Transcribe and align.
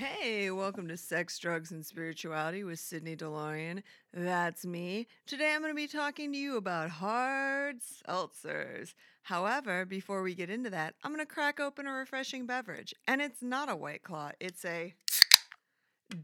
Hey, 0.00 0.50
welcome 0.50 0.88
to 0.88 0.96
Sex, 0.96 1.38
Drugs, 1.38 1.72
and 1.72 1.84
Spirituality 1.84 2.64
with 2.64 2.78
Sydney 2.78 3.16
DeLorean. 3.16 3.82
That's 4.14 4.64
me. 4.64 5.08
Today 5.26 5.52
I'm 5.52 5.60
going 5.60 5.72
to 5.72 5.76
be 5.76 5.86
talking 5.86 6.32
to 6.32 6.38
you 6.38 6.56
about 6.56 6.88
hard 6.88 7.80
seltzers. 7.82 8.94
However, 9.24 9.84
before 9.84 10.22
we 10.22 10.34
get 10.34 10.48
into 10.48 10.70
that, 10.70 10.94
I'm 11.04 11.12
going 11.12 11.20
to 11.20 11.30
crack 11.30 11.60
open 11.60 11.86
a 11.86 11.92
refreshing 11.92 12.46
beverage. 12.46 12.94
And 13.06 13.20
it's 13.20 13.42
not 13.42 13.68
a 13.68 13.76
White 13.76 14.02
Claw, 14.02 14.30
it's 14.40 14.64
a 14.64 14.94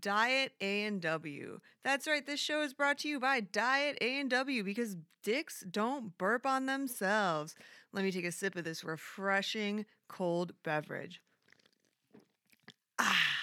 Diet 0.01 0.53
A&W. 0.63 1.61
That's 1.85 2.07
right, 2.07 2.25
this 2.25 2.41
show 2.41 2.63
is 2.63 2.73
brought 2.73 2.97
to 3.01 3.09
you 3.09 3.21
by 3.21 3.41
Diet 3.41 3.99
A&W 4.01 4.65
because 4.65 4.97
dicks 5.23 5.63
don't 5.71 6.17
burp 6.17 6.47
on 6.47 6.65
themselves. 6.65 7.55
Let 7.93 8.05
me 8.05 8.11
take 8.11 8.25
a 8.25 8.33
sip 8.33 8.57
of 8.57 8.65
this 8.65 8.85
refreshing 8.85 9.85
cold 10.09 10.55
beverage. 10.63 11.21
Ah. 12.99 13.36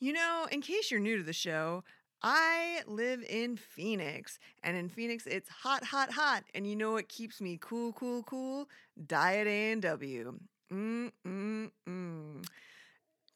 You 0.00 0.14
know, 0.14 0.46
in 0.50 0.62
case 0.62 0.90
you're 0.90 0.98
new 0.98 1.18
to 1.18 1.22
the 1.22 1.34
show, 1.34 1.84
I 2.22 2.80
live 2.86 3.22
in 3.28 3.56
Phoenix, 3.56 4.38
and 4.62 4.76
in 4.76 4.88
Phoenix 4.88 5.26
it's 5.26 5.48
hot, 5.50 5.84
hot, 5.84 6.12
hot. 6.12 6.44
And 6.54 6.66
you 6.66 6.74
know 6.74 6.92
what 6.92 7.08
keeps 7.08 7.40
me 7.40 7.58
cool, 7.60 7.92
cool, 7.92 8.22
cool? 8.22 8.68
Diet 9.06 9.46
A 9.46 9.72
and 9.72 9.82
W. 9.82 10.38
Mm 10.72 11.12
mm 11.26 11.70
mm. 11.88 12.44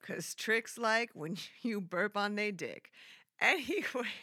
Cause 0.06 0.34
tricks 0.34 0.78
like 0.78 1.10
when 1.14 1.36
you 1.62 1.80
burp 1.80 2.16
on 2.16 2.34
they 2.34 2.50
dick. 2.50 2.90
Anyways. 3.40 4.06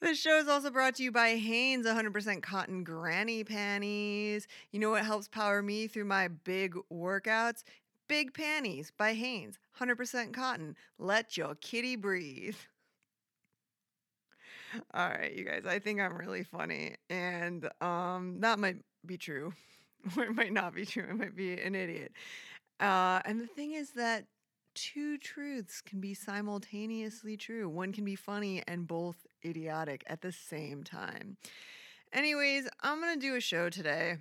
This 0.00 0.18
show 0.18 0.38
is 0.38 0.48
also 0.48 0.70
brought 0.70 0.94
to 0.94 1.02
you 1.02 1.12
by 1.12 1.36
Hanes 1.36 1.84
100% 1.86 2.42
cotton 2.42 2.84
granny 2.84 3.44
panties. 3.44 4.48
You 4.72 4.80
know 4.80 4.90
what 4.90 5.04
helps 5.04 5.28
power 5.28 5.60
me 5.60 5.88
through 5.88 6.06
my 6.06 6.28
big 6.28 6.74
workouts? 6.90 7.62
Big 8.10 8.34
Panties 8.34 8.90
by 8.98 9.14
Hanes, 9.14 9.56
100% 9.80 10.32
cotton. 10.32 10.74
Let 10.98 11.36
your 11.36 11.54
kitty 11.54 11.94
breathe. 11.94 12.56
All 14.92 15.08
right, 15.10 15.32
you 15.32 15.44
guys, 15.44 15.62
I 15.64 15.78
think 15.78 16.00
I'm 16.00 16.16
really 16.16 16.42
funny. 16.42 16.96
And 17.08 17.70
um, 17.80 18.40
that 18.40 18.58
might 18.58 18.78
be 19.06 19.16
true, 19.16 19.52
or 20.16 20.24
it 20.24 20.34
might 20.34 20.52
not 20.52 20.74
be 20.74 20.84
true. 20.84 21.06
I 21.08 21.12
might 21.12 21.36
be 21.36 21.52
an 21.52 21.76
idiot. 21.76 22.10
Uh, 22.80 23.20
and 23.26 23.40
the 23.40 23.46
thing 23.46 23.74
is 23.74 23.90
that 23.90 24.24
two 24.74 25.16
truths 25.16 25.80
can 25.80 26.00
be 26.00 26.12
simultaneously 26.12 27.36
true. 27.36 27.68
One 27.68 27.92
can 27.92 28.04
be 28.04 28.16
funny 28.16 28.60
and 28.66 28.88
both 28.88 29.24
idiotic 29.44 30.02
at 30.08 30.20
the 30.20 30.32
same 30.32 30.82
time. 30.82 31.36
Anyways, 32.12 32.68
I'm 32.80 33.00
going 33.00 33.20
to 33.20 33.24
do 33.24 33.36
a 33.36 33.40
show 33.40 33.70
today 33.70 34.16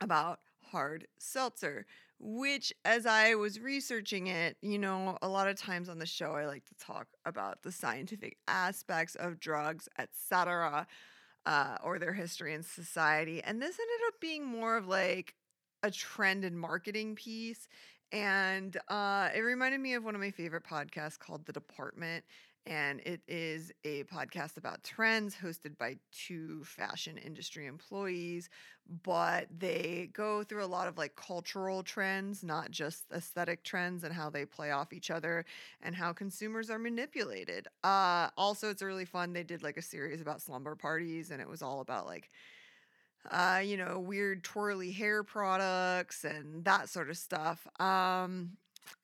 about 0.00 0.38
hard 0.70 1.08
seltzer 1.18 1.84
which 2.20 2.72
as 2.84 3.06
I 3.06 3.34
was 3.34 3.60
researching 3.60 4.26
it, 4.26 4.56
you 4.60 4.78
know, 4.78 5.18
a 5.22 5.28
lot 5.28 5.48
of 5.48 5.56
times 5.56 5.88
on 5.88 5.98
the 5.98 6.06
show 6.06 6.32
I 6.32 6.46
like 6.46 6.64
to 6.66 6.74
talk 6.74 7.06
about 7.24 7.62
the 7.62 7.72
scientific 7.72 8.36
aspects 8.48 9.14
of 9.14 9.38
drugs, 9.38 9.88
etc., 9.98 10.86
uh, 11.46 11.76
or 11.82 11.98
their 11.98 12.12
history 12.12 12.54
in 12.54 12.62
society. 12.62 13.42
And 13.42 13.62
this 13.62 13.78
ended 13.78 14.06
up 14.08 14.20
being 14.20 14.44
more 14.44 14.76
of 14.76 14.86
like 14.86 15.34
a 15.82 15.90
trend 15.90 16.44
and 16.44 16.58
marketing 16.58 17.14
piece. 17.14 17.68
And 18.10 18.76
uh, 18.88 19.28
it 19.34 19.40
reminded 19.40 19.80
me 19.80 19.94
of 19.94 20.04
one 20.04 20.14
of 20.14 20.20
my 20.20 20.30
favorite 20.30 20.64
podcasts 20.64 21.18
called 21.18 21.46
The 21.46 21.52
Department 21.52 22.24
and 22.66 23.00
it 23.00 23.20
is 23.26 23.72
a 23.84 24.04
podcast 24.04 24.56
about 24.56 24.82
trends 24.84 25.34
hosted 25.34 25.76
by 25.78 25.96
two 26.12 26.62
fashion 26.64 27.16
industry 27.16 27.66
employees 27.66 28.48
but 29.04 29.46
they 29.56 30.10
go 30.12 30.42
through 30.42 30.64
a 30.64 30.66
lot 30.66 30.88
of 30.88 30.96
like 30.98 31.14
cultural 31.16 31.82
trends 31.82 32.42
not 32.42 32.70
just 32.70 33.04
aesthetic 33.12 33.62
trends 33.64 34.04
and 34.04 34.14
how 34.14 34.28
they 34.30 34.44
play 34.44 34.70
off 34.70 34.92
each 34.92 35.10
other 35.10 35.44
and 35.82 35.94
how 35.94 36.12
consumers 36.12 36.70
are 36.70 36.78
manipulated 36.78 37.66
uh 37.84 38.28
also 38.36 38.70
it's 38.70 38.82
really 38.82 39.04
fun 39.04 39.32
they 39.32 39.42
did 39.42 39.62
like 39.62 39.76
a 39.76 39.82
series 39.82 40.20
about 40.20 40.40
slumber 40.42 40.74
parties 40.74 41.30
and 41.30 41.40
it 41.40 41.48
was 41.48 41.62
all 41.62 41.80
about 41.80 42.06
like 42.06 42.30
uh, 43.30 43.60
you 43.62 43.76
know, 43.76 43.98
weird 43.98 44.42
twirly 44.42 44.90
hair 44.92 45.22
products 45.22 46.24
and 46.24 46.64
that 46.64 46.88
sort 46.88 47.10
of 47.10 47.16
stuff. 47.16 47.66
Um, 47.80 48.52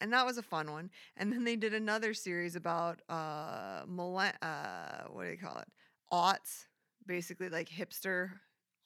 and 0.01 0.13
that 0.13 0.27
was 0.27 0.39
a 0.39 0.43
fun 0.43 0.71
one. 0.71 0.91
And 1.17 1.33
then 1.33 1.45
they 1.45 1.57
did 1.57 1.75
another 1.75 2.15
series 2.15 2.57
about 2.57 3.01
uh, 3.09 3.83
millen- 3.87 4.37
uh 4.43 5.05
what 5.11 5.25
do 5.25 5.31
you 5.31 5.39
call 5.39 5.59
it? 5.59 5.69
Aughts, 6.13 6.67
basically 7.07 7.49
like 7.49 7.69
hipster 7.69 8.31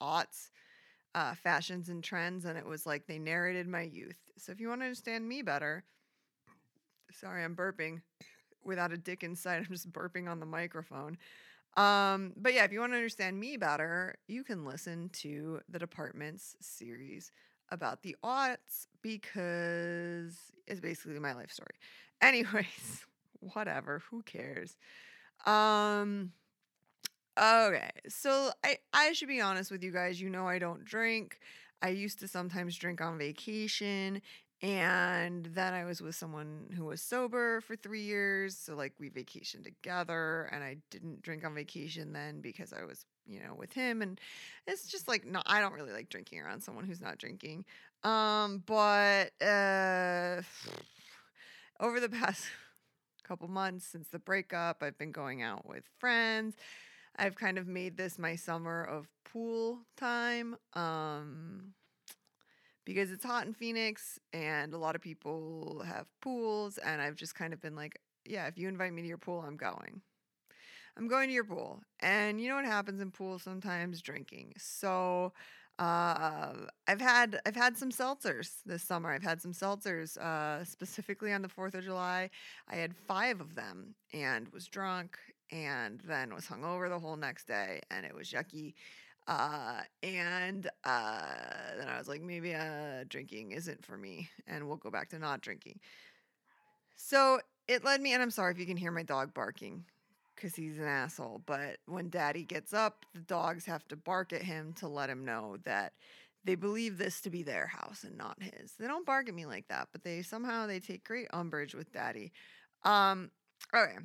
aughts, 0.01 0.51
uh, 1.15 1.35
fashions 1.35 1.89
and 1.89 2.03
trends, 2.03 2.45
and 2.45 2.59
it 2.59 2.67
was 2.67 2.87
like 2.87 3.07
they 3.07 3.19
narrated 3.19 3.67
my 3.69 3.83
youth. 3.83 4.19
So 4.39 4.53
if 4.53 4.61
you 4.61 4.69
want 4.69 4.81
to 4.81 4.87
understand 4.87 5.29
me 5.29 5.43
better, 5.43 5.85
sorry, 7.13 7.45
I'm 7.45 7.57
burping 7.57 8.01
without 8.65 8.93
a 8.93 8.97
dick 8.97 9.23
inside. 9.23 9.59
I'm 9.69 9.73
just 9.73 9.93
burping 9.93 10.29
on 10.29 10.41
the 10.41 10.47
microphone. 10.47 11.19
Um, 11.77 12.33
but 12.37 12.55
yeah, 12.55 12.65
if 12.65 12.73
you 12.73 12.81
want 12.81 12.93
to 12.93 12.97
understand 12.97 13.39
me 13.39 13.57
better, 13.57 14.17
you 14.27 14.43
can 14.43 14.65
listen 14.65 15.11
to 15.15 15.61
the 15.69 15.79
department's 15.79 16.57
series 16.61 17.31
about 17.71 18.03
the 18.03 18.17
aughts 18.25 18.87
because 19.03 20.37
it's 20.69 20.81
basically 20.81 21.19
my 21.19 21.33
life 21.34 21.51
story. 21.53 21.75
Anyways, 22.23 23.06
whatever, 23.41 24.03
who 24.11 24.23
cares? 24.23 24.77
Um 25.47 26.33
okay. 27.39 27.91
So 28.09 28.51
I 28.65 28.79
I 28.93 29.12
should 29.12 29.29
be 29.29 29.41
honest 29.41 29.71
with 29.71 29.83
you 29.83 29.93
guys, 29.93 30.21
you 30.21 30.31
know 30.31 30.47
I 30.49 30.59
don't 30.59 30.84
drink. 30.84 31.39
I 31.83 31.91
used 31.91 32.19
to 32.21 32.29
sometimes 32.29 32.77
drink 32.77 33.01
on 33.01 33.19
vacation 33.19 34.21
and 34.61 35.47
then 35.47 35.73
I 35.75 35.84
was 35.84 36.01
with 36.03 36.17
someone 36.17 36.67
who 36.77 36.87
was 36.87 37.00
sober 37.00 37.61
for 37.61 37.77
3 37.77 38.00
years, 38.00 38.56
so 38.56 38.75
like 38.75 38.93
we 38.99 39.09
vacationed 39.09 39.62
together 39.65 40.49
and 40.53 40.65
I 40.65 40.79
didn't 40.91 41.23
drink 41.23 41.45
on 41.45 41.55
vacation 41.55 42.12
then 42.12 42.41
because 42.41 42.73
I 42.73 42.85
was 42.85 43.06
you 43.28 43.41
know, 43.41 43.55
with 43.55 43.72
him. 43.72 44.03
And 44.03 44.21
it's 44.66 44.87
just 44.87 45.09
like, 45.09 45.25
no, 45.25 45.43
I 45.47 45.61
don't 45.61 45.75
really 45.75 45.93
like 45.93 46.09
drinking 46.09 46.41
around 46.41 46.62
someone 46.62 46.84
who's 46.84 47.00
not 47.00 47.19
drinking. 47.19 47.65
Um, 48.05 48.62
but 48.66 49.31
uh, 49.43 50.43
over 51.81 52.00
the 52.00 52.09
past 52.09 52.47
couple 53.25 53.49
months 53.49 53.87
since 53.87 54.09
the 54.09 54.19
breakup, 54.19 54.83
I've 54.83 54.99
been 54.99 55.12
going 55.12 55.43
out 55.43 55.69
with 55.69 55.84
friends. 55.99 56.56
I've 57.17 57.34
kind 57.34 57.59
of 57.59 57.67
made 57.67 57.97
this 57.97 58.19
my 58.19 58.37
summer 58.37 58.83
of 58.83 59.09
pool 59.25 59.81
time. 59.97 60.56
Um, 60.75 61.75
because 62.88 63.11
it's 63.12 63.25
hot 63.25 63.47
in 63.47 63.53
Phoenix 63.53 64.19
and 64.33 64.72
a 64.72 64.78
lot 64.78 64.97
of 64.97 65.03
people 65.03 65.83
have 65.87 66.06
pools 66.22 66.78
and 66.78 67.03
I've 67.03 67.17
just 67.17 67.34
kind 67.34 67.53
of 67.53 67.61
been 67.61 67.77
like, 67.77 68.00
yeah, 68.25 68.47
if 68.47 68.56
you 68.56 68.67
invite 68.67 68.94
me 68.94 69.03
to 69.03 69.09
your 69.09 69.19
pool, 69.19 69.44
I'm 69.47 69.59
going. 69.59 70.00
I'm 70.99 71.07
going 71.07 71.29
to 71.29 71.35
your 71.35 71.45
pool. 71.45 71.81
And 72.01 72.41
you 72.41 72.49
know 72.49 72.57
what 72.57 72.65
happens 72.65 73.01
in 73.01 73.11
pools 73.11 73.43
sometimes? 73.43 74.03
Drinking. 74.03 74.55
So 74.59 75.33
uh, 75.79 76.53
I've 76.89 77.01
had 77.01 77.41
I've 77.47 77.55
had 77.55 77.77
some 77.77 77.91
seltzers 77.91 78.57
this 78.67 78.83
summer. 78.83 79.13
I've 79.13 79.23
had 79.23 79.41
some 79.41 79.53
seltzers 79.53 80.19
uh, 80.19 80.65
specifically 80.65 81.33
on 81.33 81.43
the 81.43 81.49
Fourth 81.49 81.75
of 81.75 81.85
July. 81.85 82.31
I 82.69 82.77
had 82.77 82.97
five 83.07 83.41
of 83.41 83.55
them 83.55 83.95
and 84.13 84.49
was 84.49 84.67
drunk, 84.67 85.17
and 85.53 86.01
then 86.05 86.35
was 86.35 86.47
hungover 86.47 86.89
the 86.89 86.99
whole 86.99 87.17
next 87.17 87.47
day, 87.47 87.81
and 87.91 88.05
it 88.05 88.15
was 88.15 88.31
yucky. 88.31 88.75
Uh, 89.29 89.83
and 90.03 90.69
uh, 90.85 91.21
then 91.79 91.87
I 91.87 91.99
was 91.99 92.09
like, 92.09 92.23
maybe 92.23 92.55
uh, 92.55 93.05
drinking 93.09 93.53
isn't 93.53 93.85
for 93.85 93.97
me, 93.97 94.31
and 94.47 94.67
we'll 94.67 94.79
go 94.79 94.91
back 94.91 95.11
to 95.11 95.19
not 95.19 95.43
drinking. 95.43 95.79
So 96.97 97.39
it 97.69 97.85
led 97.85 98.01
me, 98.01 98.15
and 98.15 98.23
I'm 98.23 98.31
sorry 98.31 98.53
if 98.53 98.59
you 98.59 98.67
can 98.67 98.79
hear 98.79 98.91
my 98.91 99.03
dog 99.03 99.35
barking 99.35 99.85
because 100.38 100.55
he's 100.55 100.79
an 100.79 100.87
asshole. 100.87 101.43
But 101.46 101.79
when 101.87 102.11
daddy 102.11 102.44
gets 102.44 102.73
up, 102.73 103.05
the 103.12 103.20
dogs 103.20 103.64
have 103.67 103.87
to 103.88 103.96
bark 103.96 104.32
at 104.32 104.43
him 104.43 104.73
to 104.75 104.87
let 104.87 105.11
him 105.11 105.25
know 105.25 105.56
that 105.64 105.94
they 106.44 106.55
believe 106.55 106.96
this 106.96 107.20
to 107.23 107.31
be 107.31 107.43
their 107.43 107.67
house 107.67 108.05
and 108.05 108.17
not 108.17 108.40
his. 108.40 108.75
They 108.79 108.87
don't 108.87 109.05
bark 109.05 109.29
at 109.29 109.35
me 109.35 109.46
like 109.46 109.67
that, 109.69 109.88
but 109.93 110.05
they 110.05 110.23
somehow 110.23 110.67
they 110.67 110.79
take 110.79 111.05
great 111.05 111.26
umbrage 111.32 111.75
with 111.75 111.93
daddy. 111.93 112.32
Um, 112.85 113.31
okay. 113.75 113.96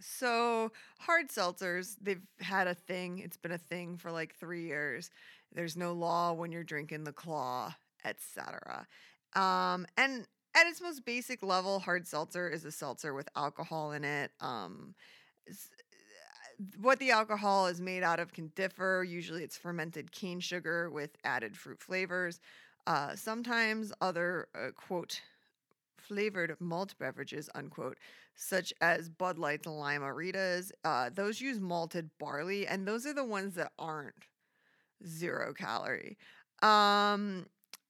So 0.00 0.70
hard 0.98 1.28
seltzers, 1.28 1.96
they've 2.00 2.22
had 2.40 2.66
a 2.66 2.74
thing. 2.74 3.18
It's 3.18 3.36
been 3.38 3.52
a 3.52 3.58
thing 3.58 3.96
for 3.96 4.12
like 4.12 4.34
three 4.34 4.66
years. 4.66 5.10
There's 5.52 5.76
no 5.76 5.92
law 5.92 6.32
when 6.32 6.52
you're 6.52 6.62
drinking 6.62 7.04
the 7.04 7.12
claw, 7.12 7.74
etc. 8.04 8.86
Um, 9.34 9.86
and 9.96 10.26
at 10.54 10.66
its 10.66 10.80
most 10.80 11.04
basic 11.04 11.42
level, 11.42 11.80
hard 11.80 12.06
seltzer 12.06 12.48
is 12.48 12.64
a 12.64 12.72
seltzer 12.72 13.14
with 13.14 13.28
alcohol 13.34 13.92
in 13.92 14.04
it. 14.04 14.30
Um, 14.40 14.94
what 16.78 16.98
the 16.98 17.10
alcohol 17.10 17.66
is 17.66 17.80
made 17.80 18.02
out 18.02 18.20
of 18.20 18.32
can 18.32 18.48
differ. 18.54 19.04
Usually, 19.06 19.42
it's 19.42 19.56
fermented 19.56 20.12
cane 20.12 20.40
sugar 20.40 20.90
with 20.90 21.10
added 21.24 21.56
fruit 21.56 21.80
flavors. 21.80 22.40
Uh, 22.86 23.14
sometimes 23.14 23.92
other 24.00 24.48
uh, 24.54 24.70
quote 24.76 25.20
flavored 25.96 26.56
malt 26.60 26.94
beverages 26.98 27.48
unquote, 27.54 27.98
such 28.34 28.72
as 28.80 29.08
Bud 29.08 29.38
Light 29.38 29.66
and 29.66 29.78
Lime-A-Ritas. 29.78 30.72
Uh, 30.84 31.10
those 31.14 31.40
use 31.40 31.60
malted 31.60 32.10
barley, 32.18 32.66
and 32.66 32.86
those 32.86 33.06
are 33.06 33.14
the 33.14 33.24
ones 33.24 33.54
that 33.54 33.72
aren't 33.78 34.14
zero 35.06 35.52
calorie. 35.52 36.16
Um, 36.62 37.46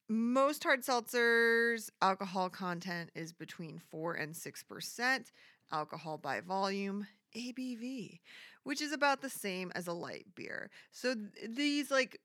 most 0.09 0.65
hard 0.65 0.83
seltzers, 0.83 1.89
alcohol 2.03 2.51
content 2.51 3.11
is 3.15 3.33
between 3.33 3.81
4 3.91 4.15
and 4.15 4.35
6% 4.35 5.33
alcohol 5.73 6.19
by 6.19 6.41
volume, 6.41 7.07
ABV, 7.37 8.21
which 8.65 8.81
is 8.81 8.93
about 8.93 9.23
the 9.23 9.31
same 9.31 9.73
as 9.75 9.87
a 9.87 9.93
light 9.93 10.27
beer. 10.35 10.71
So 10.93 11.15
th- 11.15 11.57
these 11.57 11.91
like 11.91 12.21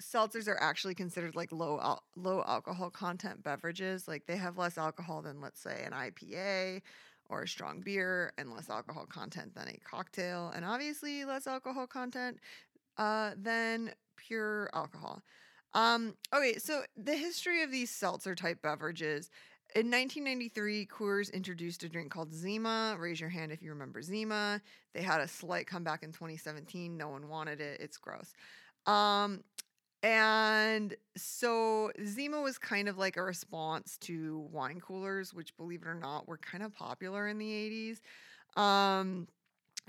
seltzers 0.00 0.48
are 0.48 0.60
actually 0.60 0.94
considered 0.94 1.34
like 1.34 1.52
low 1.52 1.80
al- 1.80 2.02
low 2.16 2.42
alcohol 2.46 2.90
content 2.90 3.42
beverages. 3.42 4.06
Like 4.08 4.26
they 4.26 4.36
have 4.36 4.58
less 4.58 4.78
alcohol 4.78 5.22
than 5.22 5.40
let's 5.40 5.60
say 5.60 5.82
an 5.84 5.92
IPA 5.92 6.82
or 7.28 7.42
a 7.42 7.48
strong 7.48 7.80
beer 7.80 8.32
and 8.38 8.52
less 8.52 8.70
alcohol 8.70 9.06
content 9.06 9.54
than 9.54 9.68
a 9.68 9.78
cocktail 9.84 10.52
and 10.54 10.64
obviously 10.64 11.24
less 11.24 11.46
alcohol 11.46 11.86
content 11.86 12.38
uh, 12.98 13.32
than 13.36 13.92
pure 14.16 14.70
alcohol. 14.74 15.22
Um, 15.74 16.14
okay, 16.32 16.54
so 16.58 16.82
the 16.96 17.14
history 17.14 17.62
of 17.62 17.70
these 17.70 17.90
seltzer 17.90 18.34
type 18.34 18.62
beverages. 18.62 19.30
In 19.76 19.90
1993, 19.90 20.86
Coors 20.86 21.30
introduced 21.34 21.82
a 21.82 21.88
drink 21.90 22.10
called 22.10 22.32
Zima. 22.32 22.96
Raise 22.98 23.20
your 23.20 23.28
hand 23.28 23.52
if 23.52 23.60
you 23.60 23.68
remember 23.68 24.00
Zima. 24.00 24.62
They 24.94 25.02
had 25.02 25.20
a 25.20 25.28
slight 25.28 25.66
comeback 25.66 26.02
in 26.02 26.12
2017. 26.12 26.96
No 26.96 27.10
one 27.10 27.28
wanted 27.28 27.60
it. 27.60 27.78
It's 27.78 27.98
gross. 27.98 28.32
Um, 28.86 29.44
and 30.02 30.94
so 31.14 31.92
Zima 32.06 32.40
was 32.40 32.56
kind 32.56 32.88
of 32.88 32.96
like 32.96 33.18
a 33.18 33.22
response 33.22 33.98
to 33.98 34.48
wine 34.50 34.80
coolers, 34.80 35.34
which, 35.34 35.54
believe 35.58 35.82
it 35.82 35.88
or 35.88 35.94
not, 35.94 36.26
were 36.26 36.38
kind 36.38 36.64
of 36.64 36.72
popular 36.74 37.28
in 37.28 37.36
the 37.36 38.00
80s. 38.56 38.58
Um, 38.58 39.28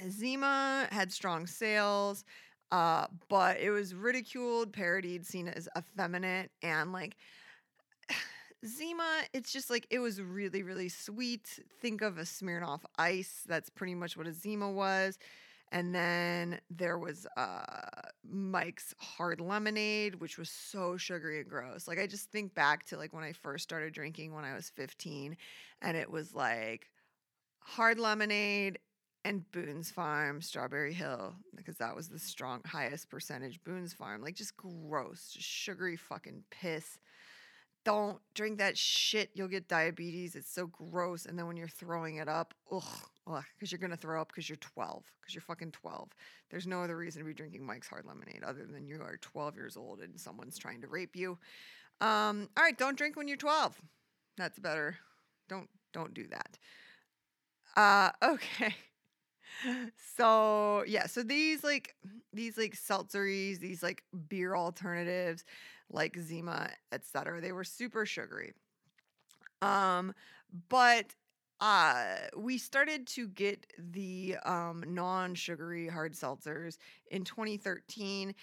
Zima 0.10 0.90
had 0.92 1.14
strong 1.14 1.48
sales. 1.48 2.26
Uh, 2.74 3.08
but 3.30 3.58
it 3.62 3.70
was 3.70 3.96
ridiculed, 3.96 4.74
parodied, 4.74 5.26
seen 5.26 5.48
as 5.48 5.70
effeminate, 5.78 6.52
and 6.62 6.92
like 6.92 7.16
Zima, 8.66 9.22
it's 9.34 9.52
just 9.52 9.70
like 9.70 9.88
it 9.90 10.00
was 10.00 10.22
really, 10.22 10.64
really 10.64 10.90
sweet. 10.90 11.60
Think 11.82 12.02
of 12.02 12.18
a 12.18 12.22
Smirnoff 12.24 12.82
Ice. 12.98 13.44
That's 13.48 13.70
pretty 13.70 13.96
much 13.96 14.18
what 14.18 14.28
a 14.28 14.34
Zima 14.34 14.70
was. 14.72 15.18
And 15.72 15.94
then 15.94 16.60
there 16.70 16.98
was 16.98 17.28
uh, 17.36 17.62
Mike's 18.24 18.94
Hard 19.00 19.42
Lemonade, 19.42 20.16
which 20.16 20.38
was 20.38 20.50
so 20.50 20.96
sugary 20.98 21.42
and 21.42 21.50
gross. 21.50 21.88
Like 21.88 22.00
I 22.00 22.08
just 22.08 22.32
think 22.32 22.56
back 22.56 22.86
to 22.88 22.98
like 22.98 23.14
when 23.14 23.24
I 23.24 23.34
first 23.34 23.64
started 23.64 23.94
drinking 23.94 24.34
when 24.34 24.46
I 24.46 24.56
was 24.56 24.70
15, 24.70 25.36
and 25.82 25.98
it 25.98 26.10
was 26.10 26.34
like 26.34 26.90
hard 27.60 28.00
lemonade 28.00 28.80
and 29.26 29.50
Boone's 29.52 29.92
Farm, 29.92 30.42
Strawberry 30.42 30.94
Hill, 30.94 31.36
because 31.54 31.78
that 31.78 31.96
was 31.96 32.08
the 32.08 32.20
strong 32.20 32.62
highest 32.66 33.10
percentage 33.10 33.62
Boone's 33.66 33.92
Farm. 33.92 34.22
Like 34.22 34.36
just 34.36 34.56
gross, 34.56 35.32
just 35.34 35.48
sugary 35.48 35.98
fucking 35.98 36.44
piss. 36.50 36.98
Don't 37.88 38.20
drink 38.34 38.58
that 38.58 38.78
shit. 38.78 39.30
You'll 39.34 39.48
get 39.48 39.70
diabetes. 39.70 40.36
It's 40.36 40.52
so 40.52 40.68
gross. 40.68 41.26
And 41.26 41.40
then 41.40 41.48
when 41.48 41.56
you're 41.56 41.70
throwing 41.70 42.18
it 42.18 42.28
up, 42.28 42.54
ugh, 42.70 42.84
because 43.56 43.72
you're 43.72 43.80
gonna 43.80 43.96
throw 43.96 44.20
up 44.20 44.28
because 44.28 44.50
you're 44.50 44.58
12, 44.58 45.06
because 45.22 45.34
you're 45.34 45.42
fucking 45.42 45.72
12. 45.72 46.10
There's 46.50 46.68
no 46.68 46.84
other 46.84 46.98
reason 46.98 47.22
to 47.22 47.26
be 47.26 47.34
drinking 47.34 47.66
Mike's 47.66 47.88
Hard 47.88 48.04
Lemonade 48.06 48.44
other 48.44 48.66
than 48.66 48.86
you 48.88 49.02
are 49.02 49.16
12 49.22 49.56
years 49.56 49.78
old 49.78 50.02
and 50.02 50.20
someone's 50.20 50.58
trying 50.58 50.82
to 50.82 50.88
rape 50.88 51.16
you. 51.16 51.38
Um, 52.02 52.50
all 52.58 52.66
right, 52.66 52.78
don't 52.78 52.98
drink 52.98 53.16
when 53.16 53.30
you're 53.30 53.38
12. 53.38 53.82
That's 54.36 54.60
better. 54.60 54.98
Don't 55.48 55.70
don't 55.94 56.14
do 56.14 56.28
that. 56.28 56.58
Uh, 57.78 58.12
okay 58.22 58.76
so 60.18 60.84
yeah, 60.88 61.08
so 61.08 61.24
these 61.24 61.64
like 61.64 61.96
these 62.34 62.58
like 62.58 62.76
seltzeries, 62.76 63.60
these 63.60 63.82
like 63.82 64.04
beer 64.28 64.56
alternatives, 64.56 65.44
like 65.90 66.18
Zima, 66.18 66.70
etc. 66.92 67.42
They 67.42 67.52
were 67.52 67.64
super 67.64 68.06
sugary. 68.06 68.54
Um, 69.62 70.14
but 70.70 71.16
uh 71.60 72.18
we 72.38 72.56
started 72.60 73.08
to 73.08 73.28
get 73.28 73.66
the 73.80 74.36
um 74.46 74.84
non-sugary 74.86 75.88
hard 75.88 76.14
seltzers 76.14 76.78
in 77.10 77.24
2013 77.24 78.36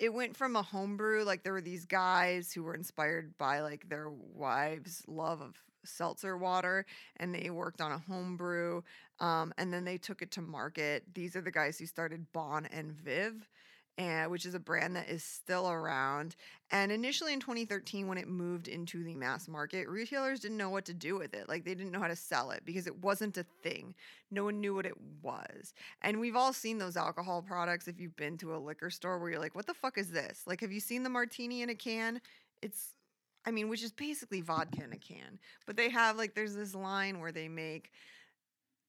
it 0.00 0.12
went 0.12 0.36
from 0.36 0.56
a 0.56 0.62
homebrew 0.62 1.22
like 1.22 1.44
there 1.44 1.52
were 1.52 1.60
these 1.60 1.84
guys 1.84 2.52
who 2.52 2.64
were 2.64 2.74
inspired 2.74 3.38
by 3.38 3.60
like 3.60 3.88
their 3.88 4.10
wives 4.10 5.04
love 5.06 5.40
of 5.40 5.54
seltzer 5.86 6.36
water 6.36 6.84
and 7.16 7.34
they 7.34 7.50
worked 7.50 7.80
on 7.80 7.92
a 7.92 7.98
homebrew 7.98 8.82
um, 9.20 9.52
and 9.56 9.72
then 9.72 9.84
they 9.84 9.96
took 9.96 10.20
it 10.22 10.30
to 10.32 10.42
market. 10.42 11.04
These 11.14 11.36
are 11.36 11.40
the 11.40 11.50
guys 11.50 11.78
who 11.78 11.86
started 11.86 12.26
Bon 12.32 12.66
and 12.66 12.92
Viv. 12.92 13.48
And, 13.98 14.30
which 14.30 14.44
is 14.44 14.54
a 14.54 14.60
brand 14.60 14.94
that 14.96 15.08
is 15.08 15.24
still 15.24 15.70
around. 15.70 16.36
And 16.70 16.92
initially 16.92 17.32
in 17.32 17.40
2013, 17.40 18.06
when 18.06 18.18
it 18.18 18.28
moved 18.28 18.68
into 18.68 19.02
the 19.02 19.14
mass 19.14 19.48
market, 19.48 19.88
retailers 19.88 20.40
didn't 20.40 20.58
know 20.58 20.68
what 20.68 20.84
to 20.86 20.92
do 20.92 21.16
with 21.16 21.32
it. 21.32 21.48
Like 21.48 21.64
they 21.64 21.74
didn't 21.74 21.92
know 21.92 22.00
how 22.00 22.08
to 22.08 22.16
sell 22.16 22.50
it 22.50 22.62
because 22.66 22.86
it 22.86 23.02
wasn't 23.02 23.38
a 23.38 23.46
thing. 23.62 23.94
No 24.30 24.44
one 24.44 24.60
knew 24.60 24.74
what 24.74 24.84
it 24.84 24.96
was. 25.22 25.72
And 26.02 26.20
we've 26.20 26.36
all 26.36 26.52
seen 26.52 26.76
those 26.76 26.96
alcohol 26.96 27.40
products 27.40 27.88
if 27.88 27.98
you've 27.98 28.16
been 28.16 28.36
to 28.38 28.54
a 28.54 28.58
liquor 28.58 28.90
store 28.90 29.18
where 29.18 29.30
you're 29.30 29.40
like, 29.40 29.54
what 29.54 29.66
the 29.66 29.72
fuck 29.72 29.96
is 29.96 30.10
this? 30.10 30.42
Like, 30.46 30.60
have 30.60 30.72
you 30.72 30.80
seen 30.80 31.02
the 31.02 31.08
martini 31.08 31.62
in 31.62 31.70
a 31.70 31.74
can? 31.74 32.20
It's 32.60 32.92
I 33.46 33.52
mean, 33.52 33.68
which 33.68 33.84
is 33.84 33.92
basically 33.92 34.40
vodka 34.40 34.82
in 34.82 34.92
a 34.92 34.98
can. 34.98 35.38
But 35.66 35.76
they 35.76 35.88
have 35.90 36.16
like 36.16 36.34
there's 36.34 36.54
this 36.54 36.74
line 36.74 37.20
where 37.20 37.32
they 37.32 37.48
make 37.48 37.92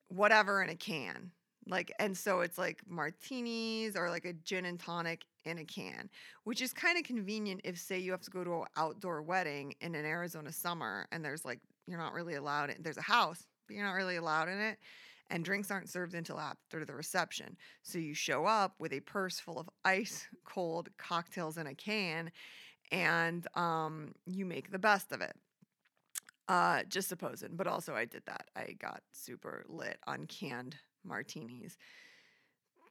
whatever 0.10 0.64
in 0.64 0.70
a 0.70 0.76
can. 0.76 1.32
Like 1.70 1.92
and 2.00 2.18
so 2.18 2.42
it's 2.42 2.58
like 2.58 2.82
martinis 2.88 3.96
or 3.96 4.10
like 4.10 4.26
a 4.26 4.34
gin 4.34 4.66
and 4.66 4.80
tonic 4.80 5.26
in 5.46 5.60
a 5.60 5.66
can, 5.66 6.10
which 6.44 6.62
is 6.62 6.74
kind 6.74 6.98
of 6.98 7.04
convenient 7.04 7.62
if 7.64 7.78
say 7.78 8.00
you 8.00 8.12
have 8.12 8.22
to 8.22 8.32
go 8.32 8.44
to 8.44 8.54
an 8.62 8.66
outdoor 8.76 9.22
wedding 9.22 9.74
in 9.82 9.96
an 9.96 10.06
Arizona 10.06 10.52
summer 10.52 11.08
and 11.12 11.24
there's 11.24 11.46
like 11.46 11.60
you're 11.88 12.00
not 12.00 12.14
really 12.14 12.36
allowed 12.36 12.70
in 12.70 12.82
there's 12.82 12.98
a 12.98 13.02
house, 13.02 13.46
but 13.68 13.76
you're 13.76 13.86
not 13.86 13.94
really 13.94 14.16
allowed 14.16 14.50
in 14.50 14.60
it 14.60 14.78
and 15.30 15.44
drinks 15.44 15.72
aren't 15.72 15.90
served 15.90 16.14
until 16.14 16.40
after 16.40 16.86
the 16.86 16.94
reception. 16.94 17.58
So 17.84 17.98
you 17.98 18.14
show 18.14 18.46
up 18.46 18.76
with 18.80 18.94
a 18.94 19.02
purse 19.02 19.40
full 19.40 19.60
of 19.60 19.70
ice 19.84 20.28
cold 20.46 20.90
cocktails 20.98 21.58
in 21.58 21.68
a 21.68 21.76
can 21.76 22.32
and 22.92 23.46
um, 23.56 24.14
you 24.26 24.46
make 24.46 24.72
the 24.72 24.80
best 24.80 25.12
of 25.12 25.22
it. 25.22 25.36
Uh, 26.48 26.84
just 26.88 27.10
supposing, 27.10 27.50
but 27.58 27.68
also 27.68 27.94
I 27.94 28.06
did 28.06 28.24
that. 28.26 28.48
I 28.56 28.74
got 28.80 29.02
super 29.12 29.66
lit 29.68 29.98
on 30.08 30.28
canned 30.28 30.78
martinis. 31.04 31.78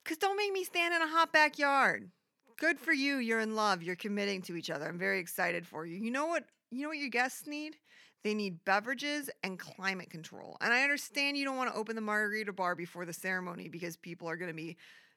Cause 0.04 0.18
don't 0.18 0.36
make 0.36 0.52
me 0.52 0.64
stand 0.64 0.94
in 0.94 1.02
a 1.02 1.08
hot 1.08 1.32
backyard. 1.32 2.10
Good 2.58 2.78
for 2.78 2.92
you. 2.92 3.16
You're 3.16 3.40
in 3.40 3.54
love. 3.54 3.82
You're 3.82 3.96
committing 3.96 4.40
to 4.42 4.56
each 4.56 4.70
other. 4.70 4.86
I'm 4.86 4.98
very 4.98 5.18
excited 5.18 5.66
for 5.66 5.84
you. 5.84 5.96
You 5.96 6.10
know 6.10 6.26
what? 6.26 6.44
You 6.70 6.82
know 6.82 6.88
what 6.88 6.98
your 6.98 7.10
guests 7.10 7.46
need? 7.46 7.76
They 8.24 8.34
need 8.34 8.64
beverages 8.64 9.30
and 9.42 9.58
climate 9.58 10.10
control. 10.10 10.56
And 10.60 10.72
I 10.72 10.82
understand 10.82 11.36
you 11.36 11.44
don't 11.44 11.56
want 11.56 11.70
to 11.70 11.78
open 11.78 11.96
the 11.96 12.02
margarita 12.02 12.52
bar 12.52 12.74
before 12.74 13.04
the 13.04 13.12
ceremony 13.12 13.68
because 13.68 13.96
people 13.96 14.28
are 14.28 14.36
going 14.36 14.50
to 14.50 14.56
be 14.56 14.76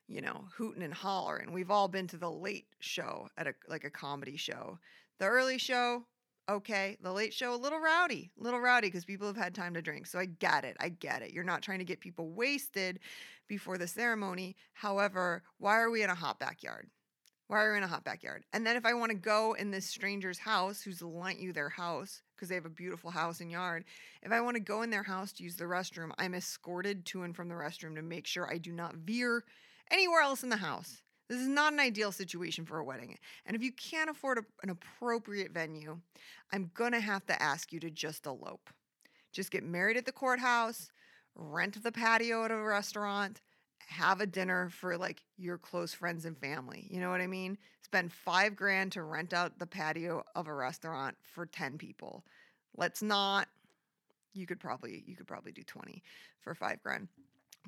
you 0.10 0.22
know, 0.22 0.46
hooting 0.58 0.82
and 0.82 0.94
hollering. 0.94 1.54
We've 1.54 1.70
all 1.70 1.88
been 1.88 2.08
to 2.08 2.18
the 2.18 2.32
late 2.32 2.66
show 2.80 3.30
at 3.38 3.48
a 3.48 3.54
like 3.70 3.84
a 3.84 3.92
comedy 3.92 4.38
show. 4.38 4.80
The 5.20 5.28
early 5.28 5.60
show, 5.60 6.04
okay. 6.50 6.98
The 7.02 7.12
late 7.12 7.34
show, 7.34 7.54
a 7.54 7.56
little 7.56 7.80
rowdy, 7.80 8.32
little 8.38 8.60
rowdy 8.60 8.88
because 8.88 9.06
people 9.06 9.28
have 9.28 9.38
had 9.38 9.56
time 9.56 9.74
to 9.76 9.82
drink. 9.82 10.08
So 10.08 10.20
I 10.20 10.26
get 10.26 10.66
it. 10.66 10.76
I 10.80 10.90
get 10.90 11.22
it. 11.22 11.32
You're 11.32 11.44
not 11.44 11.62
trying 11.62 11.80
to 11.80 11.86
get 11.86 12.00
people 12.00 12.30
wasted 12.30 13.00
before 13.48 13.78
the 13.78 13.88
ceremony. 13.88 14.56
However, 14.74 15.44
why 15.58 15.80
are 15.80 15.90
we 15.90 16.04
in 16.04 16.10
a 16.10 16.16
hot 16.16 16.40
backyard? 16.40 16.90
Why 17.48 17.64
are 17.64 17.72
we 17.72 17.78
in 17.78 17.84
a 17.84 17.88
hot 17.88 18.04
backyard? 18.04 18.44
And 18.54 18.66
then 18.66 18.76
if 18.76 18.86
I 18.86 18.94
want 18.94 19.12
to 19.12 19.18
go 19.18 19.54
in 19.54 19.72
this 19.72 19.88
stranger's 19.88 20.38
house 20.38 20.82
who's 20.82 21.02
lent 21.02 21.40
you 21.40 21.52
their 21.52 21.70
house 21.70 22.22
because 22.36 22.48
they 22.48 22.56
have 22.56 22.66
a 22.66 22.70
beautiful 22.70 23.10
house 23.10 23.42
and 23.42 23.50
yard, 23.50 23.86
if 24.22 24.32
I 24.32 24.42
want 24.42 24.56
to 24.56 24.62
go 24.62 24.84
in 24.84 24.92
their 24.92 25.04
house 25.04 25.32
to 25.34 25.44
use 25.44 25.56
the 25.56 25.66
restroom, 25.66 26.12
I'm 26.20 26.36
escorted 26.36 27.06
to 27.08 27.24
and 27.24 27.36
from 27.36 27.50
the 27.50 27.56
restroom 27.56 27.96
to 27.96 28.04
make 28.04 28.28
sure 28.28 28.48
I 28.48 28.60
do 28.60 28.72
not 28.72 28.98
veer 28.98 29.44
anywhere 29.90 30.22
else 30.22 30.44
in 30.44 30.50
the 30.50 30.58
house. 30.58 31.02
This 31.30 31.40
is 31.40 31.48
not 31.48 31.74
an 31.74 31.80
ideal 31.80 32.12
situation 32.12 32.66
for 32.66 32.80
a 32.80 32.84
wedding. 32.84 33.18
And 33.46 33.56
if 33.56 33.62
you 33.62 33.72
can't 33.72 34.10
afford 34.10 34.40
a, 34.40 34.42
an 34.64 34.72
appropriate 34.72 35.52
venue, 35.52 36.00
I'm 36.52 36.72
going 36.74 36.94
to 36.94 37.00
have 37.00 37.26
to 37.28 37.42
ask 37.42 37.72
you 37.72 37.80
to 37.82 37.92
just 37.92 38.26
elope. 38.26 38.72
Just 39.32 39.52
get 39.52 39.64
married 39.64 39.96
at 39.96 40.06
the 40.06 40.12
courthouse, 40.12 40.92
rent 41.36 41.82
the 41.84 41.92
patio 41.92 42.46
at 42.46 42.52
a 42.52 42.58
restaurant, 42.58 43.42
have 43.90 44.22
a 44.22 44.26
dinner 44.26 44.70
for 44.70 44.98
like 44.98 45.22
your 45.38 45.60
close 45.60 45.94
friends 45.94 46.26
and 46.26 46.38
family. 46.38 46.88
You 46.90 47.00
know 47.00 47.12
what 47.12 47.22
I 47.22 47.28
mean? 47.28 47.58
Spend 47.84 48.12
five 48.12 48.56
grand 48.56 48.92
to 48.94 49.04
rent 49.04 49.32
out 49.32 49.60
the 49.60 49.68
patio 49.68 50.24
of 50.36 50.48
a 50.48 50.54
restaurant 50.54 51.16
for 51.22 51.46
10 51.46 51.78
people. 51.78 52.24
Let's 52.76 53.04
not, 53.04 53.48
you 54.34 54.48
could 54.48 54.60
probably, 54.60 55.04
you 55.06 55.16
could 55.16 55.28
probably 55.28 55.52
do 55.52 55.64
20 55.64 56.02
for 56.42 56.56
five 56.56 56.82
grand. 56.82 57.08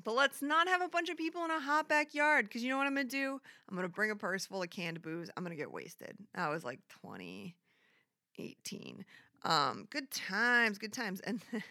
But 0.04 0.14
let's 0.14 0.42
not 0.42 0.68
have 0.68 0.82
a 0.82 0.88
bunch 0.88 1.08
of 1.10 1.16
people 1.16 1.44
in 1.44 1.50
a 1.50 1.60
hot 1.60 1.88
backyard 1.88 2.46
because 2.46 2.62
you 2.62 2.70
know 2.70 2.76
what 2.76 2.86
I'm 2.86 2.94
gonna 2.94 3.08
do? 3.08 3.40
I'm 3.68 3.76
gonna 3.76 3.88
bring 3.88 4.10
a 4.10 4.16
purse 4.16 4.46
full 4.46 4.62
of 4.62 4.70
canned 4.70 5.02
booze. 5.02 5.30
I'm 5.36 5.44
gonna 5.44 5.54
get 5.54 5.72
wasted. 5.72 6.16
That 6.34 6.50
was 6.50 6.64
like 6.64 6.80
2018. 7.02 9.04
Um, 9.44 9.86
good 9.90 10.10
times, 10.10 10.78
good 10.78 10.92
times. 10.92 11.20
And 11.20 11.42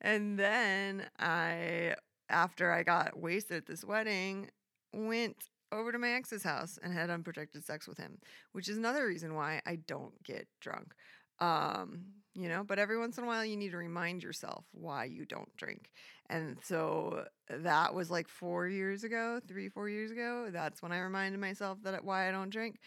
and 0.00 0.38
then 0.38 1.06
I, 1.18 1.94
after 2.28 2.70
I 2.70 2.82
got 2.82 3.18
wasted 3.18 3.58
at 3.58 3.66
this 3.66 3.84
wedding, 3.84 4.50
went 4.92 5.36
over 5.72 5.92
to 5.92 5.98
my 5.98 6.12
ex's 6.12 6.42
house 6.42 6.78
and 6.82 6.92
had 6.92 7.10
unprotected 7.10 7.64
sex 7.64 7.86
with 7.86 7.98
him, 7.98 8.18
which 8.52 8.68
is 8.68 8.76
another 8.76 9.06
reason 9.06 9.34
why 9.34 9.60
I 9.66 9.76
don't 9.76 10.20
get 10.24 10.48
drunk. 10.60 10.94
Um, 11.38 12.06
you 12.40 12.48
know, 12.48 12.64
but 12.64 12.78
every 12.78 12.98
once 12.98 13.18
in 13.18 13.24
a 13.24 13.26
while 13.26 13.44
you 13.44 13.56
need 13.56 13.70
to 13.70 13.76
remind 13.76 14.22
yourself 14.22 14.64
why 14.72 15.04
you 15.04 15.24
don't 15.24 15.54
drink. 15.56 15.90
And 16.28 16.56
so 16.62 17.24
that 17.48 17.94
was 17.94 18.10
like 18.10 18.28
four 18.28 18.68
years 18.68 19.04
ago, 19.04 19.40
three, 19.48 19.68
four 19.68 19.88
years 19.88 20.10
ago. 20.10 20.48
That's 20.50 20.82
when 20.82 20.92
I 20.92 21.00
reminded 21.00 21.40
myself 21.40 21.78
that 21.82 22.04
why 22.04 22.28
I 22.28 22.32
don't 22.32 22.50
drink. 22.50 22.78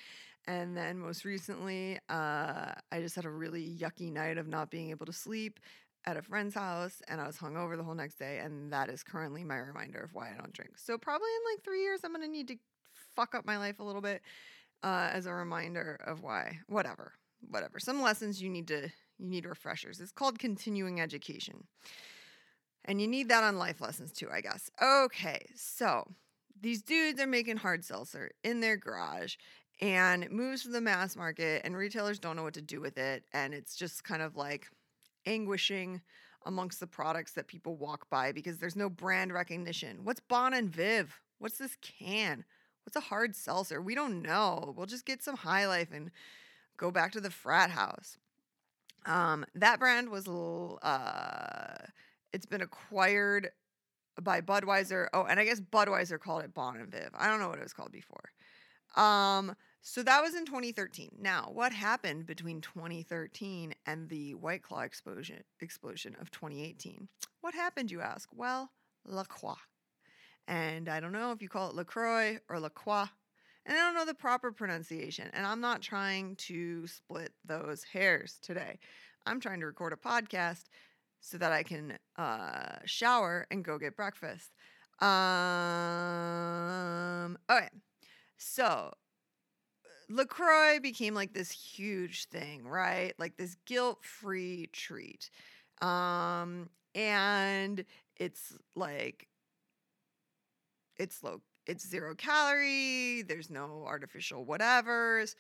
And 0.48 0.76
then 0.76 0.98
most 0.98 1.26
recently, 1.26 2.00
uh, 2.10 2.74
I 2.92 3.00
just 3.00 3.16
had 3.16 3.26
a 3.26 3.30
really 3.30 3.66
yucky 3.66 4.12
night 4.12 4.38
of 4.38 4.48
not 4.48 4.70
being 4.70 4.90
able 4.90 5.06
to 5.06 5.14
sleep 5.14 5.60
at 6.06 6.18
a 6.18 6.22
friend's 6.22 6.56
house 6.56 7.02
and 7.08 7.22
I 7.22 7.28
was 7.28 7.38
hungover 7.38 7.78
the 7.78 7.84
whole 7.84 7.96
next 7.96 8.16
day. 8.16 8.40
And 8.40 8.72
that 8.74 8.90
is 8.90 9.04
currently 9.04 9.44
my 9.44 9.58
reminder 9.58 10.00
of 10.00 10.14
why 10.14 10.32
I 10.32 10.38
don't 10.38 10.54
drink. 10.54 10.78
So, 10.78 10.98
probably 10.98 11.30
in 11.30 11.54
like 11.54 11.64
three 11.64 11.82
years, 11.82 12.02
I'm 12.04 12.14
going 12.14 12.26
to 12.26 12.32
need 12.32 12.48
to 12.50 12.58
fuck 13.16 13.36
up 13.36 13.46
my 13.46 13.58
life 13.58 13.80
a 13.80 13.84
little 13.84 14.02
bit 14.02 14.22
uh, 14.84 15.10
as 15.12 15.26
a 15.26 15.34
reminder 15.34 16.00
of 16.06 16.22
why, 16.22 16.60
whatever, 16.68 17.14
whatever. 17.50 17.80
Some 17.80 18.02
lessons 18.02 18.42
you 18.42 18.50
need 18.50 18.68
to, 18.68 18.90
you 19.18 19.28
need 19.28 19.46
refreshers. 19.46 20.00
It's 20.00 20.12
called 20.12 20.40
continuing 20.40 21.00
education. 21.00 21.66
And 22.86 23.00
you 23.00 23.08
need 23.08 23.30
that 23.30 23.44
on 23.44 23.58
life 23.58 23.80
lessons 23.80 24.12
too, 24.12 24.30
I 24.32 24.42
guess. 24.42 24.70
Okay, 24.82 25.46
so 25.56 26.08
these 26.60 26.82
dudes 26.82 27.20
are 27.20 27.28
making 27.28 27.58
hard 27.58 27.84
seltzer 27.84 28.32
in 28.44 28.60
their 28.60 28.78
garage 28.78 29.36
and 29.82 30.24
it 30.24 30.32
moves 30.32 30.64
to 30.64 30.70
the 30.70 30.82
mass 30.82 31.16
market 31.16 31.62
and 31.64 31.76
retailers 31.76 32.20
don't 32.20 32.36
know 32.36 32.44
what 32.44 32.54
to 32.54 32.62
do 32.62 32.80
with 32.80 32.98
it 32.98 33.24
and 33.34 33.54
it's 33.54 33.76
just 33.76 34.04
kind 34.04 34.22
of 34.22 34.36
like 34.36 34.68
anguishing 35.26 36.02
amongst 36.46 36.80
the 36.80 36.88
products 36.88 37.32
that 37.34 37.48
people 37.48 37.76
walk 37.76 38.10
by 38.10 38.32
because 38.32 38.58
there's 38.58 38.76
no 38.76 38.90
brand 38.90 39.34
recognition. 39.34 40.00
What's 40.04 40.20
Bon 40.20 40.54
and 40.54 40.70
Viv? 40.70 41.20
What's 41.40 41.58
this 41.58 41.78
can? 41.82 42.44
What's 42.86 42.98
a 42.98 43.10
hard 43.10 43.36
seltzer? 43.36 43.82
We 43.82 43.96
don't 43.96 44.22
know. 44.22 44.74
We'll 44.76 44.86
just 44.86 45.06
get 45.06 45.24
some 45.24 45.38
high 45.38 45.68
life 45.68 45.90
and 45.94 46.12
go 46.78 46.92
back 46.92 47.14
to 47.14 47.22
the 47.22 47.30
frat 47.30 47.72
house. 47.72 48.18
Um, 49.06 49.46
that 49.56 49.80
brand 49.80 50.10
was 50.10 50.28
uh, 50.28 51.76
it's 52.32 52.46
been 52.46 52.62
acquired 52.62 53.50
by 54.22 54.42
Budweiser. 54.42 55.08
Oh, 55.14 55.24
and 55.24 55.40
I 55.40 55.46
guess 55.46 55.60
Budweiser 55.60 56.20
called 56.20 56.44
it 56.44 56.54
Bon 56.54 56.78
and 56.78 56.92
Viv. 56.92 57.10
I 57.14 57.28
don't 57.28 57.40
know 57.40 57.50
what 57.50 57.60
it 57.60 57.64
was 57.64 57.74
called 57.74 57.92
before. 57.92 58.32
Um, 58.96 59.56
so 59.82 60.02
that 60.04 60.22
was 60.22 60.36
in 60.36 60.46
2013. 60.46 61.18
Now, 61.20 61.50
what 61.52 61.74
happened 61.74 62.26
between 62.26 62.62
2013 62.62 63.74
and 63.86 64.08
the 64.08 64.36
White 64.36 64.64
Claw 64.64 64.82
explosion 64.82 65.44
explosion 65.60 66.16
of 66.22 66.32
2018? 66.32 67.10
What 67.42 67.54
happened, 67.54 67.92
you 67.92 68.02
ask? 68.02 68.30
Well, 68.34 68.72
La 69.06 69.24
Croix. 69.24 69.56
And 70.48 70.90
I 70.90 71.00
don't 71.00 71.12
know 71.12 71.32
if 71.32 71.42
you 71.42 71.50
call 71.50 71.70
it 71.70 71.76
LaCroix 71.76 72.40
or 72.50 72.60
La 72.60 72.70
Croix. 72.70 73.08
And 73.66 73.78
I 73.78 73.80
don't 73.80 73.96
know 73.96 74.06
the 74.06 74.14
proper 74.14 74.52
pronunciation. 74.52 75.30
And 75.34 75.46
I'm 75.46 75.62
not 75.62 75.82
trying 75.82 76.36
to 76.38 76.86
split 76.88 77.32
those 77.46 77.84
hairs 77.84 78.40
today. 78.42 78.80
I'm 79.26 79.40
trying 79.40 79.62
to 79.62 79.66
record 79.66 79.94
a 79.94 79.96
podcast 79.96 80.64
so 81.22 81.38
that 81.38 81.54
I 81.54 81.64
can 81.64 81.98
uh, 82.18 82.80
shower 82.86 83.48
and 83.50 83.64
go 83.64 83.78
get 83.78 83.96
breakfast. 83.96 84.54
Um, 85.00 85.08
okay. 87.50 87.70
So 88.38 88.92
LaCroix 90.10 90.80
became 90.82 91.14
like 91.14 91.34
this 91.34 91.52
huge 91.52 92.26
thing, 92.26 92.68
right? 92.68 93.14
Like 93.18 93.38
this 93.38 93.56
guilt-free 93.66 94.72
treat. 94.74 95.30
Um, 95.82 96.70
and 96.94 97.86
it's 98.18 98.54
like 98.76 99.28
it's 100.98 101.24
low 101.24 101.42
it's 101.66 101.88
zero 101.88 102.16
calorie, 102.16 103.22
there's 103.22 103.50
no 103.50 103.84
artificial 103.86 104.46
whatevers. 104.46 105.36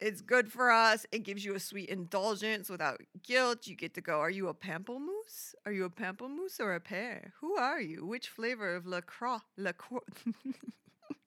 It's 0.00 0.20
good 0.20 0.50
for 0.52 0.70
us. 0.70 1.06
It 1.12 1.22
gives 1.22 1.44
you 1.44 1.54
a 1.54 1.60
sweet 1.60 1.88
indulgence 1.88 2.68
without 2.68 3.00
guilt. 3.22 3.66
You 3.66 3.76
get 3.76 3.94
to 3.94 4.00
go, 4.00 4.20
are 4.20 4.30
you 4.30 4.48
a 4.48 4.54
pamplemousse? 4.54 5.54
Are 5.64 5.72
you 5.72 5.84
a 5.84 5.90
pamplemousse 5.90 6.60
or 6.60 6.74
a 6.74 6.80
pear? 6.80 7.32
Who 7.40 7.56
are 7.56 7.80
you? 7.80 8.04
Which 8.04 8.28
flavor 8.28 8.74
of 8.74 8.86
La 8.86 9.00
Croix? 9.00 9.38
La 9.56 9.72
Croix? 9.72 10.00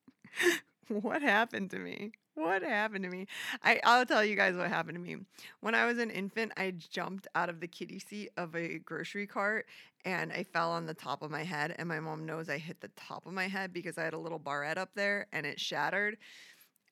what 0.89 1.21
happened 1.21 1.71
to 1.71 1.79
me? 1.79 2.11
What 2.37 2.61
happened 2.61 3.03
to 3.03 3.09
me? 3.09 3.25
I, 3.63 3.81
I'll 3.83 4.05
tell 4.05 4.23
you 4.23 4.35
guys 4.35 4.55
what 4.55 4.69
happened 4.69 4.93
to 4.93 5.01
me. 5.01 5.17
When 5.61 5.73
I 5.73 5.87
was 5.87 5.97
an 5.97 6.11
infant, 6.11 6.51
I 6.55 6.69
jumped 6.69 7.27
out 7.33 7.49
of 7.49 7.59
the 7.59 7.67
kiddie 7.67 7.97
seat 7.97 8.29
of 8.37 8.55
a 8.55 8.77
grocery 8.77 9.25
cart 9.25 9.65
and 10.05 10.31
I 10.31 10.43
fell 10.43 10.69
on 10.69 10.85
the 10.85 10.93
top 10.93 11.23
of 11.23 11.31
my 11.31 11.43
head. 11.43 11.73
And 11.79 11.89
my 11.89 11.99
mom 11.99 12.27
knows 12.27 12.47
I 12.47 12.59
hit 12.59 12.79
the 12.79 12.91
top 12.95 13.25
of 13.25 13.33
my 13.33 13.47
head 13.47 13.73
because 13.73 13.97
I 13.97 14.03
had 14.03 14.13
a 14.13 14.19
little 14.19 14.37
barrette 14.37 14.77
up 14.77 14.91
there 14.93 15.25
and 15.33 15.47
it 15.47 15.59
shattered. 15.59 16.17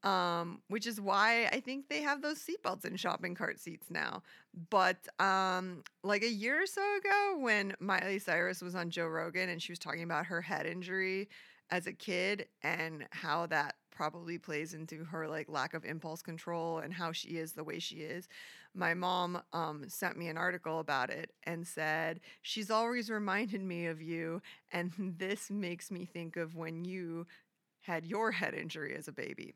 Um, 0.04 0.62
which 0.68 0.88
is 0.88 1.00
why 1.00 1.46
I 1.52 1.60
think 1.60 1.90
they 1.90 2.02
have 2.02 2.24
those 2.24 2.44
seatbelts 2.44 2.84
in 2.84 2.96
shopping 2.96 3.36
cart 3.36 3.60
seats 3.60 3.92
now. 3.92 4.24
But 4.72 5.08
um, 5.20 5.84
like 6.04 6.24
a 6.24 6.30
year 6.30 6.64
or 6.64 6.66
so 6.66 6.82
ago, 6.98 7.38
when 7.40 7.76
Miley 7.80 8.18
Cyrus 8.18 8.64
was 8.64 8.74
on 8.74 8.90
Joe 8.90 9.06
Rogan 9.08 9.50
and 9.50 9.62
she 9.62 9.72
was 9.72 9.80
talking 9.80 10.04
about 10.04 10.26
her 10.26 10.42
head 10.42 10.66
injury 10.66 11.30
as 11.70 11.86
a 11.86 11.94
kid 11.94 12.48
and 12.64 13.06
how 13.12 13.46
that 13.48 13.76
probably 13.96 14.38
plays 14.38 14.74
into 14.74 15.06
her 15.06 15.28
like 15.28 15.50
lack 15.50 15.74
of 15.74 15.86
impulse 15.86 16.22
control 16.22 16.80
and 16.80 16.94
how 16.94 17.12
she 17.12 17.38
is 17.38 17.54
the 17.54 17.64
way 17.64 17.80
she 17.80 17.98
is. 17.98 18.28
My 18.76 18.94
mom 18.94 19.42
um, 19.54 19.86
sent 19.88 20.18
me 20.18 20.28
an 20.28 20.38
article 20.38 20.80
about 20.80 21.10
it 21.10 21.32
and 21.44 21.66
said, 21.66 22.20
She's 22.42 22.70
always 22.70 23.10
reminded 23.10 23.62
me 23.62 23.88
of 23.88 24.02
you. 24.02 24.42
And 24.72 24.92
this 25.18 25.50
makes 25.50 25.90
me 25.90 26.06
think 26.06 26.36
of 26.36 26.56
when 26.56 26.84
you 26.84 27.26
had 27.82 28.06
your 28.06 28.32
head 28.32 28.54
injury 28.54 28.96
as 28.96 29.08
a 29.08 29.14
baby. 29.14 29.54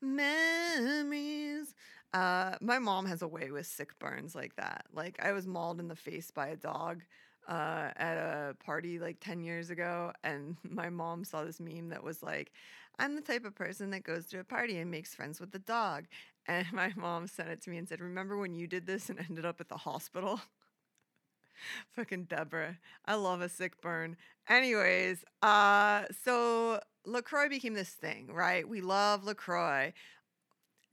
Memories. 0.00 1.74
Uh, 2.12 2.56
my 2.60 2.78
mom 2.78 3.06
has 3.06 3.22
a 3.22 3.28
way 3.28 3.50
with 3.50 3.66
sick 3.66 3.98
burns 3.98 4.34
like 4.34 4.54
that. 4.56 4.84
Like 4.92 5.18
I 5.24 5.32
was 5.32 5.46
mauled 5.46 5.80
in 5.80 5.88
the 5.88 5.96
face 5.96 6.30
by 6.30 6.48
a 6.48 6.56
dog 6.56 7.02
uh, 7.48 7.90
at 7.96 8.16
a 8.16 8.54
party 8.64 8.98
like 8.98 9.18
10 9.20 9.40
years 9.40 9.70
ago, 9.70 10.12
and 10.22 10.56
my 10.68 10.88
mom 10.90 11.24
saw 11.24 11.44
this 11.44 11.60
meme 11.60 11.88
that 11.88 12.04
was 12.04 12.22
like, 12.22 12.52
I'm 12.98 13.14
the 13.14 13.22
type 13.22 13.44
of 13.44 13.54
person 13.54 13.90
that 13.90 14.04
goes 14.04 14.26
to 14.26 14.40
a 14.40 14.44
party 14.44 14.78
and 14.78 14.90
makes 14.90 15.14
friends 15.14 15.40
with 15.40 15.50
the 15.50 15.58
dog. 15.58 16.04
And 16.46 16.66
my 16.72 16.92
mom 16.96 17.26
sent 17.26 17.48
it 17.48 17.62
to 17.62 17.70
me 17.70 17.78
and 17.78 17.88
said, 17.88 18.00
Remember 18.00 18.36
when 18.36 18.54
you 18.54 18.66
did 18.66 18.86
this 18.86 19.08
and 19.08 19.18
ended 19.18 19.44
up 19.44 19.60
at 19.60 19.68
the 19.68 19.76
hospital? 19.76 20.40
Fucking 21.92 22.24
Deborah. 22.24 22.78
I 23.04 23.14
love 23.14 23.40
a 23.40 23.48
sick 23.48 23.80
burn. 23.80 24.16
Anyways, 24.48 25.24
uh, 25.42 26.04
so 26.24 26.80
LaCroix 27.04 27.48
became 27.48 27.74
this 27.74 27.90
thing, 27.90 28.28
right? 28.32 28.68
We 28.68 28.80
love 28.80 29.24
LaCroix. 29.24 29.92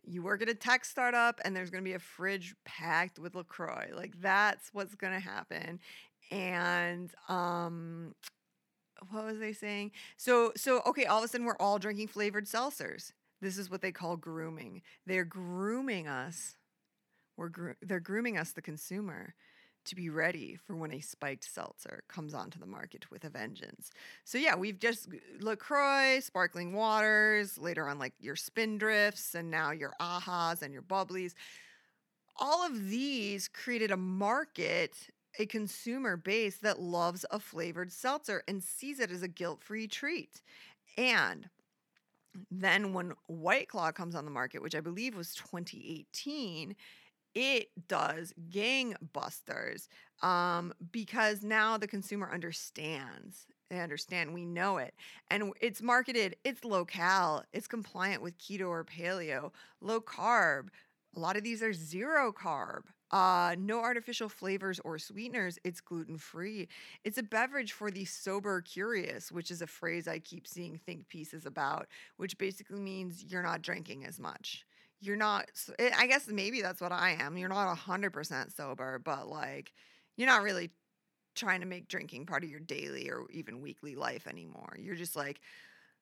You 0.05 0.21
work 0.21 0.41
at 0.41 0.49
a 0.49 0.55
tech 0.55 0.85
startup 0.85 1.39
and 1.43 1.55
there's 1.55 1.69
going 1.69 1.83
to 1.83 1.87
be 1.89 1.93
a 1.95 1.99
fridge 1.99 2.55
packed 2.65 3.19
with 3.19 3.35
LaCroix. 3.35 3.89
Like 3.93 4.19
that's 4.21 4.69
what's 4.73 4.95
going 4.95 5.13
to 5.13 5.19
happen 5.19 5.79
and 6.31 7.11
um 7.27 8.13
what 9.09 9.25
was 9.25 9.39
they 9.39 9.53
saying? 9.53 9.91
So 10.17 10.51
so 10.55 10.81
okay, 10.85 11.05
all 11.05 11.19
of 11.19 11.23
a 11.23 11.27
sudden 11.27 11.45
we're 11.45 11.57
all 11.57 11.79
drinking 11.79 12.07
flavored 12.07 12.45
seltzers. 12.45 13.13
This 13.41 13.57
is 13.57 13.69
what 13.69 13.81
they 13.81 13.91
call 13.91 14.17
grooming. 14.17 14.81
They're 15.05 15.25
grooming 15.25 16.07
us. 16.07 16.55
We're 17.37 17.49
gro- 17.49 17.75
they're 17.81 17.99
grooming 17.99 18.37
us 18.37 18.51
the 18.51 18.61
consumer 18.61 19.33
to 19.85 19.95
be 19.95 20.09
ready 20.09 20.55
for 20.55 20.75
when 20.75 20.91
a 20.91 20.99
spiked 20.99 21.45
seltzer 21.45 22.03
comes 22.07 22.33
onto 22.33 22.59
the 22.59 22.65
market 22.65 23.09
with 23.09 23.23
a 23.23 23.29
vengeance. 23.29 23.91
So 24.23 24.37
yeah, 24.37 24.55
we've 24.55 24.79
just 24.79 25.07
LaCroix, 25.39 26.19
sparkling 26.19 26.73
waters, 26.73 27.57
later 27.57 27.87
on 27.87 27.97
like 27.97 28.13
your 28.19 28.35
spindrifts 28.35 29.35
and 29.35 29.49
now 29.49 29.71
your 29.71 29.93
ahas 30.01 30.61
and 30.61 30.73
your 30.73 30.83
bubblies. 30.83 31.33
All 32.35 32.65
of 32.65 32.89
these 32.89 33.47
created 33.47 33.91
a 33.91 33.97
market 33.97 34.95
a 35.39 35.45
consumer 35.45 36.17
base 36.17 36.57
that 36.57 36.79
loves 36.79 37.25
a 37.31 37.39
flavored 37.39 37.91
seltzer 37.91 38.43
and 38.47 38.61
sees 38.61 38.99
it 38.99 39.09
as 39.09 39.23
a 39.23 39.27
guilt 39.27 39.63
free 39.63 39.87
treat. 39.87 40.41
And 40.97 41.49
then 42.51 42.93
when 42.93 43.13
White 43.27 43.69
Claw 43.69 43.91
comes 43.91 44.15
on 44.15 44.25
the 44.25 44.31
market, 44.31 44.61
which 44.61 44.75
I 44.75 44.81
believe 44.81 45.15
was 45.15 45.33
2018, 45.33 46.75
it 47.33 47.69
does 47.87 48.33
gangbusters 48.49 49.87
um, 50.21 50.73
because 50.91 51.43
now 51.43 51.77
the 51.77 51.87
consumer 51.87 52.29
understands. 52.31 53.47
They 53.69 53.79
understand, 53.79 54.33
we 54.33 54.45
know 54.45 54.77
it. 54.77 54.95
And 55.29 55.53
it's 55.61 55.81
marketed, 55.81 56.35
it's 56.43 56.65
local, 56.65 57.43
it's 57.53 57.67
compliant 57.67 58.21
with 58.21 58.37
keto 58.39 58.67
or 58.67 58.83
paleo, 58.83 59.51
low 59.79 60.01
carb. 60.01 60.69
A 61.15 61.19
lot 61.19 61.37
of 61.37 61.43
these 61.43 61.61
are 61.61 61.73
zero 61.73 62.31
carb. 62.31 62.83
Uh, 63.11 63.55
no 63.57 63.79
artificial 63.79 64.29
flavors 64.29 64.79
or 64.85 64.99
sweeteners. 64.99 65.57
It's 65.63 65.81
gluten 65.81 66.17
free. 66.17 66.67
It's 67.03 67.17
a 67.17 67.23
beverage 67.23 67.71
for 67.71 67.89
the 67.89 68.05
sober 68.05 68.61
curious, 68.61 69.31
which 69.31 69.49
is 69.49 69.61
a 69.61 69.67
phrase 69.67 70.07
I 70.07 70.19
keep 70.19 70.47
seeing 70.47 70.77
think 70.77 71.07
pieces 71.09 71.45
about, 71.45 71.87
which 72.17 72.37
basically 72.37 72.79
means 72.79 73.23
you're 73.23 73.41
not 73.43 73.63
drinking 73.63 74.05
as 74.05 74.19
much. 74.19 74.65
You're 75.01 75.15
not, 75.15 75.49
eh, 75.79 75.91
I 75.97 76.05
guess 76.07 76.27
maybe 76.27 76.61
that's 76.61 76.81
what 76.81 76.91
I 76.91 77.17
am. 77.19 77.37
You're 77.37 77.49
not 77.49 77.67
100% 77.67 78.51
sober, 78.55 78.99
but 79.03 79.27
like, 79.27 79.73
you're 80.15 80.27
not 80.27 80.43
really 80.43 80.69
trying 81.35 81.61
to 81.61 81.65
make 81.67 81.87
drinking 81.87 82.25
part 82.25 82.43
of 82.43 82.49
your 82.49 82.59
daily 82.59 83.09
or 83.09 83.25
even 83.31 83.61
weekly 83.61 83.95
life 83.95 84.27
anymore. 84.27 84.75
You're 84.79 84.95
just 84.95 85.15
like, 85.15 85.39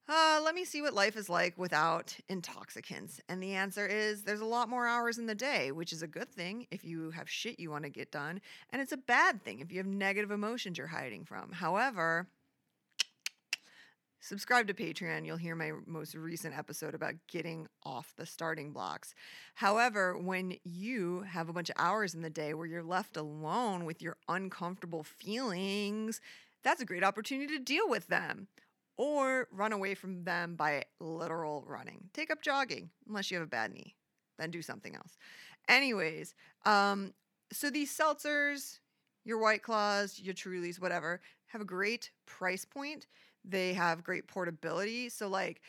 uh, 0.10 0.40
let 0.44 0.56
me 0.56 0.64
see 0.64 0.82
what 0.82 0.94
life 0.94 1.18
is 1.18 1.30
like 1.30 1.58
without 1.58 2.16
intoxicants. 2.30 3.20
And 3.28 3.44
the 3.44 3.54
answer 3.54 3.86
is 3.86 4.24
there's 4.24 4.40
a 4.40 4.46
lot 4.46 4.70
more 4.70 4.88
hours 4.88 5.18
in 5.18 5.26
the 5.26 5.36
day, 5.36 5.72
which 5.72 5.92
is 5.92 6.02
a 6.02 6.08
good 6.08 6.30
thing 6.30 6.66
if 6.72 6.86
you 6.86 7.12
have 7.12 7.30
shit 7.30 7.60
you 7.60 7.72
want 7.72 7.84
to 7.84 7.90
get 7.90 8.12
done. 8.12 8.40
And 8.70 8.82
it's 8.82 8.94
a 8.94 8.98
bad 8.98 9.44
thing 9.44 9.60
if 9.60 9.72
you 9.72 9.80
have 9.80 9.88
negative 9.88 10.32
emotions 10.32 10.78
you're 10.78 10.88
hiding 10.88 11.26
from. 11.26 11.52
However, 11.52 12.28
subscribe 14.22 14.68
to 14.68 14.74
Patreon. 14.74 15.26
You'll 15.26 15.36
hear 15.36 15.56
my 15.56 15.74
most 15.86 16.16
recent 16.16 16.58
episode 16.58 16.96
about 16.96 17.16
getting 17.28 17.68
off 17.84 18.14
the 18.16 18.26
starting 18.26 18.72
blocks. 18.72 19.14
However, 19.56 20.18
when 20.18 20.56
you 20.64 21.22
have 21.24 21.50
a 21.50 21.54
bunch 21.54 21.70
of 21.70 21.76
hours 21.78 22.14
in 22.14 22.22
the 22.22 22.30
day 22.30 22.54
where 22.54 22.68
you're 22.68 22.82
left 22.82 23.18
alone 23.18 23.84
with 23.84 24.02
your 24.02 24.16
uncomfortable 24.30 25.04
feelings, 25.04 26.22
that's 26.64 26.82
a 26.82 26.86
great 26.86 27.04
opportunity 27.04 27.58
to 27.58 27.64
deal 27.64 27.90
with 27.90 28.08
them 28.08 28.48
or 28.98 29.48
run 29.52 29.74
away 29.74 29.94
from 29.94 30.24
them 30.24 30.56
by 30.56 30.84
literal 31.00 31.64
running. 31.68 32.10
Take 32.14 32.32
up 32.32 32.42
jogging, 32.42 32.90
unless 33.08 33.32
you 33.32 33.38
have 33.38 33.46
a 33.46 33.50
bad 33.50 33.72
knee. 33.72 33.96
Then 34.38 34.52
do 34.52 34.62
something 34.62 34.96
else. 34.96 35.18
Anyways, 35.68 36.36
um, 36.66 37.14
so 37.52 37.70
these 37.70 37.96
seltzers, 37.96 38.80
your 39.24 39.40
White 39.40 39.64
Claws, 39.64 40.20
your 40.20 40.34
Trulies, 40.34 40.82
whatever, 40.82 41.22
have 41.48 41.62
a 41.62 41.66
great 41.66 42.12
price 42.26 42.66
point. 42.66 43.08
They 43.46 43.74
have 43.74 44.04
great 44.04 44.28
portability. 44.28 45.10
So, 45.10 45.28
like, 45.28 45.62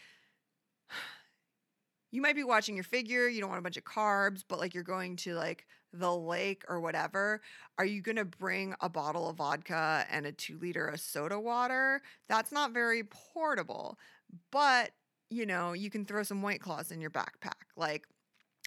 you 2.11 2.23
might 2.23 2.37
be 2.37 2.45
watching 2.45 2.75
your 2.75 2.85
figure, 2.85 3.29
you 3.29 3.41
don't 3.41 3.51
want 3.51 3.61
a 3.61 3.63
bunch 3.63 3.77
of 3.77 3.85
carbs, 3.85 4.43
but 4.49 4.59
like 4.59 4.75
you're 4.75 4.83
going 4.83 5.17
to 5.17 5.35
like 5.35 5.67
the 5.93 6.15
lake 6.15 6.65
or 6.69 6.81
whatever, 6.81 7.41
are 7.79 7.85
you 7.85 8.03
going 8.03 8.17
to 8.17 8.25
bring 8.25 8.75
a 8.81 8.89
bottle 8.89 9.29
of 9.29 9.37
vodka 9.37 10.07
and 10.11 10.27
a 10.27 10.33
two 10.33 10.59
liter 10.59 10.87
of 10.87 11.01
soda 11.01 11.39
water? 11.39 12.03
That's 12.29 12.53
not 12.53 12.73
very 12.73 13.05
portable, 13.05 13.99
but 14.51 14.91
you 15.31 15.45
know, 15.45 15.73
you 15.73 15.91
can 15.91 16.05
throw 16.05 16.23
some 16.23 16.43
white 16.43 16.61
claws 16.61 16.91
in 16.91 17.01
your 17.01 17.11
backpack. 17.11 17.69
Like, 17.77 18.07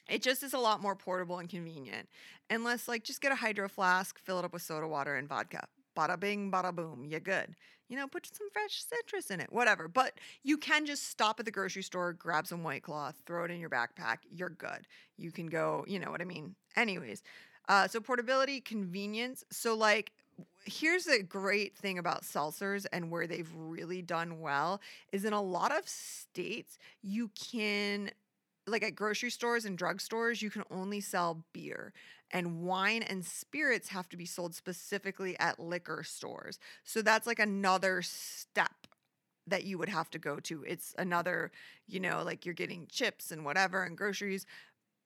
it 0.10 0.22
just 0.22 0.44
is 0.44 0.54
a 0.54 0.60
lot 0.60 0.82
more 0.82 0.96
portable 0.96 1.40
and 1.40 1.50
convenient. 1.50 2.08
Unless, 2.50 2.88
like, 2.88 3.04
just 3.04 3.22
get 3.22 3.32
a 3.32 3.36
hydro 3.36 3.68
flask, 3.68 4.20
fill 4.20 4.40
it 4.40 4.46
up 4.46 4.54
with 4.54 4.62
soda 4.62 4.88
water 4.88 5.16
and 5.16 5.28
vodka. 5.28 5.66
Bada 5.98 6.20
bing, 6.20 6.52
bada 6.52 6.74
boom, 6.74 7.06
you're 7.08 7.20
good. 7.20 7.56
You 7.92 7.98
know, 7.98 8.08
put 8.08 8.26
some 8.26 8.50
fresh 8.54 8.86
citrus 8.86 9.32
in 9.32 9.42
it, 9.42 9.52
whatever. 9.52 9.90
But 9.90 10.14
you 10.44 10.58
can 10.58 10.86
just 10.86 11.10
stop 11.10 11.42
at 11.42 11.46
the 11.46 11.52
grocery 11.52 11.84
store, 11.84 12.14
grab 12.14 12.48
some 12.48 12.64
White 12.64 12.84
Claws, 12.84 13.16
throw 13.26 13.44
it 13.44 13.52
in 13.52 13.60
your 13.60 13.70
backpack. 13.70 14.20
You're 14.32 14.48
good. 14.48 14.88
You 15.18 15.30
can 15.30 15.48
go, 15.48 15.84
you 15.90 16.00
know 16.00 16.10
what 16.10 16.22
I 16.22 16.24
mean? 16.24 16.56
Anyways, 16.78 17.22
uh, 17.68 17.90
so 17.90 18.00
portability, 18.00 18.62
convenience. 18.62 19.44
So, 19.52 19.76
like, 19.76 20.14
here's 20.64 21.06
a 21.06 21.22
great 21.22 21.76
thing 21.76 22.00
about 22.00 22.24
seltzers 22.24 22.86
and 22.94 23.12
where 23.12 23.28
they've 23.28 23.52
really 23.54 24.02
done 24.02 24.40
well 24.40 24.80
is 25.12 25.26
in 25.26 25.34
a 25.34 25.42
lot 25.42 25.78
of 25.78 25.86
states, 25.86 26.78
you 27.02 27.30
can 27.36 28.10
like 28.72 28.84
at 28.84 28.96
grocery 28.96 29.30
stores 29.30 29.66
and 29.66 29.78
drugstores, 29.78 30.42
you 30.42 30.50
can 30.50 30.64
only 30.72 31.02
sell 31.02 31.44
beer. 31.54 31.94
And 32.32 32.62
wine 32.62 33.04
and 33.04 33.26
spirits 33.26 33.90
have 33.90 34.08
to 34.10 34.18
be 34.18 34.26
sold 34.26 34.56
specifically 34.56 35.38
at 35.40 35.60
liquor 35.60 36.04
stores. 36.04 36.60
So 36.84 37.02
that's 37.02 37.28
like 37.28 37.40
another 37.40 38.02
step 38.02 38.88
that 39.48 39.66
you 39.66 39.78
would 39.78 39.90
have 39.90 40.10
to 40.12 40.20
go 40.20 40.40
to. 40.40 40.64
It's 40.64 40.96
another, 40.98 41.52
you 41.88 42.00
know, 42.00 42.24
like 42.24 42.46
you're 42.46 42.56
getting 42.56 42.88
chips 42.90 43.32
and 43.32 43.44
whatever 43.44 43.84
and 43.84 43.98
groceries, 43.98 44.46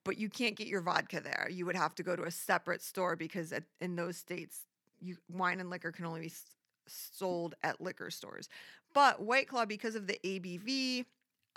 but 0.03 0.17
you 0.17 0.29
can't 0.29 0.55
get 0.55 0.67
your 0.67 0.81
vodka 0.81 1.19
there. 1.19 1.47
You 1.49 1.65
would 1.65 1.75
have 1.75 1.95
to 1.95 2.03
go 2.03 2.15
to 2.15 2.23
a 2.23 2.31
separate 2.31 2.83
store 2.83 3.15
because 3.15 3.51
at, 3.51 3.63
in 3.81 3.95
those 3.95 4.17
states, 4.17 4.65
you 5.01 5.17
wine 5.31 5.59
and 5.59 5.69
liquor 5.69 5.91
can 5.91 6.05
only 6.05 6.21
be 6.21 6.33
sold 6.87 7.55
at 7.63 7.81
liquor 7.81 8.11
stores. 8.11 8.49
But 8.93 9.21
White 9.21 9.47
Claw, 9.47 9.65
because 9.65 9.95
of 9.95 10.07
the 10.07 10.19
ABV, 10.23 11.05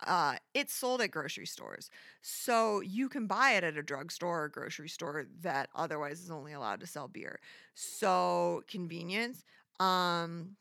uh, 0.06 0.36
it's 0.54 0.74
sold 0.74 1.00
at 1.00 1.10
grocery 1.10 1.46
stores. 1.46 1.90
So 2.22 2.80
you 2.80 3.08
can 3.08 3.26
buy 3.26 3.52
it 3.52 3.64
at 3.64 3.76
a 3.76 3.82
drugstore 3.82 4.44
or 4.44 4.48
grocery 4.48 4.88
store 4.88 5.26
that 5.40 5.68
otherwise 5.74 6.20
is 6.20 6.30
only 6.30 6.52
allowed 6.52 6.80
to 6.80 6.86
sell 6.86 7.08
beer. 7.08 7.40
So 7.74 8.62
convenience. 8.68 9.44
Um, 9.80 10.56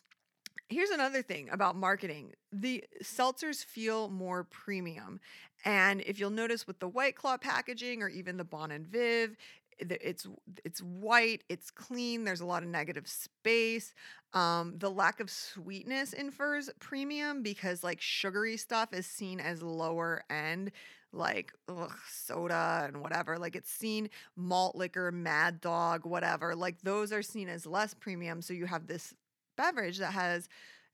here's 0.70 0.90
another 0.90 1.22
thing 1.22 1.50
about 1.52 1.76
marketing 1.76 2.34
the 2.52 2.84
seltzers 3.04 3.64
feel 3.64 4.10
more 4.10 4.44
premium. 4.44 5.20
And 5.66 6.02
if 6.02 6.20
you'll 6.20 6.30
notice 6.30 6.66
with 6.66 6.80
the 6.80 6.88
White 6.88 7.16
Claw 7.16 7.38
packaging 7.38 8.02
or 8.02 8.10
even 8.10 8.38
the 8.38 8.44
Bon 8.44 8.72
and 8.72 8.88
Viv, 8.88 9.36
it's 9.80 10.28
it's 10.64 10.82
white 10.82 11.44
it's 11.50 11.72
clean 11.72 12.24
there's 12.24 12.42
a 12.42 12.46
lot 12.46 12.64
of 12.64 12.70
negative 12.70 13.08
space 13.08 13.94
um, 14.34 14.74
the 14.78 14.90
lack 14.90 15.20
of 15.20 15.30
sweetness 15.30 16.14
infers 16.14 16.70
premium 16.80 17.42
because 17.44 17.84
like 17.84 18.02
sugary 18.02 18.58
stuff 18.58 18.94
is 18.94 19.06
seen 19.06 19.40
as 19.40 19.62
lower 19.62 20.24
end 20.30 20.72
like 21.14 21.54
ugh, 21.70 21.92
soda 22.10 22.86
and 22.88 23.02
whatever 23.02 23.38
like 23.38 23.56
it's 23.56 23.72
seen 23.72 24.10
malt 24.36 24.76
liquor 24.76 25.12
mad 25.12 25.62
dog 25.62 26.06
whatever 26.06 26.56
like 26.56 26.82
those 26.82 27.14
are 27.14 27.22
seen 27.22 27.48
as 27.48 27.66
less 27.66 27.94
premium 27.94 28.42
so 28.42 28.54
you 28.54 28.66
have 28.66 28.88
this 28.88 29.14
beverage 29.56 29.98
that 29.98 30.14
has 30.14 30.50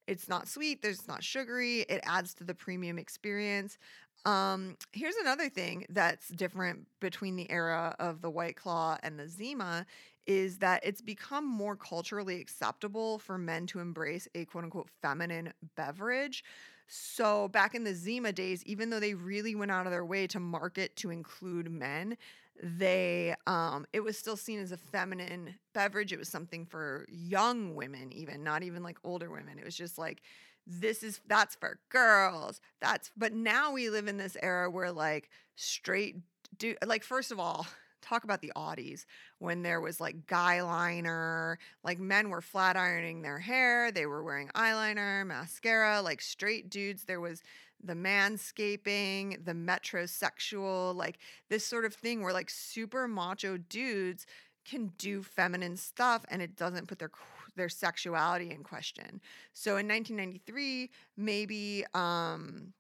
it's 0.07 0.27
not 0.27 0.47
sweet 0.47 0.81
there's 0.81 1.07
not 1.07 1.23
sugary 1.23 1.81
it 1.81 2.01
adds 2.05 2.33
to 2.33 2.43
the 2.43 2.53
premium 2.53 2.97
experience 2.97 3.77
um, 4.25 4.77
here's 4.93 5.15
another 5.15 5.49
thing 5.49 5.85
that's 5.89 6.29
different 6.29 6.87
between 7.01 7.35
the 7.35 7.49
era 7.51 7.93
of 7.99 8.21
the 8.21 8.29
White 8.29 8.55
Claw 8.55 8.97
and 9.03 9.19
the 9.19 9.27
Zima 9.27 9.85
is 10.25 10.59
that 10.59 10.81
it's 10.85 11.01
become 11.01 11.45
more 11.45 11.75
culturally 11.75 12.39
acceptable 12.39 13.19
for 13.19 13.37
men 13.37 13.67
to 13.67 13.79
embrace 13.79 14.27
a 14.33 14.45
quote 14.45 14.63
unquote 14.63 14.89
feminine 15.01 15.53
beverage. 15.75 16.43
So 16.87 17.49
back 17.49 17.75
in 17.75 17.83
the 17.83 17.93
Zima 17.93 18.31
days, 18.31 18.63
even 18.65 18.89
though 18.89 18.99
they 18.99 19.13
really 19.13 19.55
went 19.55 19.71
out 19.71 19.85
of 19.85 19.91
their 19.91 20.05
way 20.05 20.27
to 20.27 20.39
market 20.39 20.95
to 20.97 21.09
include 21.09 21.69
men, 21.69 22.17
they 22.61 23.35
um 23.47 23.85
it 23.93 24.01
was 24.01 24.17
still 24.17 24.37
seen 24.37 24.59
as 24.59 24.71
a 24.71 24.77
feminine 24.77 25.55
beverage. 25.73 26.13
It 26.13 26.19
was 26.19 26.29
something 26.29 26.65
for 26.65 27.05
young 27.09 27.75
women, 27.75 28.11
even 28.13 28.43
not 28.43 28.63
even 28.63 28.83
like 28.83 28.97
older 29.03 29.29
women. 29.29 29.57
It 29.57 29.65
was 29.65 29.75
just 29.75 29.97
like 29.97 30.21
this 30.65 31.03
is 31.03 31.19
that's 31.27 31.55
for 31.55 31.79
girls. 31.89 32.61
That's 32.81 33.11
but 33.17 33.33
now 33.33 33.71
we 33.73 33.89
live 33.89 34.07
in 34.07 34.17
this 34.17 34.37
era 34.41 34.69
where 34.69 34.91
like 34.91 35.29
straight 35.55 36.17
do 36.57 36.75
like 36.85 37.03
first 37.03 37.31
of 37.31 37.39
all, 37.39 37.65
talk 38.01 38.23
about 38.23 38.41
the 38.41 38.51
oddies 38.55 39.05
when 39.39 39.63
there 39.63 39.81
was 39.81 39.99
like 39.99 40.27
guy 40.27 40.61
liner, 40.61 41.57
like 41.83 41.99
men 41.99 42.29
were 42.29 42.41
flat 42.41 42.75
ironing 42.75 43.21
their 43.21 43.39
hair, 43.39 43.91
they 43.91 44.05
were 44.05 44.23
wearing 44.23 44.49
eyeliner, 44.49 45.25
mascara, 45.25 46.01
like 46.01 46.21
straight 46.21 46.69
dudes. 46.69 47.05
There 47.05 47.21
was 47.21 47.41
the 47.84 47.93
manscaping, 47.93 49.43
the 49.46 49.54
metrosexual, 49.54 50.96
like 50.96 51.17
this 51.50 51.65
sort 51.65 51.86
of 51.86 51.93
thing 51.93 52.22
where 52.22 52.34
like 52.34 52.50
super 52.50 53.08
macho 53.08 53.58
dudes 53.58 54.26
can 54.65 54.91
do 54.98 55.22
feminine 55.22 55.76
stuff 55.76 56.26
and 56.30 56.41
it 56.41 56.56
doesn't 56.56 56.88
put 56.88 57.00
their 57.00 57.12
their 57.56 57.69
sexuality 57.69 58.50
in 58.52 58.63
question. 58.63 59.22
So 59.54 59.78
in 59.78 59.88
1993, 59.88 60.89
maybe 61.17 61.86
um, 61.93 62.74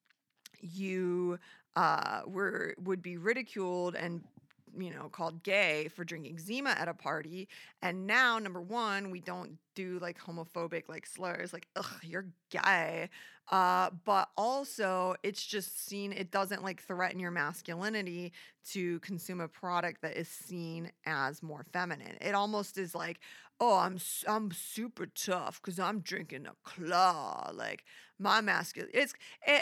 you 0.61 1.37
uh, 1.75 2.21
were 2.25 2.75
would 2.79 3.01
be 3.01 3.17
ridiculed 3.17 3.95
and 3.95 4.23
you 4.77 4.89
know 4.89 5.09
called 5.09 5.43
gay 5.43 5.87
for 5.89 6.03
drinking 6.03 6.39
zima 6.39 6.71
at 6.71 6.87
a 6.87 6.93
party 6.93 7.47
and 7.83 8.07
now 8.07 8.39
number 8.39 8.61
one 8.61 9.11
we 9.11 9.19
don't 9.19 9.57
do 9.75 9.99
like 9.99 10.19
homophobic 10.19 10.83
like 10.87 11.05
slurs 11.05 11.53
like 11.53 11.67
ugh 11.75 11.99
you're 12.01 12.27
gay 12.49 13.09
uh 13.51 13.89
but 14.05 14.29
also 14.37 15.15
it's 15.23 15.45
just 15.45 15.87
seen 15.87 16.13
it 16.13 16.31
doesn't 16.31 16.63
like 16.63 16.81
threaten 16.81 17.19
your 17.19 17.31
masculinity 17.31 18.31
to 18.65 18.99
consume 18.99 19.41
a 19.41 19.47
product 19.47 20.01
that 20.01 20.15
is 20.15 20.27
seen 20.27 20.91
as 21.05 21.43
more 21.43 21.65
feminine 21.73 22.17
it 22.21 22.35
almost 22.35 22.77
is 22.77 22.95
like 22.95 23.19
oh, 23.63 23.77
I'm 23.77 23.97
I'm 24.27 24.51
super 24.51 25.05
tough 25.05 25.61
because 25.61 25.79
I'm 25.79 25.99
drinking 26.01 26.47
a 26.47 26.53
claw. 26.63 27.51
Like 27.53 27.85
my 28.19 28.41
masculine. 28.41 28.91
It's 28.93 29.13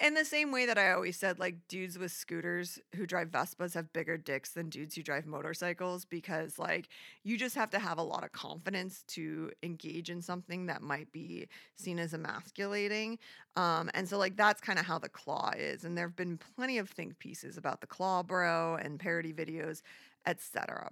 in 0.04 0.13
the 0.15 0.26
same 0.26 0.52
way 0.52 0.65
that 0.65 0.78
I 0.78 0.91
always 0.91 1.17
said, 1.17 1.39
like 1.39 1.67
dudes 1.67 1.97
with 2.00 2.12
scooters 2.12 2.80
who 2.95 3.06
drive 3.06 3.30
Vespas 3.30 3.76
have 3.76 3.93
bigger 3.93 4.17
dicks 4.17 4.52
than 4.52 4.69
dudes 4.69 4.95
who 4.95 5.04
drive 5.04 5.26
motorcycles 5.26 6.06
because 6.06 6.58
like 6.58 6.89
you 7.24 7.38
just 7.38 7.56
have 7.56 7.69
to 7.71 7.80
have 7.80 7.97
a 7.97 8.04
lot 8.04 8.24
of 8.24 8.32
confidence 8.32 9.04
to 9.10 9.52
engage 9.62 10.01
in 10.10 10.22
something 10.22 10.66
that 10.68 10.82
might 10.82 11.12
be 11.12 11.48
seen 11.76 12.00
as 12.00 12.14
emasculating. 12.14 13.18
Um, 13.56 13.90
and 13.94 14.08
so 14.08 14.18
like 14.18 14.36
that's 14.36 14.62
kind 14.62 14.80
of 14.80 14.86
how 14.86 15.00
the 15.00 15.10
claw 15.10 15.52
is. 15.58 15.84
And 15.84 15.98
there 15.98 16.08
have 16.08 16.16
been 16.16 16.40
plenty 16.56 16.78
of 16.78 16.90
think 16.90 17.20
pieces 17.20 17.58
about 17.58 17.82
the 17.82 17.88
claw 17.88 18.24
bro 18.24 18.78
and 18.82 19.00
parody 19.00 19.34
videos, 19.34 19.82
etc. 20.26 20.92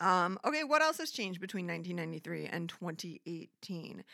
Um, 0.00 0.38
okay, 0.44 0.64
what 0.64 0.82
else 0.82 0.98
has 0.98 1.10
changed 1.10 1.40
between 1.40 1.66
1993 1.66 2.46
and 2.46 2.68
2018? 2.68 4.04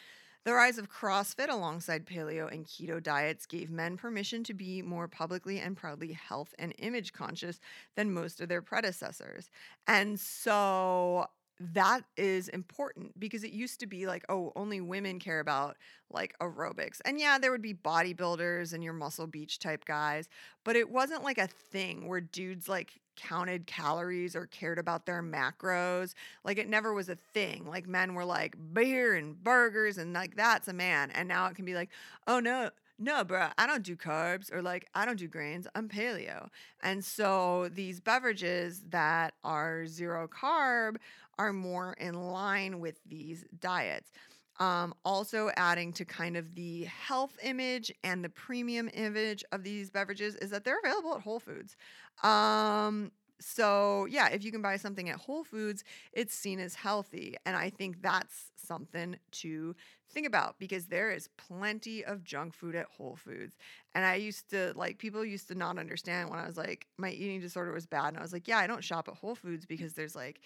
The 0.44 0.55
rise 0.55 0.79
of 0.79 0.90
CrossFit 0.90 1.51
alongside 1.51 2.07
paleo 2.07 2.51
and 2.51 2.64
keto 2.64 3.03
diets 3.03 3.44
gave 3.44 3.70
men 3.70 3.99
permission 3.99 4.42
to 4.44 4.55
be 4.55 4.81
more 4.81 5.07
publicly 5.07 5.59
and 5.59 5.77
proudly 5.77 6.12
health 6.12 6.55
and 6.59 6.73
image 6.79 7.12
conscious 7.12 7.61
than 7.94 8.14
most 8.14 8.40
of 8.40 8.49
their 8.49 8.62
predecessors. 8.62 9.51
And 9.87 10.18
so 10.18 11.27
that 11.61 12.03
is 12.16 12.49
important 12.49 13.18
because 13.20 13.44
it 13.44 13.53
used 13.53 13.81
to 13.81 13.87
be 13.87 14.07
like, 14.07 14.25
oh, 14.31 14.53
only 14.57 14.81
women 14.81 15.18
care 15.18 15.40
about 15.40 15.77
like 16.11 16.35
aerobics. 16.40 17.01
And 17.05 17.20
yeah, 17.20 17.38
there 17.38 17.51
would 17.51 17.61
be 17.62 17.75
bodybuilders 17.75 18.73
and 18.73 18.83
your 18.83 18.94
muscle 18.94 19.27
beach 19.27 19.59
type 19.59 19.85
guys, 19.85 20.29
but 20.64 20.75
it 20.75 20.90
wasn't 20.90 21.23
like 21.23 21.38
a 21.38 21.46
thing 21.46 22.09
where 22.09 22.20
dudes 22.20 22.68
like 22.68 22.99
counted 23.16 23.66
calories 23.66 24.35
or 24.35 24.46
cared 24.46 24.79
about 24.79 25.05
their 25.05 25.23
macros. 25.23 26.14
Like 26.44 26.57
it 26.57 26.68
never 26.68 26.94
was 26.94 27.11
a 27.11 27.16
thing. 27.16 27.66
Like 27.66 27.87
men 27.87 28.14
were 28.14 28.25
like 28.25 28.57
beer 28.73 29.14
and 29.14 29.42
burgers 29.42 29.99
and 29.99 30.14
like 30.14 30.37
that's 30.37 30.68
a 30.68 30.73
man. 30.73 31.11
And 31.11 31.29
now 31.29 31.46
it 31.46 31.57
can 31.57 31.66
be 31.66 31.75
like, 31.75 31.90
oh 32.27 32.40
no, 32.40 32.70
no, 33.01 33.25
bro, 33.25 33.49
I 33.57 33.67
don't 33.67 33.83
do 33.83 33.97
carbs 33.97 34.53
or 34.53 34.61
like 34.61 34.87
I 34.95 35.07
don't 35.07 35.19
do 35.19 35.27
grains. 35.27 35.67
I'm 35.75 35.89
paleo. 35.89 36.49
And 36.83 37.03
so 37.03 37.71
these 37.73 37.99
beverages 37.99 38.83
that 38.91 39.33
are 39.43 39.87
zero 39.87 40.29
carb 40.29 40.97
are 41.39 41.55
more 41.55 41.95
in 41.95 42.15
line 42.15 42.79
with 42.79 43.01
these 43.07 43.47
diets. 43.59 44.11
Um, 44.59 44.93
also, 45.07 45.51
adding 45.57 45.95
to 45.95 46.05
kind 46.05 46.37
of 46.37 46.55
the 46.55 46.85
health 46.85 47.39
image 47.43 47.91
and 48.05 48.23
the 48.23 48.29
premium 48.29 48.91
image 48.93 49.43
of 49.51 49.65
these 49.65 49.89
beverages 49.89 50.37
is 50.37 50.51
that 50.51 50.65
they're 50.65 50.81
available 50.85 51.15
at 51.15 51.23
Whole 51.23 51.41
Foods. 51.41 51.79
Um, 52.23 53.11
so, 53.40 54.07
yeah, 54.07 54.29
if 54.29 54.44
you 54.44 54.53
can 54.53 54.62
buy 54.62 54.76
something 54.76 55.09
at 55.09 55.16
Whole 55.16 55.44
Foods, 55.44 55.83
it's 56.12 56.35
seen 56.35 56.61
as 56.61 56.74
healthy. 56.74 57.37
And 57.46 57.57
I 57.57 57.70
think 57.70 58.03
that's 58.03 58.50
something 58.57 59.16
to 59.33 59.74
think 60.12 60.26
about 60.26 60.59
because 60.59 60.87
there 60.87 61.11
is 61.11 61.29
plenty 61.37 62.05
of 62.05 62.24
junk 62.24 62.55
food 62.55 62.74
at 62.74 62.87
Whole 62.87 63.16
Foods. 63.16 63.57
And 63.94 64.05
I 64.05 64.16
used 64.16 64.50
to, 64.50 64.72
like, 64.76 64.98
people 64.98 65.24
used 65.24 65.48
to 65.48 65.55
not 65.55 65.79
understand 65.79 66.31
when 66.31 66.38
I 66.38 66.46
was 66.46 66.57
like, 66.57 66.87
my 66.98 67.11
eating 67.11 67.40
disorder 67.40 67.72
was 67.72 67.87
bad. 67.87 68.09
And 68.09 68.18
I 68.18 68.22
was 68.22 68.33
like, 68.33 68.46
yeah, 68.46 68.59
I 68.59 68.66
don't 68.66 68.85
shop 68.85 69.09
at 69.09 69.14
Whole 69.14 69.35
Foods 69.35 69.66
because 69.66 69.94
there's 69.94 70.14
like, 70.16 70.40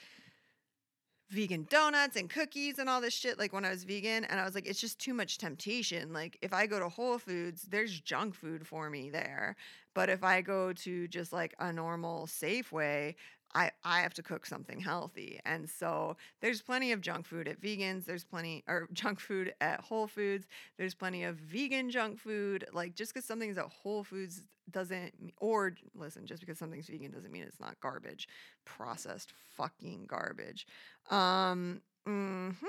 vegan 1.34 1.66
donuts 1.68 2.16
and 2.16 2.30
cookies 2.30 2.78
and 2.78 2.88
all 2.88 3.00
this 3.00 3.12
shit 3.12 3.38
like 3.38 3.52
when 3.52 3.64
I 3.64 3.70
was 3.70 3.84
vegan 3.84 4.24
and 4.24 4.40
I 4.40 4.44
was 4.44 4.54
like 4.54 4.66
it's 4.66 4.80
just 4.80 4.98
too 4.98 5.12
much 5.12 5.38
temptation. 5.38 6.12
Like 6.12 6.38
if 6.40 6.52
I 6.52 6.66
go 6.66 6.78
to 6.78 6.88
Whole 6.88 7.18
Foods 7.18 7.62
there's 7.62 8.00
junk 8.00 8.34
food 8.34 8.66
for 8.66 8.88
me 8.88 9.10
there. 9.10 9.56
But 9.94 10.08
if 10.08 10.24
I 10.24 10.40
go 10.40 10.72
to 10.72 11.08
just 11.08 11.32
like 11.32 11.54
a 11.58 11.72
normal 11.72 12.26
Safeway 12.26 13.14
I, 13.54 13.70
I 13.84 14.00
have 14.00 14.14
to 14.14 14.22
cook 14.22 14.46
something 14.46 14.80
healthy. 14.80 15.40
And 15.44 15.68
so 15.68 16.16
there's 16.40 16.60
plenty 16.60 16.92
of 16.92 17.00
junk 17.00 17.26
food 17.26 17.46
at 17.46 17.60
vegans. 17.60 18.04
There's 18.04 18.24
plenty, 18.24 18.64
or 18.66 18.88
junk 18.92 19.20
food 19.20 19.54
at 19.60 19.80
Whole 19.80 20.06
Foods. 20.06 20.46
There's 20.76 20.94
plenty 20.94 21.24
of 21.24 21.36
vegan 21.36 21.90
junk 21.90 22.18
food. 22.18 22.64
Like 22.72 22.94
just 22.94 23.14
because 23.14 23.26
something's 23.26 23.58
at 23.58 23.66
Whole 23.66 24.02
Foods 24.02 24.42
doesn't, 24.70 25.12
or 25.38 25.74
listen, 25.94 26.26
just 26.26 26.40
because 26.40 26.58
something's 26.58 26.88
vegan 26.88 27.12
doesn't 27.12 27.30
mean 27.30 27.44
it's 27.44 27.60
not 27.60 27.80
garbage. 27.80 28.28
Processed 28.64 29.32
fucking 29.56 30.06
garbage. 30.08 30.66
Um, 31.10 31.80
mm-hmm. 32.08 32.66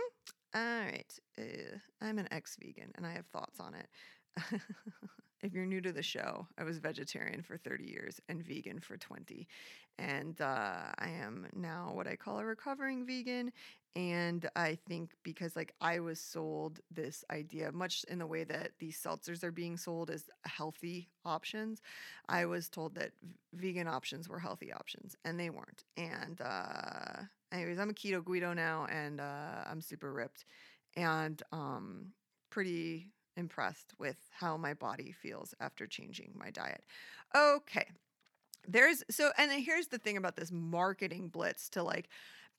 All 0.56 0.62
right. 0.62 1.20
Uh, 1.38 1.78
I'm 2.02 2.18
an 2.20 2.28
ex 2.32 2.58
vegan 2.62 2.92
and 2.96 3.06
I 3.06 3.12
have 3.12 3.26
thoughts 3.28 3.60
on 3.60 3.74
it. 3.74 3.88
if 5.42 5.54
you're 5.54 5.66
new 5.66 5.82
to 5.82 5.92
the 5.92 6.04
show, 6.04 6.48
I 6.58 6.64
was 6.64 6.80
vegetarian 6.80 7.42
for 7.42 7.58
30 7.58 7.86
years 7.86 8.20
and 8.30 8.44
vegan 8.44 8.80
for 8.80 8.98
20. 8.98 9.48
And 9.98 10.40
uh, 10.42 10.92
I 10.98 11.10
am 11.10 11.48
now 11.54 11.92
what 11.94 12.08
I 12.08 12.16
call 12.16 12.40
a 12.40 12.46
recovering 12.46 13.06
vegan. 13.06 13.52
And 13.96 14.50
I 14.58 14.78
think 14.88 15.12
because, 15.24 15.56
like, 15.56 15.74
I 15.80 16.00
was 16.00 16.20
sold 16.20 16.82
this 16.92 17.24
idea, 17.32 17.72
much 17.72 18.04
in 18.10 18.20
the 18.20 18.28
way 18.28 18.44
that 18.44 18.72
these 18.78 19.02
seltzers 19.02 19.42
are 19.42 19.54
being 19.54 19.78
sold 19.78 20.10
as 20.10 20.26
healthy 20.44 21.08
options, 21.24 21.82
I 22.28 22.46
was 22.46 22.68
told 22.68 22.96
that 22.96 23.12
vegan 23.54 23.88
options 23.88 24.28
were 24.28 24.40
healthy 24.40 24.74
options, 24.74 25.16
and 25.24 25.40
they 25.40 25.50
weren't. 25.50 25.86
And, 25.96 26.42
uh, 26.42 27.24
anyways, 27.54 27.80
I'm 27.80 27.90
a 27.90 27.94
keto 27.94 28.22
Guido 28.22 28.54
now, 28.54 28.86
and 28.90 29.22
uh, 29.22 29.64
I'm 29.66 29.80
super 29.80 30.12
ripped 30.12 30.44
and 30.98 31.42
um, 31.52 32.08
pretty 32.50 33.08
impressed 33.36 33.94
with 33.98 34.18
how 34.32 34.58
my 34.58 34.74
body 34.74 35.12
feels 35.12 35.54
after 35.60 35.88
changing 35.88 36.32
my 36.36 36.50
diet. 36.52 36.84
Okay. 37.36 37.88
There's 38.68 39.04
so, 39.10 39.32
and 39.38 39.52
here's 39.52 39.88
the 39.88 39.98
thing 39.98 40.18
about 40.18 40.36
this 40.36 40.52
marketing 40.52 41.28
blitz 41.28 41.70
to 41.70 41.84
like, 41.84 42.10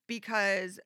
because 0.06 0.78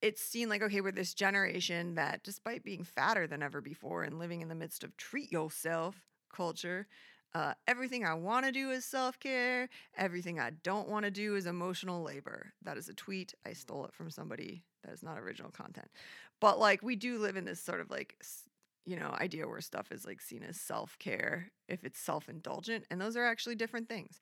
it's 0.00 0.22
seen 0.22 0.48
like, 0.48 0.62
okay, 0.62 0.80
we're 0.80 0.92
this 0.92 1.14
generation 1.14 1.96
that 1.96 2.22
despite 2.22 2.64
being 2.64 2.84
fatter 2.84 3.26
than 3.26 3.42
ever 3.42 3.60
before 3.60 4.04
and 4.04 4.18
living 4.18 4.40
in 4.40 4.48
the 4.48 4.54
midst 4.54 4.84
of 4.84 4.96
treat 4.96 5.30
yourself 5.32 5.96
culture, 6.32 6.86
uh, 7.34 7.52
everything 7.66 8.04
I 8.04 8.14
want 8.14 8.46
to 8.46 8.52
do 8.52 8.70
is 8.70 8.84
self 8.84 9.20
care. 9.20 9.68
Everything 9.96 10.40
I 10.40 10.50
don't 10.62 10.88
want 10.88 11.04
to 11.04 11.10
do 11.10 11.36
is 11.36 11.46
emotional 11.46 12.02
labor. 12.02 12.52
That 12.62 12.78
is 12.78 12.88
a 12.88 12.94
tweet. 12.94 13.34
I 13.46 13.52
stole 13.52 13.84
it 13.84 13.92
from 13.92 14.10
somebody. 14.10 14.64
That 14.84 14.94
is 14.94 15.02
not 15.02 15.18
original 15.18 15.50
content. 15.50 15.90
But 16.40 16.58
like, 16.58 16.82
we 16.82 16.96
do 16.96 17.18
live 17.18 17.36
in 17.36 17.44
this 17.44 17.60
sort 17.60 17.80
of 17.80 17.90
like 17.90 18.16
you 18.84 18.96
know, 18.96 19.14
idea 19.20 19.46
where 19.46 19.60
stuff 19.60 19.92
is 19.92 20.04
like 20.06 20.20
seen 20.20 20.42
as 20.42 20.60
self 20.60 20.98
care 20.98 21.50
if 21.68 21.84
it's 21.84 21.98
self 21.98 22.28
indulgent, 22.28 22.84
and 22.90 23.00
those 23.00 23.16
are 23.16 23.24
actually 23.24 23.54
different 23.54 23.88
things. 23.88 24.20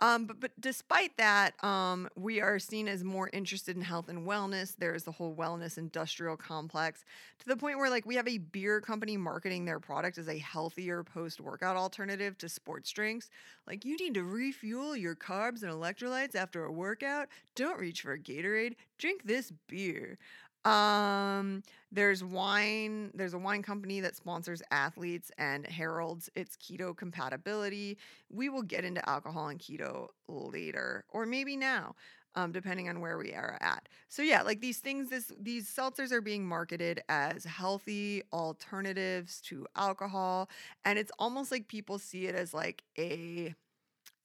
Um, 0.00 0.26
but, 0.26 0.38
but 0.38 0.52
despite 0.60 1.16
that, 1.16 1.62
um, 1.64 2.08
we 2.16 2.40
are 2.40 2.58
seen 2.60 2.86
as 2.86 3.02
more 3.02 3.28
interested 3.32 3.74
in 3.74 3.82
health 3.82 4.08
and 4.08 4.26
wellness. 4.26 4.76
There 4.76 4.94
is 4.94 5.02
the 5.02 5.10
whole 5.12 5.34
wellness 5.34 5.76
industrial 5.76 6.36
complex 6.36 7.04
to 7.40 7.46
the 7.46 7.56
point 7.56 7.78
where, 7.78 7.90
like, 7.90 8.06
we 8.06 8.14
have 8.14 8.28
a 8.28 8.38
beer 8.38 8.80
company 8.80 9.16
marketing 9.16 9.64
their 9.64 9.80
product 9.80 10.16
as 10.18 10.28
a 10.28 10.38
healthier 10.38 11.02
post 11.02 11.40
workout 11.40 11.76
alternative 11.76 12.38
to 12.38 12.48
sports 12.48 12.92
drinks. 12.92 13.28
Like, 13.66 13.84
you 13.84 13.96
need 13.96 14.14
to 14.14 14.22
refuel 14.22 14.96
your 14.96 15.16
carbs 15.16 15.62
and 15.64 15.72
electrolytes 15.72 16.36
after 16.36 16.64
a 16.64 16.72
workout. 16.72 17.26
Don't 17.56 17.80
reach 17.80 18.02
for 18.02 18.12
a 18.12 18.18
Gatorade. 18.18 18.74
Drink 18.98 19.22
this 19.24 19.52
beer. 19.66 20.18
Um, 20.64 21.62
there's 21.90 22.22
wine, 22.22 23.10
there's 23.14 23.34
a 23.34 23.38
wine 23.38 23.62
company 23.62 24.00
that 24.00 24.16
sponsors 24.16 24.62
athletes 24.70 25.30
and 25.38 25.66
heralds 25.66 26.28
its 26.34 26.56
keto 26.56 26.96
compatibility. 26.96 27.96
We 28.28 28.48
will 28.48 28.62
get 28.62 28.84
into 28.84 29.08
alcohol 29.08 29.48
and 29.48 29.58
keto 29.58 30.08
later, 30.28 31.04
or 31.08 31.26
maybe 31.26 31.56
now. 31.56 31.94
Um, 32.34 32.52
depending 32.52 32.88
on 32.88 33.00
where 33.00 33.18
we 33.18 33.32
are 33.32 33.58
at. 33.60 33.88
So 34.08 34.22
yeah, 34.22 34.42
like 34.42 34.60
these 34.60 34.78
things, 34.78 35.10
this 35.10 35.32
these 35.40 35.68
seltzers 35.68 36.12
are 36.12 36.20
being 36.20 36.46
marketed 36.46 37.00
as 37.08 37.44
healthy 37.44 38.22
alternatives 38.32 39.40
to 39.46 39.66
alcohol, 39.74 40.48
and 40.84 41.00
it's 41.00 41.10
almost 41.18 41.50
like 41.50 41.66
people 41.66 41.98
see 41.98 42.26
it 42.26 42.36
as 42.36 42.54
like 42.54 42.84
a 42.96 43.54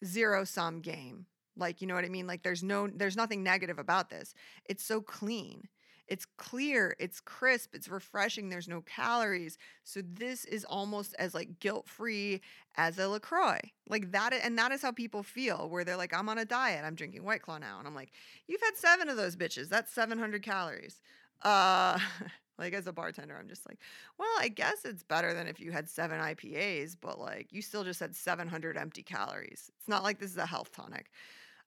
zero 0.05 0.43
sum 0.43 0.81
game. 0.81 1.25
Like 1.57 1.81
you 1.81 1.87
know 1.87 1.95
what 1.95 2.05
I 2.05 2.09
mean? 2.09 2.27
Like 2.27 2.43
there's 2.43 2.63
no, 2.63 2.87
there's 2.87 3.15
nothing 3.17 3.41
negative 3.43 3.79
about 3.79 4.09
this. 4.09 4.33
It's 4.65 4.83
so 4.83 5.01
clean. 5.01 5.69
It's 6.07 6.25
clear, 6.37 6.95
it's 6.99 7.19
crisp, 7.19 7.73
it's 7.73 7.87
refreshing, 7.87 8.49
there's 8.49 8.67
no 8.67 8.81
calories. 8.81 9.57
So 9.83 10.01
this 10.01 10.45
is 10.45 10.65
almost 10.65 11.15
as 11.17 11.33
like 11.33 11.59
guilt-free 11.59 12.41
as 12.75 12.99
a 12.99 13.07
LaCroix. 13.07 13.59
Like 13.87 14.11
that 14.11 14.33
and 14.33 14.57
that 14.57 14.71
is 14.71 14.81
how 14.81 14.91
people 14.91 15.23
feel 15.23 15.69
where 15.69 15.83
they're 15.83 15.97
like 15.97 16.13
I'm 16.13 16.29
on 16.29 16.37
a 16.37 16.45
diet, 16.45 16.83
I'm 16.85 16.95
drinking 16.95 17.23
White 17.23 17.41
Claw 17.41 17.57
now 17.57 17.79
and 17.79 17.87
I'm 17.87 17.95
like 17.95 18.11
you've 18.47 18.61
had 18.61 18.75
7 18.75 19.07
of 19.09 19.17
those 19.17 19.35
bitches. 19.35 19.69
That's 19.69 19.93
700 19.93 20.43
calories. 20.43 21.01
Uh 21.41 21.97
like 22.59 22.73
as 22.73 22.85
a 22.87 22.93
bartender 22.93 23.37
I'm 23.37 23.47
just 23.47 23.67
like, 23.67 23.79
well, 24.19 24.29
I 24.39 24.49
guess 24.49 24.85
it's 24.85 25.03
better 25.03 25.33
than 25.33 25.47
if 25.47 25.59
you 25.59 25.71
had 25.71 25.87
7 25.89 26.19
IPAs, 26.19 26.97
but 26.99 27.19
like 27.19 27.47
you 27.51 27.61
still 27.61 27.83
just 27.83 27.99
had 27.99 28.15
700 28.15 28.77
empty 28.77 29.03
calories. 29.03 29.71
It's 29.79 29.87
not 29.87 30.03
like 30.03 30.19
this 30.19 30.31
is 30.31 30.37
a 30.37 30.45
health 30.45 30.71
tonic. 30.71 31.09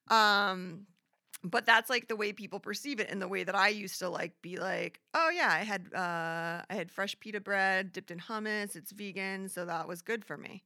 Um 0.09 0.85
but 1.43 1.65
that's 1.65 1.89
like 1.89 2.07
the 2.07 2.15
way 2.15 2.33
people 2.33 2.59
perceive 2.59 2.99
it 2.99 3.09
and 3.09 3.21
the 3.21 3.27
way 3.27 3.43
that 3.43 3.55
I 3.55 3.69
used 3.69 3.99
to 3.99 4.09
like 4.09 4.33
be 4.41 4.57
like, 4.57 4.99
oh 5.13 5.29
yeah, 5.29 5.49
I 5.51 5.63
had 5.63 5.93
uh 5.93 6.63
I 6.69 6.73
had 6.73 6.91
fresh 6.91 7.17
pita 7.19 7.39
bread 7.39 7.91
dipped 7.93 8.11
in 8.11 8.19
hummus, 8.19 8.75
it's 8.75 8.91
vegan, 8.91 9.49
so 9.49 9.65
that 9.65 9.87
was 9.87 10.01
good 10.01 10.25
for 10.25 10.37
me. 10.37 10.63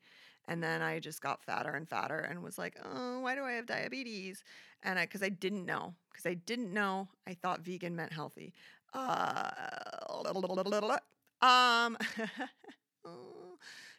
And 0.47 0.62
then 0.63 0.81
I 0.81 0.99
just 0.99 1.21
got 1.21 1.43
fatter 1.43 1.71
and 1.71 1.88
fatter 1.88 2.19
and 2.19 2.41
was 2.41 2.57
like, 2.57 2.77
oh, 2.84 3.19
why 3.19 3.36
do 3.36 3.43
I 3.43 3.53
have 3.53 3.67
diabetes? 3.67 4.43
And 4.84 4.97
I 4.99 5.05
because 5.05 5.23
I 5.23 5.29
didn't 5.29 5.65
know. 5.65 5.93
Because 6.12 6.25
I 6.25 6.34
didn't 6.34 6.73
know. 6.73 7.10
I 7.27 7.34
thought 7.36 7.62
vegan 7.62 7.95
meant 7.95 8.13
healthy. 8.13 8.53
Uh 8.93 9.51
um 11.41 11.97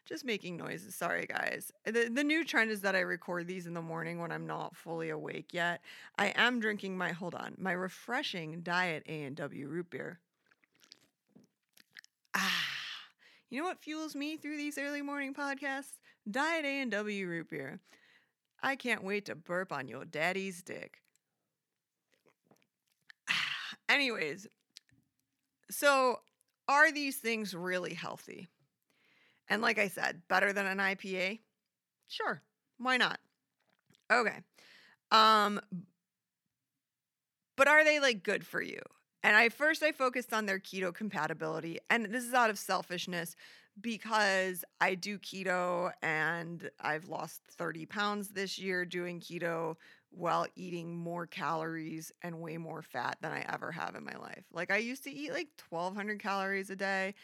just 0.05 0.25
making 0.25 0.57
noises. 0.57 0.95
Sorry, 0.95 1.27
guys. 1.27 1.71
The, 1.85 2.11
the 2.13 2.25
new 2.25 2.45
trend 2.45 2.71
is 2.71 2.81
that 2.81 2.97
I 2.97 3.01
record 3.01 3.47
these 3.47 3.67
in 3.67 3.75
the 3.75 3.83
morning 3.83 4.19
when 4.19 4.33
I'm 4.33 4.47
not 4.47 4.77
fully 4.77 5.11
awake 5.11 5.49
yet. 5.53 5.81
I 6.19 6.33
am 6.37 6.61
drinking 6.61 6.97
my, 6.97 7.13
hold 7.13 7.35
on, 7.35 7.55
my 7.59 7.73
refreshing 7.73 8.61
Diet 8.63 9.05
A&W 9.07 9.69
root 9.69 9.91
beer. 9.91 10.19
Ah, 12.35 12.67
you 13.51 13.61
know 13.61 13.69
what 13.69 13.83
fuels 13.83 14.15
me 14.15 14.37
through 14.37 14.57
these 14.57 14.79
early 14.79 15.03
morning 15.03 15.35
podcasts? 15.35 15.99
Diet 16.31 16.65
A&W 16.65 17.27
root 17.27 17.51
beer. 17.51 17.81
I 18.63 18.77
can't 18.77 19.05
wait 19.05 19.27
to 19.27 19.35
burp 19.35 19.73
on 19.73 19.89
your 19.89 20.05
daddy's 20.05 20.63
dick. 20.63 21.03
Anyways, 23.89 24.47
so 25.71 26.21
are 26.69 26.93
these 26.93 27.17
things 27.17 27.55
really 27.55 27.95
healthy? 27.95 28.49
And 29.49 29.63
like 29.63 29.79
I 29.79 29.89
said, 29.89 30.23
better 30.29 30.53
than 30.53 30.67
an 30.67 30.81
IPA? 30.81 31.41
Sure. 32.09 32.43
Why 32.79 32.97
not? 32.97 33.21
Okay. 34.11 34.39
Um 35.11 35.61
but 37.57 37.69
are 37.69 37.85
they 37.85 38.01
like 38.01 38.23
good 38.23 38.47
for 38.47 38.63
you? 38.63 38.81
And 39.23 39.37
I 39.37 39.49
first 39.49 39.83
I 39.83 39.93
focused 39.93 40.33
on 40.33 40.47
their 40.47 40.59
keto 40.59 40.93
compatibility, 40.93 41.79
and 41.91 42.07
this 42.07 42.25
is 42.25 42.35
out 42.35 42.51
of 42.51 42.59
selfishness 42.59 43.37
because 43.81 44.65
I 44.81 44.95
do 44.97 45.19
keto 45.19 45.93
and 46.03 46.69
I've 46.81 47.09
lost 47.09 47.43
30 47.53 47.87
pounds 47.87 48.31
this 48.31 48.59
year 48.59 48.85
doing 48.85 49.21
keto 49.21 49.77
while 50.11 50.47
eating 50.57 50.95
more 50.97 51.27
calories 51.27 52.13
and 52.23 52.41
way 52.41 52.59
more 52.59 52.83
fat 52.83 53.17
than 53.23 53.33
I 53.33 53.47
ever 53.51 53.73
have 53.73 53.95
in 53.95 54.05
my 54.05 54.17
life. 54.17 54.45
Like 54.53 54.71
I 54.71 54.77
used 54.79 55.05
to 55.05 55.11
eat 55.11 55.33
like 55.33 55.49
1200 55.57 56.21
calories 56.21 56.69
a 56.69 56.77
day 56.77 57.15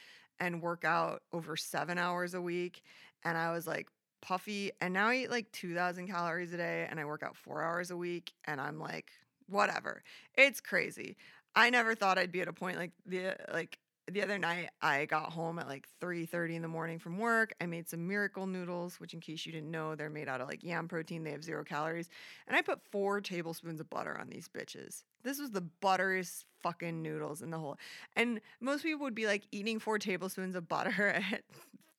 and 0.40 0.62
work 0.62 0.84
out 0.84 1.22
over 1.32 1.56
7 1.56 1.98
hours 1.98 2.34
a 2.34 2.40
week 2.40 2.82
and 3.24 3.36
I 3.36 3.52
was 3.52 3.66
like 3.66 3.88
puffy 4.20 4.70
and 4.80 4.92
now 4.94 5.08
I 5.08 5.16
eat 5.16 5.30
like 5.30 5.50
2000 5.52 6.08
calories 6.08 6.52
a 6.52 6.56
day 6.56 6.86
and 6.90 6.98
I 6.98 7.04
work 7.04 7.22
out 7.22 7.36
4 7.36 7.62
hours 7.62 7.90
a 7.90 7.96
week 7.96 8.32
and 8.46 8.60
I'm 8.60 8.78
like 8.78 9.10
whatever. 9.48 10.02
It's 10.36 10.60
crazy. 10.60 11.16
I 11.54 11.70
never 11.70 11.94
thought 11.94 12.18
I'd 12.18 12.32
be 12.32 12.40
at 12.40 12.48
a 12.48 12.52
point 12.52 12.78
like 12.78 12.92
the 13.06 13.36
like 13.52 13.78
the 14.10 14.22
other 14.22 14.38
night 14.38 14.70
I 14.80 15.04
got 15.06 15.32
home 15.32 15.58
at 15.58 15.68
like 15.68 15.86
3:30 16.00 16.56
in 16.56 16.62
the 16.62 16.68
morning 16.68 16.98
from 16.98 17.18
work. 17.18 17.52
I 17.60 17.66
made 17.66 17.88
some 17.88 18.06
miracle 18.06 18.46
noodles, 18.46 19.00
which 19.00 19.14
in 19.14 19.20
case 19.20 19.46
you 19.46 19.52
didn't 19.52 19.70
know, 19.70 19.94
they're 19.94 20.10
made 20.10 20.28
out 20.28 20.40
of 20.40 20.48
like 20.48 20.62
yam 20.62 20.88
protein. 20.88 21.24
They 21.24 21.32
have 21.32 21.44
0 21.44 21.64
calories. 21.64 22.08
And 22.46 22.56
I 22.56 22.62
put 22.62 22.80
4 22.90 23.20
tablespoons 23.20 23.80
of 23.80 23.90
butter 23.90 24.18
on 24.18 24.28
these 24.28 24.48
bitches. 24.48 25.04
This 25.22 25.38
was 25.38 25.50
the 25.50 25.64
butteriest 25.82 26.44
fucking 26.62 27.02
noodles 27.02 27.42
in 27.42 27.50
the 27.50 27.58
whole. 27.58 27.78
And 28.16 28.40
most 28.60 28.82
people 28.82 29.04
would 29.04 29.14
be 29.14 29.26
like 29.26 29.44
eating 29.52 29.78
4 29.78 29.98
tablespoons 29.98 30.54
of 30.54 30.68
butter 30.68 31.08
at 31.32 31.42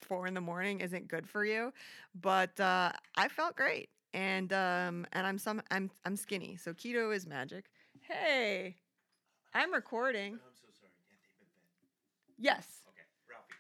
4 0.02 0.28
in 0.28 0.34
the 0.34 0.42
morning 0.42 0.82
isn't 0.82 1.08
good 1.08 1.28
for 1.28 1.46
you, 1.46 1.72
but 2.20 2.60
uh, 2.60 2.92
I 3.16 3.28
felt 3.28 3.56
great. 3.56 3.90
And 4.14 4.52
um 4.54 5.06
and 5.14 5.28
I'm 5.28 5.38
some 5.38 5.62
I'm 5.70 5.92
I'm 6.04 6.16
skinny. 6.16 6.58
So 6.58 6.74
keto 6.74 7.16
is 7.16 7.28
magic. 7.28 7.66
Hey. 8.02 8.76
I'm 9.54 9.74
recording. 9.74 10.34
I'm 10.34 10.40
so 10.62 10.68
sorry. 10.80 10.92
Yeah, 11.10 11.16
they've 11.26 11.40
been 11.40 11.50
fed. 11.58 12.29
Yes. 12.40 12.66
Okay, 12.88 13.04
Ralphie. 13.30 13.54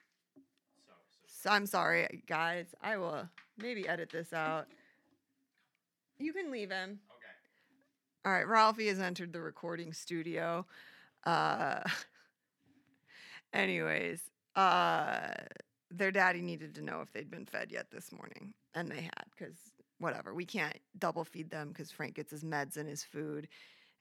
Sorry. 0.87 0.97
So 1.27 1.49
So 1.49 1.49
I'm 1.49 1.65
sorry, 1.65 2.23
guys. 2.27 2.67
I 2.81 2.97
will 2.97 3.27
maybe 3.57 3.87
edit 3.87 4.09
this 4.11 4.31
out. 4.33 4.67
You 6.17 6.33
can 6.33 6.51
leave 6.51 6.69
him. 6.71 6.99
okay. 7.11 8.25
All 8.25 8.31
right, 8.31 8.47
Ralphie 8.47 8.87
has 8.87 8.99
entered 8.99 9.33
the 9.33 9.41
recording 9.41 9.93
studio. 9.93 10.65
Uh 11.25 11.81
anyways, 13.53 14.21
uh 14.55 15.31
their 15.91 16.11
daddy 16.11 16.41
needed 16.41 16.75
to 16.75 16.81
know 16.81 17.01
if 17.01 17.11
they'd 17.11 17.31
been 17.31 17.45
fed 17.45 17.71
yet 17.71 17.89
this 17.91 18.11
morning, 18.11 18.53
and 18.75 18.89
they 18.89 19.01
had 19.01 19.25
cuz 19.37 19.55
whatever. 19.97 20.33
We 20.33 20.45
can't 20.45 20.77
double 20.97 21.25
feed 21.25 21.49
them 21.49 21.73
cuz 21.73 21.91
Frank 21.91 22.15
gets 22.15 22.31
his 22.31 22.43
meds 22.43 22.77
and 22.77 22.87
his 22.87 23.03
food 23.03 23.47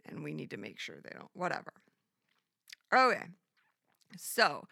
and 0.06 0.22
we 0.22 0.32
need 0.32 0.50
to 0.50 0.56
make 0.56 0.78
sure 0.78 0.96
they 1.02 1.10
don't 1.10 1.30
whatever. 1.34 1.72
Okay. 2.94 3.24
So, 4.16 4.66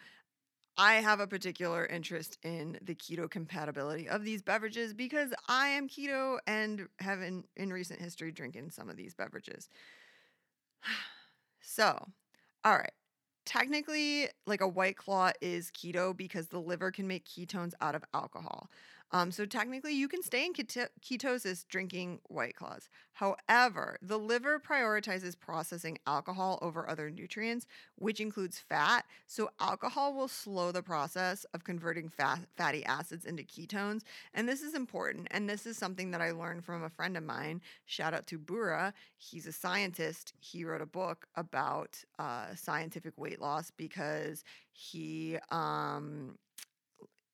I 0.79 0.94
have 0.96 1.20
a 1.20 1.27
particular 1.27 1.87
interest 1.87 2.38
in 2.42 2.79
the 2.83 2.94
keto 2.94 3.31
compatibility 3.31 4.09
of 4.09 4.25
these 4.25 4.42
beverages 4.42 4.94
because 4.94 5.33
I 5.49 5.68
am 5.68 5.88
keto 5.88 6.38
and 6.46 6.88
have 7.01 7.22
in, 7.22 7.44
in 7.57 7.72
recent 7.72 8.01
history 8.01 8.33
drinking 8.33 8.70
some 8.70 8.90
of 8.90 8.96
these 8.96 9.14
beverages. 9.14 9.68
So, 11.61 11.99
all 12.64 12.77
right. 12.77 12.92
Technically, 13.44 14.29
like 14.46 14.61
a 14.61 14.68
white 14.68 14.96
claw 14.96 15.31
is 15.40 15.70
keto 15.70 16.16
because 16.16 16.49
the 16.49 16.61
liver 16.61 16.90
can 16.90 17.07
make 17.09 17.25
ketones 17.27 17.72
out 17.81 17.94
of 17.94 18.05
alcohol. 18.14 18.70
Um, 19.12 19.31
so 19.31 19.47
technically, 19.47 19.95
you 19.95 20.09
can 20.09 20.23
stay 20.23 20.45
in 20.45 20.53
keto- 20.53 20.88
ketosis 21.01 21.66
drinking 21.69 22.21
white 22.29 22.57
claws. 22.57 22.88
However, 23.12 23.99
the 24.03 24.19
liver 24.19 24.59
prioritizes 24.59 25.38
processing 25.38 25.99
alcohol 26.07 26.59
over 26.61 26.88
other 26.88 27.09
nutrients, 27.09 27.66
which 27.95 28.21
includes 28.21 28.59
fat. 28.59 29.07
So 29.27 29.49
alcohol 29.59 30.12
will 30.12 30.29
slow 30.29 30.71
the 30.71 30.83
process 30.83 31.45
of 31.55 31.64
converting 31.64 32.11
fat, 32.11 32.40
fatty 32.57 32.85
acids 32.85 33.25
into 33.25 33.42
ketones. 33.42 34.03
And 34.35 34.47
this 34.49 34.61
is 34.61 34.75
important. 34.75 35.29
And 35.31 35.49
this 35.49 35.64
is 35.66 35.79
something 35.79 36.11
that 36.11 36.21
I 36.21 36.33
learned 36.33 36.64
from 36.64 36.83
a 36.83 36.90
friend 36.90 37.16
of 37.16 37.23
mine. 37.23 37.62
Shout 37.87 38.12
out 38.12 38.27
to 38.27 38.38
Bura. 38.38 38.92
He's 39.16 39.47
a 39.47 39.53
scientist. 39.53 40.35
He 40.38 40.64
wrote 40.64 40.83
a 40.83 40.87
book 40.87 41.27
about 41.37 41.97
uh, 42.19 42.55
scientific 42.55 43.14
weight 43.16 43.40
loss 43.40 43.71
because 43.71 44.45
he 44.73 45.38
um, 45.51 46.37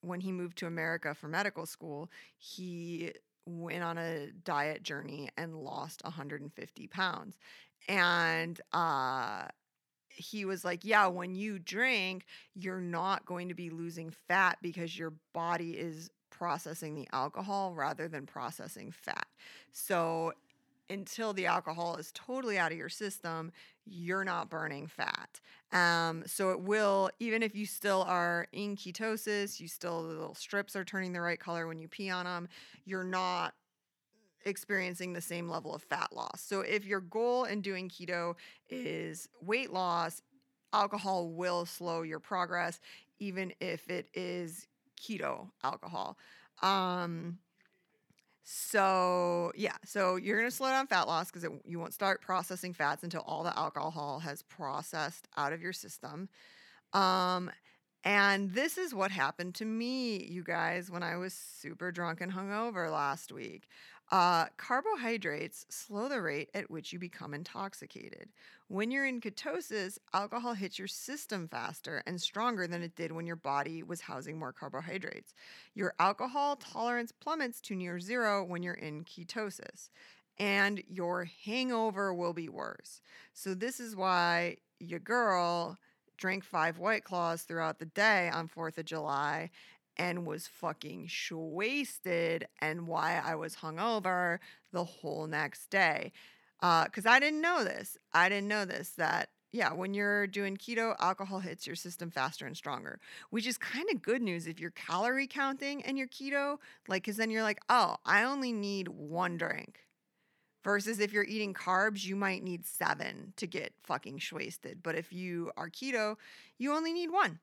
when 0.03 0.21
he 0.21 0.33
moved 0.33 0.59
to 0.59 0.67
America 0.67 1.15
for 1.15 1.29
medical 1.29 1.67
school, 1.67 2.11
he 2.38 3.12
went 3.47 3.83
on 3.83 3.99
a 3.99 4.29
diet 4.45 4.83
journey 4.83 5.31
and 5.37 5.57
lost 5.57 6.05
150 6.05 6.87
pounds. 6.88 7.38
And 7.88 8.61
uh, 8.73 9.47
he 10.09 10.45
was 10.45 10.65
like, 10.65 10.85
Yeah, 10.85 11.07
when 11.07 11.35
you 11.35 11.59
drink, 11.59 12.27
you're 12.55 12.81
not 12.81 13.27
going 13.27 13.49
to 13.49 13.55
be 13.55 13.71
losing 13.71 14.11
fat 14.29 14.59
because 14.62 14.97
your 14.97 15.15
body 15.33 15.73
is 15.73 16.11
processing 16.31 16.95
the 16.95 17.09
alcohol 17.12 17.75
rather 17.75 18.09
than 18.09 18.27
processing 18.27 18.91
fat. 18.91 19.27
So 19.73 20.33
until 20.90 21.33
the 21.33 21.47
alcohol 21.47 21.97
is 21.97 22.12
totally 22.12 22.59
out 22.59 22.73
of 22.73 22.79
your 22.79 22.88
system, 22.88 23.53
you're 23.85 24.25
not 24.25 24.51
burning 24.51 24.87
fat. 24.87 25.40
Um, 25.73 26.25
so 26.27 26.51
it 26.51 26.61
will, 26.61 27.11
even 27.18 27.42
if 27.42 27.55
you 27.55 27.66
still 27.66 28.03
are 28.03 28.47
in 28.53 28.77
ketosis, 28.77 29.59
you 29.59 29.68
still, 29.68 30.03
the 30.03 30.09
little 30.09 30.35
strips 30.35 30.77
are 30.77 30.85
turning 30.85 31.12
the 31.12 31.21
right 31.21 31.40
color 31.40 31.66
when 31.66 31.79
you 31.79 31.88
pee 31.88 32.11
on 32.11 32.25
them, 32.25 32.49
you're 32.85 33.05
not 33.05 33.55
experiencing 34.45 35.12
the 35.12 35.21
same 35.21 35.49
level 35.49 35.75
of 35.75 35.83
fat 35.83 36.11
loss. 36.12 36.42
So 36.42 36.61
if 36.61 36.85
your 36.85 37.01
goal 37.01 37.45
in 37.45 37.61
doing 37.61 37.88
keto 37.88 38.35
is 38.68 39.29
weight 39.40 39.73
loss, 39.73 40.21
alcohol 40.73 41.29
will 41.29 41.64
slow 41.64 42.03
your 42.03 42.21
progress, 42.21 42.81
even 43.18 43.53
if 43.61 43.88
it 43.88 44.09
is 44.14 44.66
keto 45.01 45.49
alcohol. 45.62 46.18
Um, 46.62 47.38
so 48.45 49.53
yeah, 49.55 49.77
so 49.85 50.17
you're 50.17 50.39
gonna 50.39 50.51
slow 50.51 50.69
down 50.69 50.87
fat 50.87 51.07
loss 51.07 51.31
because 51.31 51.49
you 51.65 51.79
won't 51.79 51.95
start 51.95 52.21
processing 52.21 52.75
fats 52.75 53.03
until 53.03 53.23
all 53.23 53.43
the 53.43 53.57
alcohol 53.57 54.19
has 54.21 54.43
processed 54.43 55.29
out 55.37 55.53
of 55.53 55.63
your 55.63 55.73
system. 55.73 56.29
Um, 56.93 57.51
and 58.05 58.53
this 58.53 58.79
is 58.79 58.95
what 58.95 59.13
happened 59.13 59.55
to 59.57 59.65
me, 59.65 60.25
you 60.25 60.43
guys, 60.43 60.91
when 60.91 61.03
I 61.05 61.17
was 61.17 61.35
super 61.35 61.93
drunk 61.93 62.21
and 62.21 62.33
hungover 62.33 62.91
last 62.91 63.31
week. 63.33 63.69
Uh, 64.12 64.44
carbohydrates 64.59 65.64
slow 65.70 66.07
the 66.07 66.20
rate 66.20 66.51
at 66.53 66.70
which 66.70 66.92
you 66.92 66.98
become 66.98 67.33
intoxicated. 67.33 68.29
When 68.68 68.90
you're 68.90 69.07
in 69.07 69.22
ketosis, 69.22 69.96
alcohol 70.12 70.53
hits 70.53 70.79
your 70.79 70.87
system 70.87 71.48
faster 71.48 72.03
and 72.07 72.20
stronger 72.20 72.66
than 72.66 72.83
it 72.83 72.94
did 72.94 73.11
when 73.11 73.27
your 73.27 73.37
body 73.37 73.83
was 73.83 74.03
housing 74.03 74.38
more 74.38 74.53
carbohydrates. 74.53 75.33
Your 75.75 75.94
alcohol 75.98 76.57
tolerance 76.57 77.11
plummets 77.11 77.59
to 77.62 77.75
near 77.75 77.98
zero 77.98 78.44
when 78.44 78.62
you're 78.62 78.75
in 78.75 79.05
ketosis, 79.05 79.88
and 80.38 80.83
your 80.90 81.27
hangover 81.46 82.12
will 82.12 82.35
be 82.35 82.51
worse. 82.51 83.01
So, 83.33 83.55
this 83.55 83.81
is 83.81 83.96
why 83.96 84.59
your 84.79 85.01
girl 85.01 85.79
drank 86.18 86.44
five 86.44 86.79
White 86.79 87.03
Claws 87.03 87.42
throughout 87.42 87.79
the 87.79 87.87
day 87.87 88.31
on 88.33 88.46
4th 88.46 88.79
of 88.79 88.85
July 88.85 89.51
and 89.97 90.27
was 90.27 90.47
fucking 90.47 91.09
wasted 91.31 92.47
and 92.61 92.87
why 92.87 93.21
I 93.25 93.35
was 93.35 93.57
hungover 93.57 94.39
the 94.73 94.85
whole 94.85 95.27
next 95.27 95.71
day. 95.71 96.13
Uh, 96.61 96.85
because 96.85 97.07
I 97.07 97.19
didn't 97.19 97.41
know 97.41 97.65
this. 97.65 97.99
I 98.13 98.29
didn't 98.29 98.49
know 98.49 98.65
this 98.65 98.91
that, 98.91 99.31
yeah, 99.51 99.73
when 99.73 99.95
you're 99.95 100.27
doing 100.27 100.57
keto, 100.57 100.95
alcohol 100.99 101.41
hits 101.41 101.67
your 101.67 101.77
system 101.77 102.11
faster 102.11 102.47
and 102.47 102.57
stronger, 102.57 103.01
which 103.31 103.47
is 103.47 103.59
kind 103.59 103.87
of 103.93 104.01
good 104.01 104.23
news 104.23 104.47
if 104.47 104.61
you're 104.61 104.71
calorie 104.71 105.27
counting 105.27 105.83
and 105.85 105.99
you're 105.99 106.07
keto. 106.07 106.59
Like, 106.89 107.03
because 107.03 107.17
then 107.17 107.31
you're 107.31 107.43
like, 107.43 107.61
oh, 107.69 107.97
I 108.07 108.23
only 108.23 108.53
need 108.53 108.89
one 108.89 109.37
drink. 109.37 109.81
Versus 110.65 111.01
if 111.01 111.13
you're 111.13 111.25
eating 111.25 111.55
carbs, 111.55 112.05
you 112.05 112.15
might 112.15 112.45
need 112.45 112.65
seven 112.65 113.33
to 113.37 113.49
get 113.49 113.75
fucking 113.83 114.21
wasted. 114.33 114.81
But 114.81 114.95
if 114.95 115.13
you 115.13 115.51
are 115.57 115.69
keto, 115.69 116.17
you 116.57 116.73
only 116.73 116.93
need 116.93 117.11
one. 117.11 117.41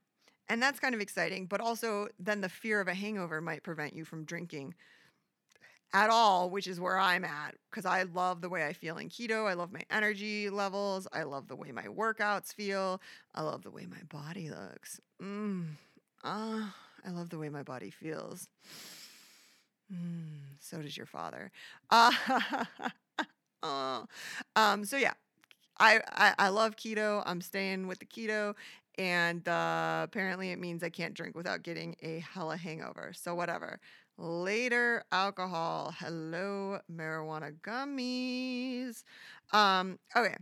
And 0.49 0.61
that's 0.61 0.79
kind 0.79 0.95
of 0.95 1.01
exciting. 1.01 1.45
But 1.45 1.61
also, 1.61 2.07
then 2.19 2.41
the 2.41 2.49
fear 2.49 2.81
of 2.81 2.87
a 2.87 2.93
hangover 2.93 3.39
might 3.39 3.63
prevent 3.63 3.95
you 3.95 4.03
from 4.03 4.25
drinking 4.25 4.73
at 5.93 6.09
all, 6.09 6.49
which 6.49 6.67
is 6.67 6.79
where 6.79 6.99
I'm 6.99 7.25
at 7.25 7.55
because 7.69 7.85
I 7.85 8.03
love 8.03 8.41
the 8.41 8.49
way 8.49 8.65
I 8.65 8.73
feel 8.73 8.97
in 8.97 9.09
keto. 9.09 9.47
I 9.47 9.53
love 9.53 9.71
my 9.71 9.81
energy 9.89 10.49
levels. 10.49 11.07
I 11.13 11.23
love 11.23 11.47
the 11.47 11.55
way 11.55 11.71
my 11.71 11.85
workouts 11.85 12.53
feel. 12.53 13.01
I 13.33 13.41
love 13.41 13.63
the 13.63 13.71
way 13.71 13.85
my 13.85 14.01
body 14.09 14.49
looks. 14.49 14.99
Mm. 15.21 15.65
Ah, 16.23 16.75
I 17.05 17.09
love 17.11 17.29
the 17.29 17.39
way 17.39 17.49
my 17.49 17.63
body 17.63 17.89
feels. 17.89 18.47
Mm, 19.91 20.57
so 20.59 20.81
does 20.81 20.95
your 20.95 21.07
father. 21.07 21.51
Uh, 21.89 22.11
oh. 23.63 24.05
Um, 24.55 24.85
so 24.85 24.97
yeah, 24.97 25.13
I, 25.79 26.01
I 26.11 26.33
I 26.37 26.49
love 26.49 26.75
keto. 26.75 27.23
I'm 27.25 27.41
staying 27.41 27.87
with 27.87 27.99
the 27.99 28.05
keto, 28.05 28.53
and 28.99 29.47
uh, 29.47 30.01
apparently 30.03 30.51
it 30.51 30.59
means 30.59 30.83
I 30.83 30.89
can't 30.89 31.13
drink 31.13 31.35
without 31.35 31.63
getting 31.63 31.95
a 32.03 32.19
hella 32.19 32.57
hangover. 32.57 33.13
So 33.15 33.33
whatever. 33.33 33.79
Later, 34.17 35.05
alcohol. 35.13 35.95
Hello, 35.97 36.79
marijuana 36.91 37.53
gummies. 37.61 39.03
Um, 39.53 39.97
okay. 40.15 40.35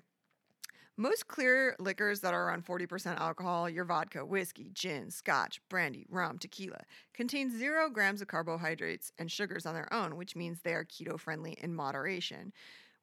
Most 0.99 1.27
clear 1.27 1.75
liquors 1.77 2.21
that 2.21 2.33
are 2.33 2.47
around 2.47 2.65
40% 2.65 3.19
alcohol, 3.19 3.69
your 3.69 3.85
vodka, 3.85 4.25
whiskey, 4.25 4.71
gin, 4.73 5.11
scotch, 5.11 5.61
brandy, 5.69 6.07
rum, 6.09 6.39
tequila, 6.39 6.79
contain 7.13 7.55
zero 7.55 7.87
grams 7.87 8.19
of 8.23 8.27
carbohydrates 8.27 9.11
and 9.19 9.31
sugars 9.31 9.67
on 9.67 9.75
their 9.75 9.93
own, 9.93 10.15
which 10.15 10.35
means 10.35 10.61
they 10.63 10.73
are 10.73 10.83
keto 10.83 11.19
friendly 11.19 11.55
in 11.61 11.75
moderation. 11.75 12.51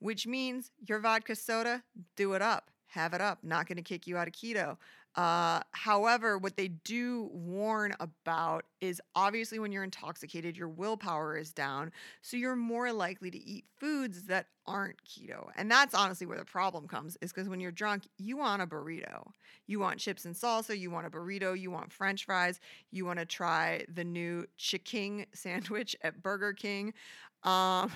Which 0.01 0.27
means 0.27 0.73
your 0.85 0.99
vodka 0.99 1.37
soda, 1.37 1.85
do 2.17 2.33
it 2.33 2.43
up, 2.43 2.73
have 2.95 3.13
it 3.13 3.21
up, 3.21 3.39
not 3.43 3.67
going 3.67 3.77
to 3.77 3.83
kick 3.83 4.07
you 4.07 4.17
out 4.17 4.29
of 4.29 4.35
keto. 4.35 4.77
Uh, 5.17 5.61
however, 5.71 6.39
what 6.39 6.57
they 6.57 6.69
do 6.69 7.31
warn 7.33 7.95
about 8.01 8.65
is 8.81 9.01
obviously 9.15 9.61
when 9.61 9.71
you're 9.71 9.85
intoxicated, 9.85 10.57
your 10.57 10.69
willpower 10.69 11.37
is 11.37 11.53
down. 11.53 11.93
So 12.21 12.37
you're 12.37 12.57
more 12.57 12.93
likely 12.93 13.31
to 13.31 13.39
eat 13.39 13.65
foods 13.79 14.25
that 14.25 14.47
aren't 14.67 14.99
keto. 15.05 15.51
And 15.57 15.71
that's 15.71 15.95
honestly 15.95 16.27
where 16.27 16.39
the 16.39 16.45
problem 16.45 16.89
comes 16.89 17.17
is 17.21 17.33
because 17.33 17.49
when 17.49 17.61
you're 17.61 17.71
drunk, 17.71 18.09
you 18.19 18.37
want 18.37 18.63
a 18.63 18.67
burrito. 18.67 19.29
You 19.67 19.79
want 19.79 19.99
chips 19.99 20.25
and 20.25 20.35
salsa, 20.35 20.77
you 20.77 20.91
want 20.91 21.07
a 21.07 21.11
burrito, 21.11 21.59
you 21.59 21.71
want 21.71 21.93
french 21.93 22.27
fries, 22.27 22.61
you 22.91 23.07
want 23.07 23.21
to 23.21 23.25
try 23.25 23.85
the 23.89 24.05
new 24.05 24.47
Ch'King 24.59 25.27
sandwich 25.33 25.95
at 26.03 26.23
Burger 26.23 26.53
King. 26.53 26.93
Um, 27.45 27.93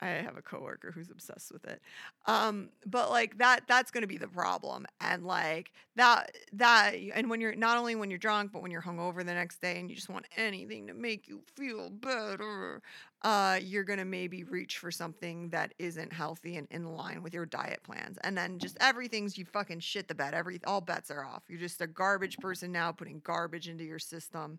I 0.00 0.08
have 0.08 0.36
a 0.36 0.42
coworker 0.42 0.92
who's 0.92 1.10
obsessed 1.10 1.52
with 1.52 1.64
it. 1.64 1.80
Um, 2.26 2.70
but 2.86 3.10
like 3.10 3.38
that 3.38 3.62
that's 3.68 3.90
going 3.90 4.02
to 4.02 4.08
be 4.08 4.18
the 4.18 4.28
problem. 4.28 4.86
And 5.00 5.24
like 5.24 5.72
that 5.96 6.34
that 6.54 6.94
and 7.14 7.30
when 7.30 7.40
you're 7.40 7.54
not 7.54 7.78
only 7.78 7.94
when 7.94 8.10
you're 8.10 8.18
drunk, 8.18 8.52
but 8.52 8.62
when 8.62 8.70
you're 8.70 8.82
hungover 8.82 9.18
the 9.18 9.34
next 9.34 9.60
day 9.60 9.78
and 9.78 9.88
you 9.88 9.96
just 9.96 10.08
want 10.08 10.26
anything 10.36 10.86
to 10.86 10.94
make 10.94 11.28
you 11.28 11.42
feel 11.56 11.90
better, 11.90 12.82
uh, 13.22 13.58
you're 13.62 13.84
going 13.84 13.98
to 13.98 14.04
maybe 14.04 14.44
reach 14.44 14.78
for 14.78 14.90
something 14.90 15.50
that 15.50 15.74
isn't 15.78 16.12
healthy 16.12 16.56
and 16.56 16.66
in 16.70 16.84
line 16.84 17.22
with 17.22 17.34
your 17.34 17.46
diet 17.46 17.82
plans. 17.82 18.18
And 18.24 18.36
then 18.36 18.58
just 18.58 18.76
everything's 18.80 19.36
you 19.36 19.44
fucking 19.44 19.80
shit 19.80 20.08
the 20.08 20.14
bed. 20.14 20.34
Every 20.34 20.60
all 20.66 20.80
bets 20.80 21.10
are 21.10 21.24
off. 21.24 21.42
You're 21.48 21.60
just 21.60 21.80
a 21.80 21.86
garbage 21.86 22.38
person 22.38 22.72
now 22.72 22.92
putting 22.92 23.20
garbage 23.24 23.68
into 23.68 23.84
your 23.84 23.98
system. 23.98 24.58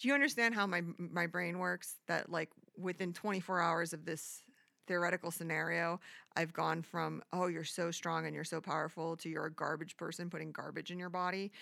Do 0.00 0.08
you 0.08 0.14
understand 0.14 0.54
how 0.54 0.66
my 0.66 0.82
my 0.98 1.26
brain 1.26 1.58
works? 1.58 1.96
That 2.08 2.30
like 2.30 2.50
within 2.76 3.12
24 3.12 3.60
hours 3.60 3.92
of 3.92 4.04
this 4.06 4.42
theoretical 4.86 5.30
scenario, 5.30 6.00
I've 6.36 6.52
gone 6.52 6.82
from 6.82 7.22
oh 7.32 7.46
you're 7.46 7.64
so 7.64 7.90
strong 7.90 8.26
and 8.26 8.34
you're 8.34 8.44
so 8.44 8.60
powerful 8.60 9.16
to 9.18 9.28
you're 9.28 9.46
a 9.46 9.52
garbage 9.52 9.96
person 9.96 10.30
putting 10.30 10.52
garbage 10.52 10.90
in 10.90 10.98
your 10.98 11.10
body, 11.10 11.52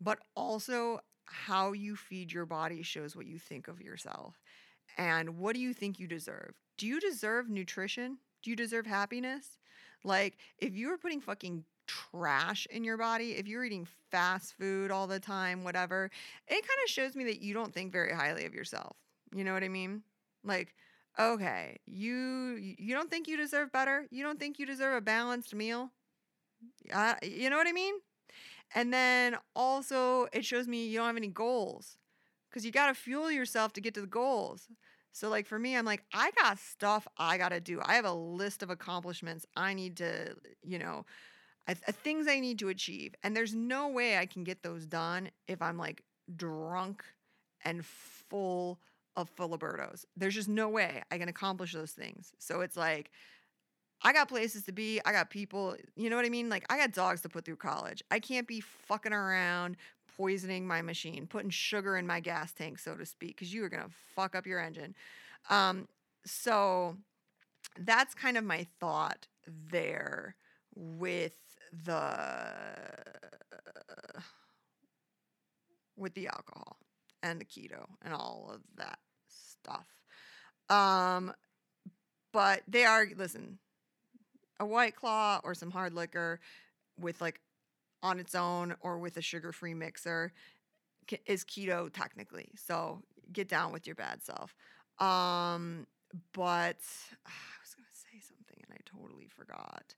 but 0.00 0.20
also 0.36 1.00
how 1.24 1.72
you 1.72 1.96
feed 1.96 2.32
your 2.32 2.46
body 2.46 2.82
shows 2.82 3.16
what 3.16 3.26
you 3.26 3.38
think 3.38 3.68
of 3.68 3.82
yourself. 3.82 4.40
And 4.96 5.36
what 5.38 5.54
do 5.54 5.60
you 5.60 5.74
think 5.74 5.98
you 5.98 6.06
deserve? 6.06 6.54
Do 6.78 6.86
you 6.86 7.00
deserve 7.00 7.50
nutrition? 7.50 8.18
Do 8.42 8.50
you 8.50 8.56
deserve 8.56 8.86
happiness? 8.86 9.58
Like 10.04 10.38
if 10.58 10.76
you 10.76 10.88
were 10.88 10.98
putting 10.98 11.20
fucking 11.20 11.64
trash 11.88 12.66
in 12.70 12.84
your 12.84 12.96
body, 12.96 13.32
if 13.32 13.48
you're 13.48 13.64
eating 13.64 13.88
fast 14.10 14.54
food 14.58 14.90
all 14.92 15.06
the 15.08 15.18
time, 15.20 15.64
whatever, 15.64 16.10
it 16.46 16.52
kind 16.52 16.80
of 16.84 16.90
shows 16.90 17.16
me 17.16 17.24
that 17.24 17.40
you 17.42 17.54
don't 17.54 17.74
think 17.74 17.92
very 17.92 18.12
highly 18.12 18.44
of 18.44 18.54
yourself. 18.54 18.96
You 19.34 19.44
know 19.44 19.52
what 19.52 19.64
I 19.64 19.68
mean? 19.68 20.02
Like, 20.44 20.74
okay, 21.18 21.78
you 21.86 22.56
you 22.78 22.94
don't 22.94 23.10
think 23.10 23.28
you 23.28 23.36
deserve 23.36 23.72
better? 23.72 24.06
You 24.10 24.22
don't 24.22 24.38
think 24.38 24.58
you 24.58 24.66
deserve 24.66 24.96
a 24.96 25.00
balanced 25.00 25.54
meal? 25.54 25.90
Uh, 26.92 27.14
you 27.22 27.50
know 27.50 27.56
what 27.56 27.66
I 27.66 27.72
mean? 27.72 27.94
And 28.74 28.92
then 28.92 29.36
also 29.56 30.28
it 30.32 30.44
shows 30.44 30.68
me 30.68 30.86
you 30.86 30.98
don't 30.98 31.06
have 31.06 31.16
any 31.16 31.28
goals 31.28 31.96
cuz 32.52 32.64
you 32.64 32.72
got 32.72 32.86
to 32.88 32.94
fuel 32.94 33.30
yourself 33.30 33.72
to 33.74 33.80
get 33.80 33.94
to 33.94 34.00
the 34.00 34.06
goals. 34.06 34.68
So 35.12 35.28
like 35.28 35.46
for 35.46 35.58
me, 35.58 35.76
I'm 35.76 35.84
like 35.84 36.04
I 36.12 36.30
got 36.32 36.58
stuff 36.58 37.08
I 37.16 37.38
got 37.38 37.50
to 37.50 37.60
do. 37.60 37.80
I 37.84 37.94
have 37.94 38.04
a 38.04 38.12
list 38.12 38.62
of 38.62 38.70
accomplishments 38.70 39.46
I 39.56 39.74
need 39.74 39.96
to, 39.98 40.36
you 40.62 40.78
know, 40.78 41.06
Th- 41.74 41.96
things 42.02 42.26
I 42.28 42.40
need 42.40 42.58
to 42.60 42.68
achieve. 42.68 43.14
And 43.22 43.36
there's 43.36 43.54
no 43.54 43.88
way 43.88 44.18
I 44.18 44.26
can 44.26 44.44
get 44.44 44.62
those 44.62 44.86
done 44.86 45.30
if 45.46 45.62
I'm 45.62 45.78
like 45.78 46.02
drunk 46.36 47.04
and 47.64 47.84
full 47.84 48.78
of 49.16 49.34
Filiberto's. 49.36 50.06
There's 50.16 50.34
just 50.34 50.48
no 50.48 50.68
way 50.68 51.02
I 51.10 51.18
can 51.18 51.28
accomplish 51.28 51.72
those 51.72 51.92
things. 51.92 52.32
So 52.38 52.60
it's 52.60 52.76
like, 52.76 53.10
I 54.02 54.12
got 54.12 54.28
places 54.28 54.62
to 54.64 54.72
be. 54.72 55.00
I 55.04 55.12
got 55.12 55.28
people, 55.28 55.76
you 55.96 56.08
know 56.08 56.16
what 56.16 56.24
I 56.24 56.28
mean? 56.28 56.48
Like, 56.48 56.64
I 56.70 56.78
got 56.78 56.92
dogs 56.92 57.22
to 57.22 57.28
put 57.28 57.44
through 57.44 57.56
college. 57.56 58.02
I 58.10 58.20
can't 58.20 58.46
be 58.46 58.60
fucking 58.60 59.12
around 59.12 59.76
poisoning 60.16 60.66
my 60.66 60.82
machine, 60.82 61.26
putting 61.26 61.50
sugar 61.50 61.96
in 61.96 62.06
my 62.06 62.20
gas 62.20 62.52
tank, 62.52 62.78
so 62.78 62.94
to 62.94 63.04
speak, 63.04 63.36
because 63.36 63.52
you 63.52 63.64
are 63.64 63.68
going 63.68 63.82
to 63.82 63.90
fuck 64.14 64.36
up 64.36 64.46
your 64.46 64.60
engine. 64.60 64.94
Um, 65.50 65.88
so 66.24 66.96
that's 67.76 68.14
kind 68.14 68.36
of 68.36 68.44
my 68.44 68.66
thought 68.78 69.26
there 69.46 70.36
with 70.76 71.36
the 71.72 72.12
with 75.96 76.14
the 76.14 76.28
alcohol 76.28 76.78
and 77.22 77.40
the 77.40 77.44
keto 77.44 77.84
and 78.02 78.14
all 78.14 78.50
of 78.54 78.60
that 78.76 78.98
stuff. 79.28 79.86
Um, 80.70 81.32
but 82.32 82.62
they 82.68 82.84
are 82.84 83.06
listen, 83.16 83.58
a 84.60 84.66
white 84.66 84.96
claw 84.96 85.40
or 85.44 85.54
some 85.54 85.70
hard 85.70 85.94
liquor 85.94 86.40
with 86.98 87.20
like 87.20 87.40
on 88.02 88.18
its 88.18 88.34
own 88.34 88.74
or 88.80 88.98
with 88.98 89.16
a 89.16 89.22
sugar-free 89.22 89.74
mixer 89.74 90.32
is 91.26 91.44
keto 91.44 91.92
technically. 91.92 92.50
So 92.56 93.02
get 93.32 93.48
down 93.48 93.72
with 93.72 93.86
your 93.86 93.96
bad 93.96 94.22
self. 94.22 94.54
Um, 94.98 95.86
but 96.32 96.78
uh, 97.26 97.26
I 97.26 97.58
was 97.60 97.74
gonna 97.74 97.88
say 97.92 98.20
something 98.20 98.62
and 98.64 98.72
I 98.72 98.80
totally 98.84 99.28
forgot 99.28 99.94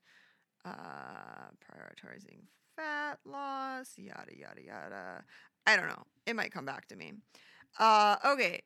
uh, 0.64 1.51
prioritizing 1.61 2.40
fat 2.77 3.18
loss, 3.25 3.94
yada, 3.96 4.37
yada, 4.37 4.62
yada. 4.62 5.25
I 5.66 5.77
don't 5.77 5.88
know. 5.88 6.05
It 6.27 6.37
might 6.37 6.53
come 6.53 6.64
back 6.64 6.88
to 6.88 6.96
me. 6.96 7.12
Uh, 7.79 8.16
okay. 8.25 8.62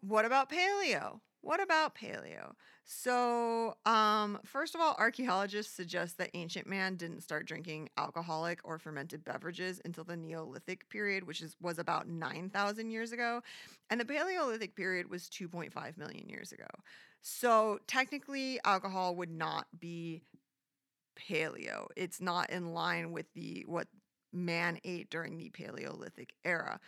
What 0.00 0.24
about 0.24 0.50
paleo? 0.50 1.20
What 1.42 1.62
about 1.62 1.94
paleo? 1.94 2.52
So, 2.84 3.74
um, 3.86 4.40
first 4.44 4.74
of 4.74 4.80
all, 4.80 4.96
archaeologists 4.98 5.74
suggest 5.74 6.18
that 6.18 6.30
ancient 6.34 6.66
man 6.66 6.96
didn't 6.96 7.22
start 7.22 7.46
drinking 7.46 7.88
alcoholic 7.96 8.60
or 8.64 8.78
fermented 8.78 9.24
beverages 9.24 9.80
until 9.84 10.04
the 10.04 10.16
Neolithic 10.16 10.88
period, 10.88 11.26
which 11.26 11.40
is 11.40 11.56
was 11.62 11.78
about 11.78 12.08
9,000 12.08 12.90
years 12.90 13.12
ago, 13.12 13.42
and 13.90 14.00
the 14.00 14.04
Paleolithic 14.04 14.74
period 14.74 15.08
was 15.08 15.28
2.5 15.28 15.96
million 15.96 16.28
years 16.28 16.52
ago. 16.52 16.66
So, 17.22 17.78
technically, 17.86 18.58
alcohol 18.64 19.14
would 19.16 19.30
not 19.30 19.66
be 19.78 20.22
paleo. 21.16 21.86
It's 21.96 22.20
not 22.20 22.50
in 22.50 22.72
line 22.72 23.12
with 23.12 23.26
the 23.34 23.64
what 23.66 23.88
man 24.32 24.78
ate 24.84 25.10
during 25.10 25.36
the 25.36 25.50
Paleolithic 25.50 26.34
era. 26.44 26.78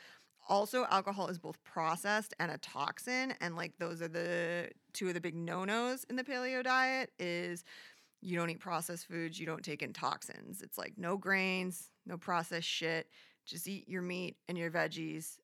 Also, 0.49 0.85
alcohol 0.91 1.29
is 1.29 1.39
both 1.39 1.63
processed 1.63 2.35
and 2.41 2.51
a 2.51 2.59
toxin, 2.59 3.33
and 3.41 3.57
like 3.57 3.73
those 3.79 4.03
are 4.03 4.09
the 4.09 4.69
two 4.93 5.09
of 5.09 5.15
the 5.15 5.21
big 5.21 5.37
no-nos 5.37 6.05
in 6.05 6.17
the 6.17 6.25
paleo 6.25 6.63
diet 6.63 7.11
is 7.19 7.65
you 8.21 8.37
don't 8.37 8.51
eat 8.51 8.61
processed 8.61 9.07
foods, 9.07 9.39
you 9.39 9.47
don't 9.47 9.65
take 9.65 9.83
in 9.83 9.93
toxins. 9.93 10.63
It's 10.63 10.79
like 10.79 10.95
no 10.97 11.17
grains, 11.17 11.91
no 12.07 12.17
processed 12.17 12.69
shit. 12.69 13.09
Just 13.47 13.67
eat 13.67 13.89
your 13.89 14.03
meat 14.03 14.37
and 14.49 14.57
your 14.57 14.71
veggies. 14.71 15.39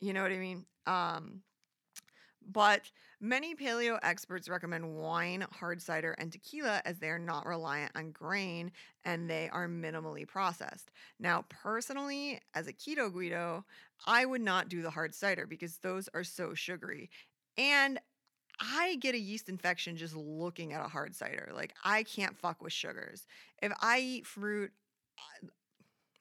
You 0.00 0.14
know 0.14 0.22
what 0.22 0.32
I 0.32 0.38
mean? 0.38 0.64
Um, 0.86 1.42
but 2.46 2.90
many 3.20 3.54
paleo 3.54 3.98
experts 4.02 4.48
recommend 4.48 4.96
wine, 4.96 5.44
hard 5.52 5.80
cider, 5.82 6.12
and 6.12 6.32
tequila 6.32 6.80
as 6.84 6.98
they 6.98 7.08
are 7.08 7.18
not 7.18 7.46
reliant 7.46 7.92
on 7.94 8.12
grain 8.12 8.72
and 9.04 9.28
they 9.28 9.48
are 9.50 9.68
minimally 9.68 10.26
processed. 10.26 10.90
Now, 11.18 11.44
personally, 11.48 12.40
as 12.54 12.66
a 12.66 12.72
keto 12.72 13.12
Guido, 13.12 13.64
I 14.06 14.24
would 14.24 14.40
not 14.40 14.68
do 14.68 14.82
the 14.82 14.90
hard 14.90 15.14
cider 15.14 15.46
because 15.46 15.78
those 15.78 16.08
are 16.14 16.24
so 16.24 16.54
sugary. 16.54 17.10
And 17.58 17.98
I 18.60 18.96
get 18.96 19.14
a 19.14 19.18
yeast 19.18 19.48
infection 19.48 19.96
just 19.96 20.14
looking 20.14 20.72
at 20.72 20.84
a 20.84 20.88
hard 20.88 21.14
cider. 21.14 21.50
Like, 21.54 21.74
I 21.84 22.02
can't 22.02 22.36
fuck 22.36 22.62
with 22.62 22.72
sugars. 22.72 23.26
If 23.62 23.72
I 23.80 24.00
eat 24.00 24.26
fruit, 24.26 24.72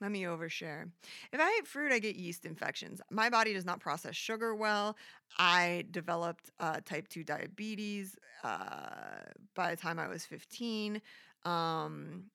let 0.02 0.12
me 0.12 0.24
overshare. 0.24 0.90
If 1.32 1.40
I 1.40 1.58
eat 1.60 1.68
fruit, 1.68 1.92
I 1.92 2.00
get 2.00 2.16
yeast 2.16 2.46
infections. 2.46 3.02
My 3.12 3.30
body 3.30 3.54
does 3.54 3.66
not 3.66 3.80
process 3.80 4.16
sugar 4.16 4.56
well. 4.56 4.96
I 5.38 5.86
developed 5.92 6.52
uh, 6.60 6.80
type 6.86 7.08
2 7.10 7.24
diabetes 7.24 8.16
uh, 8.44 8.60
by 9.56 9.72
the 9.72 9.78
time 9.78 10.00
I 10.00 10.08
was 10.08 10.26
15. 10.26 11.02
Um, 11.46 12.26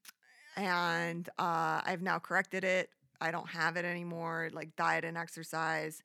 and 0.57 1.29
uh, 1.39 1.81
I've 1.85 2.03
now 2.03 2.19
corrected 2.19 2.65
it. 2.65 2.91
I 3.21 3.31
don't 3.31 3.49
have 3.49 3.77
it 3.77 3.85
anymore. 3.85 4.51
Like 4.53 4.77
diet 4.77 5.05
and 5.05 5.17
exercise, 5.17 6.03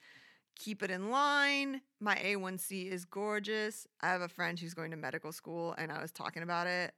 keep 0.55 0.81
it 0.81 0.91
in 0.91 1.09
line. 1.09 1.81
My 1.99 2.15
A1C 2.15 2.89
is 2.89 3.05
gorgeous. 3.05 3.87
I 4.01 4.07
have 4.07 4.21
a 4.21 4.29
friend 4.29 4.57
who's 4.59 4.73
going 4.73 4.91
to 4.91 4.97
medical 4.97 5.31
school, 5.31 5.75
and 5.77 5.91
I 5.91 6.01
was 6.01 6.11
talking 6.11 6.43
about 6.43 6.67
it. 6.67 6.93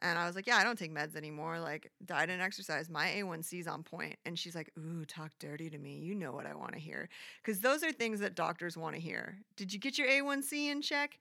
And 0.00 0.18
I 0.18 0.26
was 0.26 0.36
like, 0.36 0.46
yeah, 0.46 0.56
I 0.56 0.64
don't 0.64 0.78
take 0.78 0.94
meds 0.94 1.16
anymore. 1.16 1.58
Like 1.58 1.90
diet 2.04 2.30
and 2.30 2.42
exercise, 2.42 2.90
my 2.90 3.08
A1C's 3.08 3.66
on 3.66 3.82
point. 3.82 4.16
And 4.24 4.38
she's 4.38 4.54
like, 4.54 4.70
ooh, 4.78 5.04
talk 5.04 5.32
dirty 5.38 5.70
to 5.70 5.78
me. 5.78 5.98
You 5.98 6.14
know 6.14 6.32
what 6.32 6.46
I 6.46 6.54
want 6.54 6.72
to 6.72 6.78
hear. 6.78 7.08
Because 7.42 7.60
those 7.60 7.82
are 7.82 7.92
things 7.92 8.20
that 8.20 8.34
doctors 8.34 8.76
want 8.76 8.94
to 8.94 9.00
hear. 9.00 9.38
Did 9.56 9.72
you 9.72 9.78
get 9.78 9.98
your 9.98 10.08
A1C 10.08 10.70
in 10.70 10.82
check? 10.82 11.18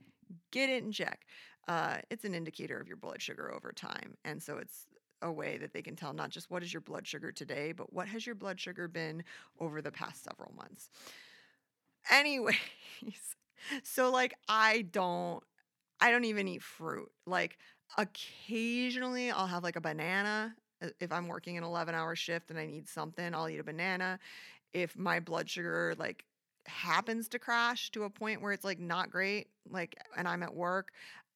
Get 0.52 0.70
it 0.70 0.84
in 0.84 0.92
check. 0.92 1.26
Uh, 1.68 1.98
it's 2.10 2.26
an 2.26 2.36
indicator 2.36 2.80
of 2.80 2.88
your 2.88 2.98
blood 2.98 3.22
sugar 3.22 3.54
over 3.54 3.72
time. 3.72 4.16
And 4.24 4.42
so 4.42 4.58
it's 4.58 4.88
a 5.22 5.32
way 5.32 5.58
that 5.58 5.74
they 5.74 5.82
can 5.82 5.96
tell 5.96 6.14
not 6.14 6.30
just 6.30 6.52
what 6.52 6.64
is 6.64 6.74
your 6.74 6.82
blood 6.82 7.08
sugar 7.08 7.32
today, 7.32 7.72
but 7.72 7.92
what 7.94 8.08
has 8.08 8.26
your 8.26 8.36
blood 8.36 8.60
sugar 8.60 8.88
been 8.88 9.24
over 9.60 9.82
the 9.82 9.92
past 9.92 10.24
several 10.24 10.54
months. 10.56 10.90
Anyways, 12.12 12.56
so 13.84 14.12
like 14.12 14.36
I 14.48 14.84
don't 14.84 15.44
I 16.00 16.12
don't 16.12 16.26
even 16.26 16.48
eat 16.48 16.62
fruit. 16.62 17.10
Like 17.26 17.58
occasionally 17.98 19.32
I'll 19.32 19.48
have 19.48 19.64
like 19.64 19.76
a 19.76 19.82
banana 19.82 20.56
uh, 20.82 20.90
if 21.00 21.12
I'm 21.12 21.28
working 21.28 21.58
an 21.58 21.64
11 21.64 21.96
hour 21.96 22.16
shift 22.16 22.50
and 22.50 22.60
I 22.60 22.66
need 22.66 22.88
something, 22.88 23.34
I'll 23.34 23.50
eat 23.50 23.60
a 23.60 23.64
banana. 23.64 24.20
If 24.74 24.98
my 24.98 25.20
blood 25.20 25.50
sugar 25.50 25.96
like 25.98 26.26
happens 26.66 27.30
to 27.30 27.40
crash 27.40 27.92
to 27.92 28.04
a 28.04 28.10
point 28.10 28.42
where 28.42 28.52
it's 28.52 28.64
like 28.64 28.80
not 28.80 29.10
great, 29.10 29.48
like 29.70 29.96
and 30.18 30.28
I'm 30.28 30.44
at 30.44 30.54
work, 30.54 30.90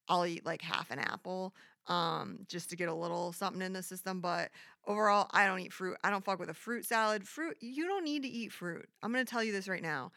I'll 0.08 0.26
eat 0.26 0.46
like 0.46 0.62
half 0.62 0.92
an 0.92 1.00
apple 1.00 1.54
um 1.88 2.40
just 2.48 2.70
to 2.70 2.76
get 2.76 2.90
a 2.90 2.94
little 2.94 3.32
something 3.32 3.62
in 3.62 3.74
the 3.74 3.82
system, 3.82 4.20
but 4.22 4.50
overall 4.86 5.28
I 5.32 5.48
don't 5.48 5.60
eat 5.60 5.74
fruit. 5.74 5.98
I 6.04 6.10
don't 6.10 6.24
fuck 6.24 6.40
with 6.40 6.50
a 6.50 6.54
fruit 6.54 6.86
salad. 6.86 7.28
Fruit, 7.28 7.58
you 7.62 7.88
don't 7.88 8.04
need 8.04 8.24
to 8.24 8.30
eat 8.30 8.52
fruit. 8.52 8.88
I'm 9.02 9.12
going 9.12 9.26
to 9.26 9.30
tell 9.30 9.44
you 9.44 9.52
this 9.52 9.68
right 9.68 9.82
now 9.82 10.12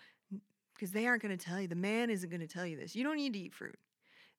because 0.74 0.90
they 0.90 1.06
aren't 1.06 1.22
going 1.22 1.36
to 1.36 1.42
tell 1.42 1.60
you. 1.60 1.68
The 1.68 1.76
man 1.76 2.10
isn't 2.10 2.28
going 2.28 2.40
to 2.40 2.48
tell 2.48 2.66
you 2.66 2.76
this. 2.76 2.96
You 2.96 3.04
don't 3.04 3.16
need 3.16 3.34
to 3.34 3.38
eat 3.38 3.54
fruit. 3.54 3.78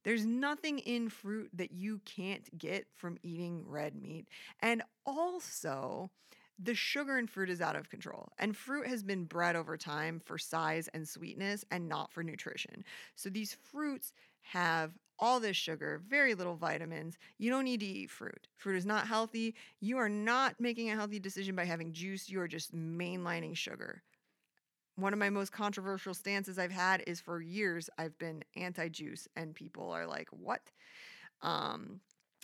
There's 0.04 0.26
nothing 0.26 0.80
in 0.80 1.10
fruit 1.10 1.49
that 1.54 1.72
you 1.72 2.01
can't 2.06 2.58
get 2.58 2.88
from 2.93 3.18
eating 3.24 3.64
red 3.66 3.95
meat. 3.95 4.28
And 4.60 4.84
also, 5.06 6.12
the 6.60 6.76
sugar 6.76 7.18
in 7.18 7.28
fruit 7.28 7.49
is 7.49 7.62
out 7.62 7.76
of 7.76 7.89
control. 7.89 8.30
And 8.38 8.56
fruit 8.56 8.88
has 8.88 9.04
been 9.04 9.26
bred 9.26 9.56
over 9.56 9.78
time 9.78 10.22
for 10.24 10.38
size 10.38 10.89
and 10.93 11.08
sweetness 11.08 11.66
and 11.72 11.89
not 11.89 12.12
for 12.12 12.24
nutrition. 12.24 12.84
So 13.16 13.30
these 13.30 13.58
fruits 13.72 14.14
have 14.41 14.91
all 15.20 15.39
this 15.39 15.56
sugar, 15.56 16.01
very 16.08 16.34
little 16.34 16.56
vitamins. 16.56 17.18
You 17.38 17.49
don't 17.49 17.64
need 17.64 17.80
to 17.80 17.86
eat 17.86 18.10
fruit. 18.10 18.47
Fruit 18.58 18.76
is 18.76 18.86
not 18.86 19.08
healthy. 19.08 19.56
You 19.80 19.97
are 19.97 20.10
not 20.10 20.56
making 20.60 20.89
a 20.89 20.95
healthy 20.95 21.20
decision 21.20 21.56
by 21.56 21.66
having 21.66 21.93
juice. 21.93 22.30
You 22.30 22.41
are 22.41 22.47
just 22.47 22.76
mainlining 22.76 23.56
sugar 23.56 24.04
one 24.96 25.14
of 25.14 25.20
my 25.20 25.30
most 25.30 25.52
controversial 25.52 26.14
stances 26.14 26.60
I've 26.60 26.72
had 26.72 27.04
is 27.08 27.20
for 27.22 27.41
years 27.41 27.89
I've 27.98 28.18
been 28.18 28.44
anti-juice 28.56 29.28
and 29.36 29.56
people 29.56 29.91
are 29.91 30.08
like, 30.08 30.30
"What?" 30.32 30.72
Um 31.41 32.02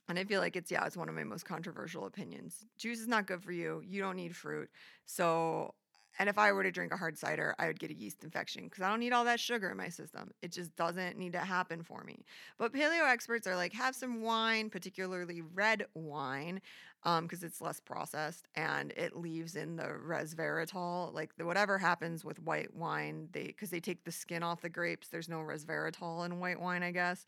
and 0.10 0.18
I 0.20 0.24
feel 0.26 0.42
like 0.42 0.56
it's 0.56 0.72
yeah, 0.72 0.86
it's 0.86 0.98
one 0.98 1.10
of 1.10 1.16
my 1.16 1.24
most 1.24 1.46
controversial 1.46 2.06
opinions. 2.06 2.66
Juice 2.78 3.00
is 3.00 3.08
not 3.08 3.28
good 3.28 3.44
for 3.44 3.52
you. 3.52 3.82
You 3.86 4.02
don't 4.02 4.16
need 4.16 4.36
fruit. 4.36 4.70
So 5.06 5.76
and 6.20 6.28
if 6.28 6.38
I 6.38 6.52
were 6.52 6.64
to 6.64 6.72
drink 6.72 6.92
a 6.92 6.98
hard 6.98 7.18
cider, 7.18 7.56
I 7.58 7.68
would 7.68 7.80
get 7.80 7.92
a 7.92 7.94
yeast 7.94 8.24
infection 8.26 8.66
because 8.66 8.84
I 8.84 8.90
don't 8.90 9.00
need 9.00 9.14
all 9.14 9.24
that 9.24 9.40
sugar 9.40 9.70
in 9.70 9.78
my 9.78 9.88
system. 9.88 10.32
It 10.42 10.52
just 10.52 10.76
doesn't 10.76 11.18
need 11.18 11.32
to 11.32 11.40
happen 11.40 11.82
for 11.82 12.04
me. 12.04 12.26
But 12.58 12.74
paleo 12.74 13.10
experts 13.10 13.48
are 13.48 13.56
like, 13.56 13.72
have 13.72 13.96
some 13.96 14.22
wine, 14.22 14.70
particularly 14.70 15.42
red 15.42 15.86
wine, 15.94 16.62
because 17.02 17.44
um, 17.44 17.48
it's 17.48 17.62
less 17.62 17.80
processed 17.80 18.50
and 18.56 18.92
it 18.98 19.16
leaves 19.16 19.56
in 19.56 19.78
the 19.78 19.86
resveratrol. 20.06 21.14
Like 21.14 21.36
the, 21.38 21.46
whatever 21.46 21.78
happens 21.78 22.26
with 22.26 22.44
white 22.44 22.76
wine, 22.76 23.30
they 23.32 23.46
because 23.46 23.70
they 23.70 23.80
take 23.80 24.04
the 24.04 24.12
skin 24.12 24.44
off 24.44 24.62
the 24.62 24.70
grapes. 24.70 25.08
There's 25.08 25.30
no 25.30 25.40
resveratrol 25.40 26.26
in 26.26 26.40
white 26.42 26.60
wine, 26.60 26.84
I 26.84 26.92
guess. 26.92 27.26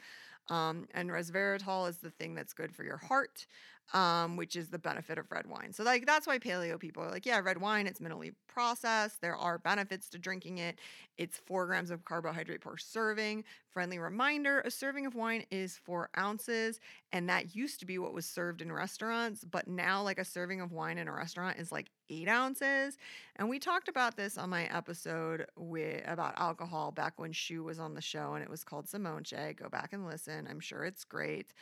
Um, 0.49 0.87
and 0.93 1.09
resveratrol 1.09 1.87
is 1.87 1.97
the 1.97 2.09
thing 2.09 2.35
that's 2.35 2.51
good 2.51 2.75
for 2.75 2.83
your 2.83 2.97
heart 2.97 3.45
um, 3.93 4.37
which 4.37 4.55
is 4.55 4.69
the 4.69 4.79
benefit 4.79 5.17
of 5.17 5.31
red 5.31 5.47
wine. 5.47 5.73
So 5.73 5.83
like 5.83 6.05
that's 6.05 6.25
why 6.25 6.39
paleo 6.39 6.79
people 6.79 7.03
are 7.03 7.11
like, 7.11 7.25
yeah, 7.25 7.39
red 7.39 7.59
wine, 7.59 7.87
it's 7.87 7.99
minimally 7.99 8.33
processed. 8.47 9.21
There 9.21 9.35
are 9.35 9.57
benefits 9.57 10.09
to 10.09 10.19
drinking 10.19 10.59
it. 10.59 10.79
It's 11.17 11.37
four 11.37 11.65
grams 11.65 11.91
of 11.91 12.05
carbohydrate 12.05 12.61
per 12.61 12.77
serving. 12.77 13.43
Friendly 13.69 13.99
reminder: 13.99 14.61
a 14.61 14.71
serving 14.71 15.05
of 15.05 15.15
wine 15.15 15.45
is 15.51 15.77
four 15.77 16.09
ounces, 16.17 16.79
and 17.11 17.29
that 17.29 17.55
used 17.55 17.79
to 17.81 17.85
be 17.85 17.97
what 17.97 18.13
was 18.13 18.25
served 18.25 18.61
in 18.61 18.71
restaurants, 18.71 19.43
but 19.43 19.67
now 19.67 20.01
like 20.01 20.19
a 20.19 20.25
serving 20.25 20.61
of 20.61 20.71
wine 20.71 20.97
in 20.97 21.07
a 21.07 21.13
restaurant 21.13 21.57
is 21.57 21.71
like 21.71 21.89
eight 22.09 22.27
ounces. 22.27 22.97
And 23.35 23.49
we 23.49 23.59
talked 23.59 23.87
about 23.87 24.17
this 24.17 24.37
on 24.37 24.49
my 24.49 24.65
episode 24.65 25.45
with 25.55 26.03
about 26.07 26.37
alcohol 26.37 26.91
back 26.91 27.13
when 27.17 27.31
Shu 27.31 27.63
was 27.63 27.79
on 27.79 27.93
the 27.93 28.01
show, 28.01 28.33
and 28.33 28.43
it 28.43 28.49
was 28.49 28.63
called 28.63 28.87
Simonche. 28.87 29.55
Go 29.55 29.69
back 29.69 29.93
and 29.93 30.05
listen. 30.05 30.47
I'm 30.49 30.59
sure 30.59 30.83
it's 30.83 31.03
great. 31.03 31.53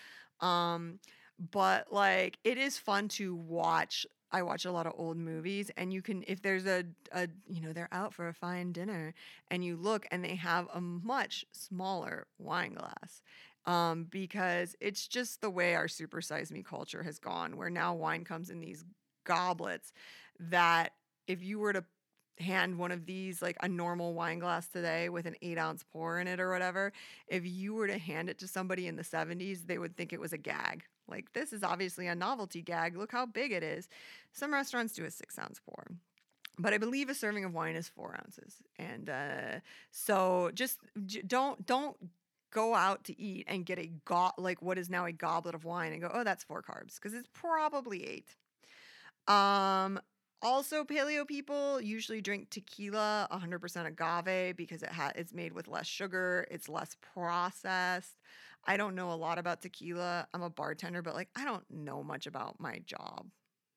Um, 0.42 1.00
but 1.52 1.92
like 1.92 2.38
it 2.44 2.58
is 2.58 2.78
fun 2.78 3.08
to 3.08 3.36
watch 3.36 4.06
I 4.32 4.44
watch 4.44 4.66
a 4.66 4.72
lot 4.72 4.86
of 4.86 4.94
old 4.96 5.18
movies 5.18 5.72
and 5.76 5.92
you 5.92 6.02
can 6.02 6.24
if 6.28 6.42
there's 6.42 6.66
a, 6.66 6.84
a 7.12 7.28
you 7.48 7.62
know 7.62 7.74
they're 7.74 7.90
out 7.92 8.14
for 8.14 8.28
a 8.28 8.34
fine 8.34 8.72
dinner 8.72 9.14
and 9.50 9.64
you 9.64 9.76
look 9.76 10.06
and 10.12 10.24
they 10.24 10.36
have 10.36 10.68
a 10.74 10.82
much 10.82 11.46
smaller 11.52 12.28
wine 12.38 12.74
glass 12.74 13.22
um, 13.66 14.08
because 14.10 14.76
it's 14.80 15.08
just 15.08 15.42
the 15.42 15.50
way 15.50 15.76
our 15.76 15.88
super 15.88 16.22
size 16.22 16.52
me 16.52 16.64
culture 16.64 17.04
has 17.04 17.20
gone 17.20 17.58
where 17.58 17.70
now 17.70 17.94
wine 17.94 18.24
comes 18.24 18.50
in 18.50 18.60
these 18.60 18.84
goblets 19.26 19.92
that 20.40 20.94
if 21.28 21.44
you 21.44 21.60
were 21.60 21.74
to 21.74 21.84
hand 22.40 22.78
one 22.78 22.92
of 22.92 23.06
these 23.06 23.42
like 23.42 23.58
a 23.62 23.68
normal 23.68 24.14
wine 24.14 24.40
glass 24.40 24.68
today 24.68 25.10
with 25.10 25.26
an 25.26 25.36
eight 25.42 25.58
ounce 25.58 25.84
pour 25.92 26.20
in 26.20 26.28
it 26.28 26.40
or 26.40 26.52
whatever 26.52 26.94
if 27.28 27.46
you 27.46 27.74
were 27.74 27.88
to 27.88 27.98
hand 27.98 28.30
it 28.30 28.38
to 28.40 28.48
somebody 28.48 28.88
in 28.88 28.96
the 28.96 29.04
70s 29.04 29.66
they 29.66 29.78
would 29.78 29.98
think 29.98 30.14
it 30.14 30.20
was 30.20 30.32
a 30.34 30.38
gag 30.38 30.84
like, 31.10 31.34
this 31.34 31.54
is 31.54 31.64
obviously 31.64 32.08
a 32.08 32.16
novelty 32.16 32.62
gag. 32.62 32.98
Look 32.98 33.12
how 33.12 33.26
big 33.26 33.52
it 33.52 33.64
is. 33.64 33.88
Some 34.32 34.54
restaurants 34.54 34.94
do 34.94 35.06
a 35.06 35.12
six 35.12 35.38
ounce 35.38 35.60
pour. 35.60 35.88
But 36.58 36.74
I 36.74 36.78
believe 36.78 37.10
a 37.10 37.14
serving 37.14 37.46
of 37.46 37.54
wine 37.54 37.76
is 37.76 37.88
four 37.88 38.20
ounces, 38.22 38.56
and 38.78 39.10
uh, 39.10 39.60
so 39.92 40.52
just 40.54 40.80
j- 41.06 41.22
don't 41.22 41.66
don't 41.66 41.96
go 42.52 42.76
out 42.76 43.06
to 43.06 43.22
eat 43.22 43.46
and 43.48 43.66
get 43.66 43.80
a 43.80 43.90
go- 44.04 44.32
like 44.38 44.62
what 44.62 44.78
is 44.78 44.90
now 44.90 45.06
a 45.06 45.12
goblet 45.12 45.56
of 45.56 45.64
wine 45.64 45.94
and 45.94 46.02
go, 46.02 46.12
oh, 46.14 46.24
that's 46.26 46.44
four 46.44 46.62
carbs 46.62 46.96
because 46.96 47.14
it's 47.14 47.30
probably 47.34 48.06
eight. 48.06 48.36
Um, 49.28 50.00
also, 50.42 50.84
paleo 50.84 51.28
people 51.28 51.82
usually 51.82 52.22
drink 52.22 52.50
tequila 52.50 53.28
100% 53.32 53.86
agave 53.88 54.56
because 54.56 54.84
it 54.84 54.90
ha- 54.90 55.12
it's 55.16 55.34
made 55.34 55.54
with 55.54 55.68
less 55.68 55.88
sugar, 55.88 56.48
it's 56.50 56.70
less 56.70 56.96
processed. 57.14 58.16
I 58.66 58.78
don't 58.78 58.96
know 58.96 59.12
a 59.12 59.16
lot 59.16 59.38
about 59.38 59.62
tequila. 59.62 60.28
I'm 60.34 60.42
a 60.42 60.50
bartender, 60.50 61.02
but 61.02 61.14
like 61.16 61.30
I 61.36 61.46
don't 61.46 61.70
know 61.70 62.04
much 62.04 62.28
about 62.28 62.60
my 62.60 62.80
job. 62.86 63.28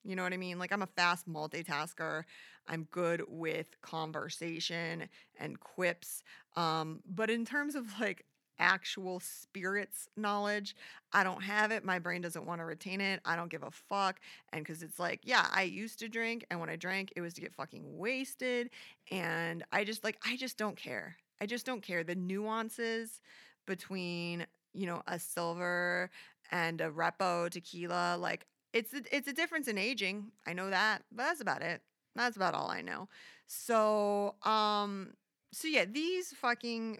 You 0.04 0.16
know 0.16 0.22
what 0.24 0.32
I 0.32 0.36
mean? 0.36 0.58
Like 0.58 0.72
I'm 0.72 0.82
a 0.82 0.88
fast 0.88 1.28
multitasker. 1.28 2.24
I'm 2.68 2.84
good 2.90 3.22
with 3.28 3.80
conversation 3.80 5.08
and 5.38 5.58
quips. 5.60 6.22
Um, 6.56 7.00
but 7.06 7.30
in 7.30 7.44
terms 7.44 7.74
of 7.74 7.86
like 8.00 8.24
actual 8.62 9.20
spirits 9.20 10.08
knowledge, 10.16 10.74
I 11.12 11.24
don't 11.24 11.42
have 11.42 11.72
it. 11.72 11.84
My 11.84 11.98
brain 11.98 12.22
doesn't 12.22 12.46
want 12.46 12.60
to 12.60 12.64
retain 12.64 13.00
it. 13.00 13.20
I 13.24 13.36
don't 13.36 13.50
give 13.50 13.62
a 13.62 13.70
fuck. 13.70 14.20
And 14.52 14.64
because 14.64 14.82
it's 14.82 14.98
like, 14.98 15.20
yeah, 15.24 15.46
I 15.52 15.62
used 15.64 15.98
to 15.98 16.08
drink, 16.08 16.46
and 16.50 16.60
when 16.60 16.70
I 16.70 16.76
drank, 16.76 17.12
it 17.16 17.20
was 17.20 17.34
to 17.34 17.40
get 17.40 17.52
fucking 17.54 17.82
wasted. 17.84 18.70
And 19.10 19.64
I 19.72 19.84
just 19.84 20.04
like, 20.04 20.16
I 20.24 20.36
just 20.36 20.56
don't 20.56 20.76
care. 20.76 21.16
I 21.40 21.46
just 21.46 21.66
don't 21.66 21.82
care. 21.82 22.04
The 22.04 22.14
nuances 22.14 23.20
between 23.66 24.46
you 24.74 24.86
know, 24.86 25.02
a 25.06 25.18
silver 25.18 26.10
and 26.50 26.80
a 26.80 26.90
repo 26.90 27.50
tequila. 27.50 28.16
Like 28.18 28.46
it's 28.72 28.92
a, 28.94 29.02
it's 29.14 29.28
a 29.28 29.32
difference 29.32 29.68
in 29.68 29.78
aging. 29.78 30.32
I 30.46 30.52
know 30.52 30.70
that, 30.70 31.02
but 31.10 31.24
that's 31.24 31.40
about 31.40 31.62
it. 31.62 31.82
That's 32.14 32.36
about 32.36 32.54
all 32.54 32.70
I 32.70 32.82
know. 32.82 33.08
So, 33.46 34.34
um, 34.42 35.14
so 35.53 35.68
yeah, 35.68 35.84
these 35.84 36.32
fucking 36.32 36.98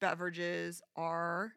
beverages 0.00 0.82
are 0.94 1.52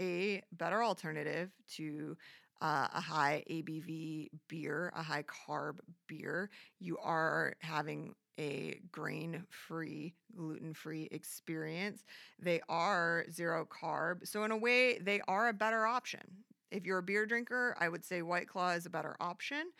a 0.00 0.42
better 0.52 0.82
alternative 0.82 1.50
to 1.76 2.16
uh, 2.62 2.88
a 2.94 3.00
high 3.00 3.44
ABV 3.50 4.28
beer, 4.48 4.92
a 4.96 5.02
high 5.02 5.24
carb 5.24 5.78
beer. 6.08 6.50
You 6.80 6.96
are 6.98 7.54
having 7.60 8.14
a 8.38 8.80
grain 8.90 9.44
free, 9.50 10.14
gluten 10.34 10.72
free 10.74 11.08
experience. 11.12 12.04
They 12.40 12.60
are 12.68 13.26
zero 13.30 13.66
carb. 13.66 14.26
So, 14.26 14.44
in 14.44 14.50
a 14.50 14.56
way, 14.56 14.98
they 14.98 15.20
are 15.28 15.48
a 15.48 15.52
better 15.52 15.86
option. 15.86 16.20
If 16.70 16.86
you're 16.86 16.98
a 16.98 17.02
beer 17.02 17.26
drinker, 17.26 17.76
I 17.78 17.88
would 17.88 18.04
say 18.04 18.22
White 18.22 18.48
Claw 18.48 18.70
is 18.70 18.86
a 18.86 18.90
better 18.90 19.16
option. 19.20 19.70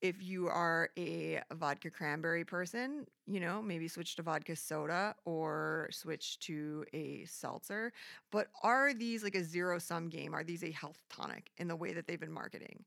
If 0.00 0.22
you 0.22 0.48
are 0.48 0.90
a 0.96 1.42
vodka 1.54 1.90
cranberry 1.90 2.44
person, 2.44 3.04
you 3.26 3.40
know, 3.40 3.60
maybe 3.60 3.88
switch 3.88 4.14
to 4.16 4.22
vodka 4.22 4.54
soda 4.54 5.16
or 5.24 5.88
switch 5.90 6.38
to 6.40 6.84
a 6.92 7.24
seltzer. 7.24 7.92
But 8.30 8.48
are 8.62 8.94
these 8.94 9.24
like 9.24 9.34
a 9.34 9.42
zero 9.42 9.78
sum 9.80 10.08
game? 10.08 10.34
Are 10.34 10.44
these 10.44 10.62
a 10.62 10.70
health 10.70 11.02
tonic 11.10 11.50
in 11.56 11.66
the 11.66 11.74
way 11.76 11.92
that 11.94 12.06
they've 12.06 12.20
been 12.20 12.32
marketing? 12.32 12.84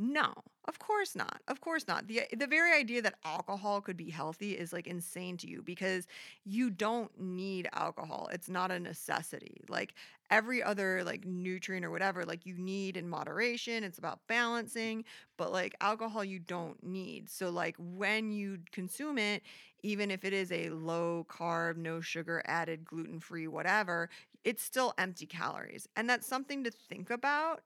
No, 0.00 0.32
of 0.66 0.78
course 0.78 1.16
not. 1.16 1.42
Of 1.48 1.60
course 1.60 1.88
not. 1.88 2.06
The 2.06 2.22
the 2.36 2.46
very 2.46 2.72
idea 2.72 3.02
that 3.02 3.16
alcohol 3.24 3.80
could 3.80 3.96
be 3.96 4.10
healthy 4.10 4.52
is 4.52 4.72
like 4.72 4.86
insane 4.86 5.36
to 5.38 5.48
you 5.48 5.60
because 5.60 6.06
you 6.44 6.70
don't 6.70 7.10
need 7.20 7.68
alcohol. 7.72 8.28
It's 8.32 8.48
not 8.48 8.70
a 8.70 8.78
necessity. 8.78 9.60
Like 9.68 9.94
every 10.30 10.62
other 10.62 11.02
like 11.02 11.24
nutrient 11.26 11.84
or 11.84 11.90
whatever, 11.90 12.24
like 12.24 12.46
you 12.46 12.56
need 12.58 12.96
in 12.96 13.08
moderation. 13.08 13.82
It's 13.82 13.98
about 13.98 14.20
balancing, 14.28 15.04
but 15.36 15.50
like 15.52 15.74
alcohol 15.80 16.22
you 16.24 16.38
don't 16.38 16.80
need. 16.84 17.28
So 17.28 17.50
like 17.50 17.74
when 17.78 18.30
you 18.30 18.58
consume 18.70 19.18
it, 19.18 19.42
even 19.82 20.12
if 20.12 20.24
it 20.24 20.32
is 20.32 20.52
a 20.52 20.70
low 20.70 21.26
carb, 21.28 21.76
no 21.76 22.00
sugar 22.00 22.40
added, 22.46 22.84
gluten-free 22.84 23.48
whatever, 23.48 24.10
it's 24.44 24.62
still 24.62 24.94
empty 24.96 25.26
calories. 25.26 25.88
And 25.96 26.08
that's 26.08 26.26
something 26.26 26.62
to 26.64 26.70
think 26.70 27.10
about 27.10 27.62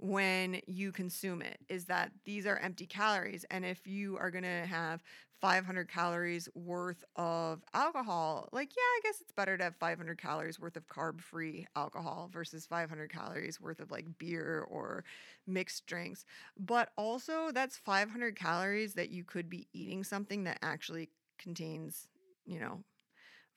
when 0.00 0.60
you 0.66 0.92
consume 0.92 1.42
it 1.42 1.58
is 1.68 1.86
that 1.86 2.12
these 2.24 2.46
are 2.46 2.58
empty 2.58 2.86
calories. 2.86 3.44
And 3.50 3.64
if 3.64 3.86
you 3.86 4.16
are 4.18 4.30
going 4.30 4.44
to 4.44 4.66
have 4.66 5.02
500 5.40 5.88
calories 5.88 6.48
worth 6.54 7.04
of 7.16 7.62
alcohol, 7.74 8.48
like, 8.52 8.70
yeah, 8.76 8.82
I 8.82 9.00
guess 9.02 9.20
it's 9.20 9.32
better 9.32 9.56
to 9.56 9.64
have 9.64 9.76
500 9.76 10.20
calories 10.20 10.58
worth 10.60 10.76
of 10.76 10.86
carb 10.88 11.20
free 11.20 11.66
alcohol 11.76 12.28
versus 12.32 12.66
500 12.66 13.12
calories 13.12 13.60
worth 13.60 13.80
of 13.80 13.90
like 13.90 14.06
beer 14.18 14.66
or 14.68 15.04
mixed 15.46 15.86
drinks. 15.86 16.24
But 16.58 16.90
also, 16.96 17.50
that's 17.52 17.76
500 17.76 18.36
calories 18.36 18.94
that 18.94 19.10
you 19.10 19.24
could 19.24 19.48
be 19.48 19.68
eating 19.72 20.04
something 20.04 20.44
that 20.44 20.58
actually 20.62 21.10
contains, 21.38 22.08
you 22.46 22.60
know, 22.60 22.82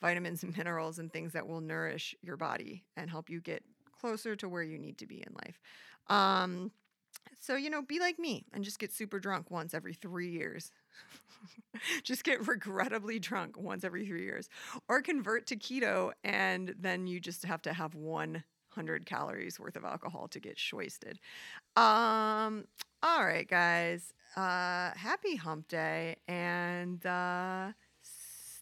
vitamins 0.01 0.43
and 0.43 0.55
minerals 0.57 0.99
and 0.99 1.11
things 1.11 1.33
that 1.33 1.47
will 1.47 1.61
nourish 1.61 2.15
your 2.21 2.37
body 2.37 2.83
and 2.97 3.09
help 3.09 3.29
you 3.29 3.39
get 3.39 3.63
closer 3.99 4.35
to 4.35 4.49
where 4.49 4.63
you 4.63 4.79
need 4.79 4.97
to 4.97 5.05
be 5.05 5.17
in 5.17 5.33
life. 5.45 5.59
Um, 6.07 6.71
so, 7.39 7.55
you 7.55 7.69
know, 7.69 7.81
be 7.81 7.99
like 7.99 8.19
me 8.19 8.45
and 8.53 8.63
just 8.63 8.79
get 8.79 8.93
super 8.93 9.19
drunk 9.19 9.49
once 9.49 9.73
every 9.73 9.93
three 9.93 10.29
years. 10.29 10.71
just 12.03 12.23
get 12.23 12.47
regrettably 12.47 13.19
drunk 13.19 13.57
once 13.57 13.83
every 13.83 14.05
three 14.05 14.23
years. 14.23 14.47
Or 14.87 15.01
convert 15.01 15.47
to 15.47 15.55
keto 15.55 16.11
and 16.23 16.75
then 16.79 17.07
you 17.07 17.19
just 17.19 17.43
have 17.45 17.61
to 17.63 17.73
have 17.73 17.95
100 17.95 19.05
calories 19.05 19.59
worth 19.59 19.75
of 19.75 19.83
alcohol 19.83 20.27
to 20.29 20.39
get 20.39 20.57
shwasted. 20.57 21.17
Um, 21.75 22.65
all 23.01 23.25
right, 23.25 23.47
guys. 23.47 24.13
Uh, 24.35 24.91
happy 24.95 25.35
hump 25.35 25.67
day 25.67 26.17
and 26.27 27.03
uh, 27.05 27.71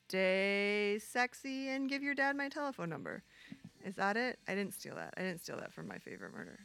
stay 0.07 0.99
sexy 1.05 1.69
and 1.69 1.89
give 1.89 2.01
your 2.01 2.15
dad 2.15 2.35
my 2.35 2.47
telephone 2.47 2.89
number. 2.89 3.23
Is 3.85 3.95
that 3.95 4.17
it? 4.17 4.39
I 4.47 4.55
didn't 4.55 4.73
steal 4.73 4.95
that. 4.95 5.13
I 5.17 5.21
didn't 5.21 5.41
steal 5.41 5.57
that 5.57 5.73
from 5.73 5.87
my 5.87 5.97
favorite 5.97 6.33
murder. 6.33 6.59